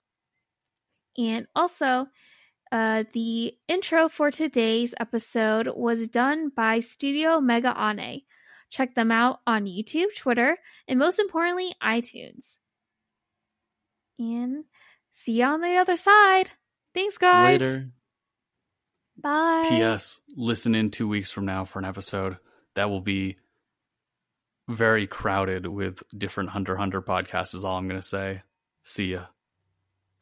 [1.17, 2.07] And also,
[2.71, 8.23] uh, the intro for today's episode was done by Studio Megaane.
[8.69, 10.57] Check them out on YouTube, Twitter,
[10.87, 12.59] and most importantly, iTunes.
[14.17, 14.63] And
[15.11, 16.51] see you on the other side.
[16.93, 17.61] Thanks, guys.
[17.61, 17.89] Later.
[19.17, 19.65] Bye.
[19.67, 20.21] P.S.
[20.35, 22.37] Listen in two weeks from now for an episode
[22.75, 23.35] that will be
[24.69, 27.53] very crowded with different Hunter Hunter podcasts.
[27.53, 28.41] Is all I'm going to say.
[28.83, 29.25] See ya.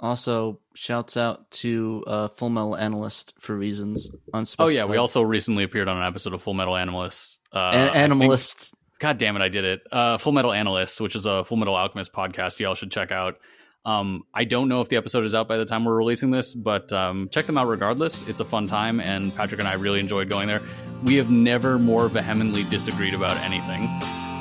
[0.02, 4.10] Also, shouts out to uh, Full Metal Analyst for reasons
[4.58, 7.42] Oh yeah, we also recently appeared on an episode of Full Metal Analyst.
[7.54, 8.74] Uh, An- I think- Animalist.
[9.00, 9.84] God damn it, I did it.
[9.92, 13.40] Uh, Full Metal Analyst, which is a Full Metal Alchemist podcast, y'all should check out.
[13.86, 16.54] Um, I don't know if the episode is out by the time we're releasing this,
[16.54, 18.28] but um, check them out regardless.
[18.28, 20.62] It's a fun time, and Patrick and I really enjoyed going there.
[21.04, 23.84] We have never more vehemently disagreed about anything.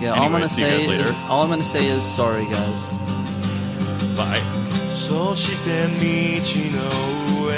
[0.01, 2.97] Yeah, all I'm gonna say is, all I'm gonna say is sorry, guys.
[4.17, 4.78] Bye.
[4.99, 6.01] そして道
[6.77, 7.49] の上。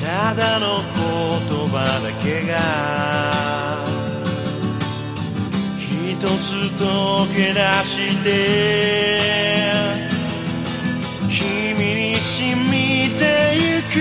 [0.00, 2.56] ただの言葉だけが
[5.78, 8.26] 一つ溶け出して
[11.28, 13.22] 君に染みて
[13.56, 13.94] ゆく。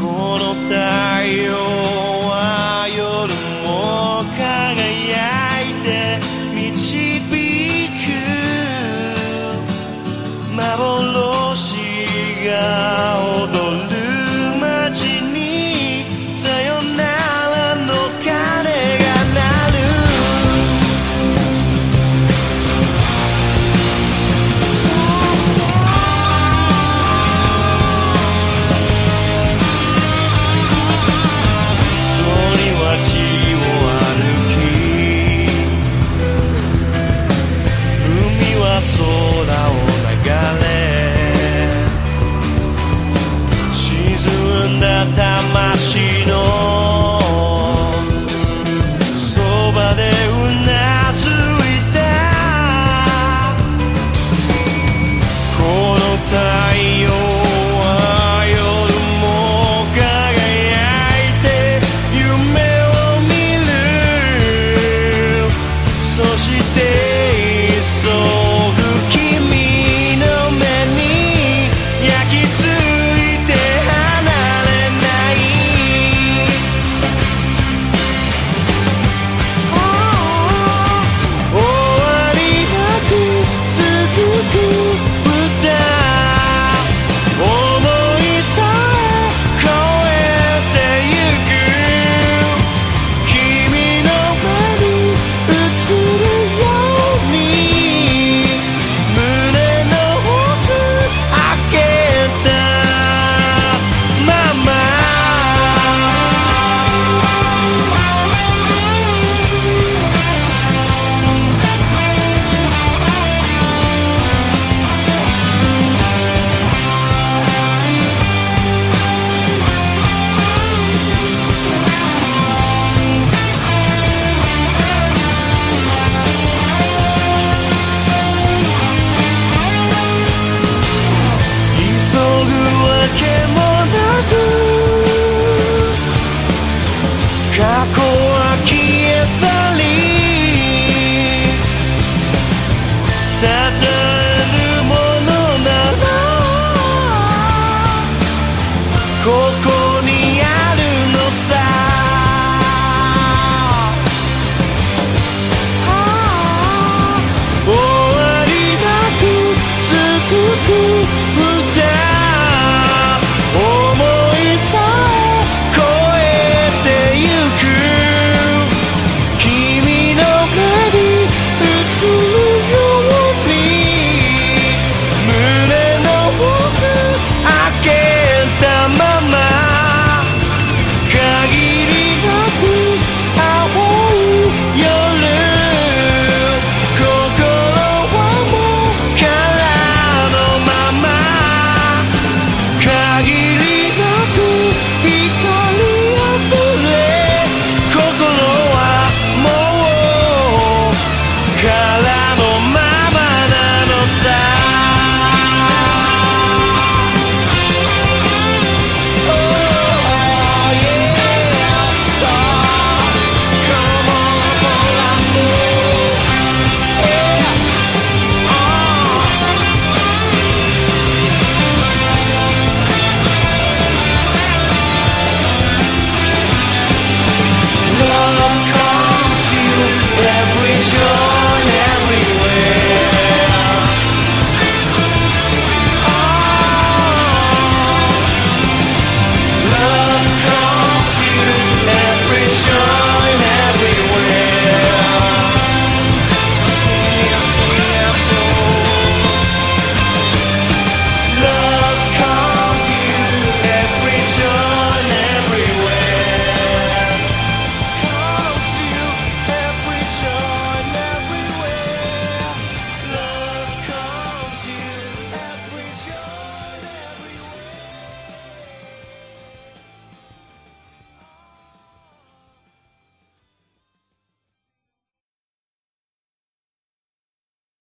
[0.00, 1.15] この太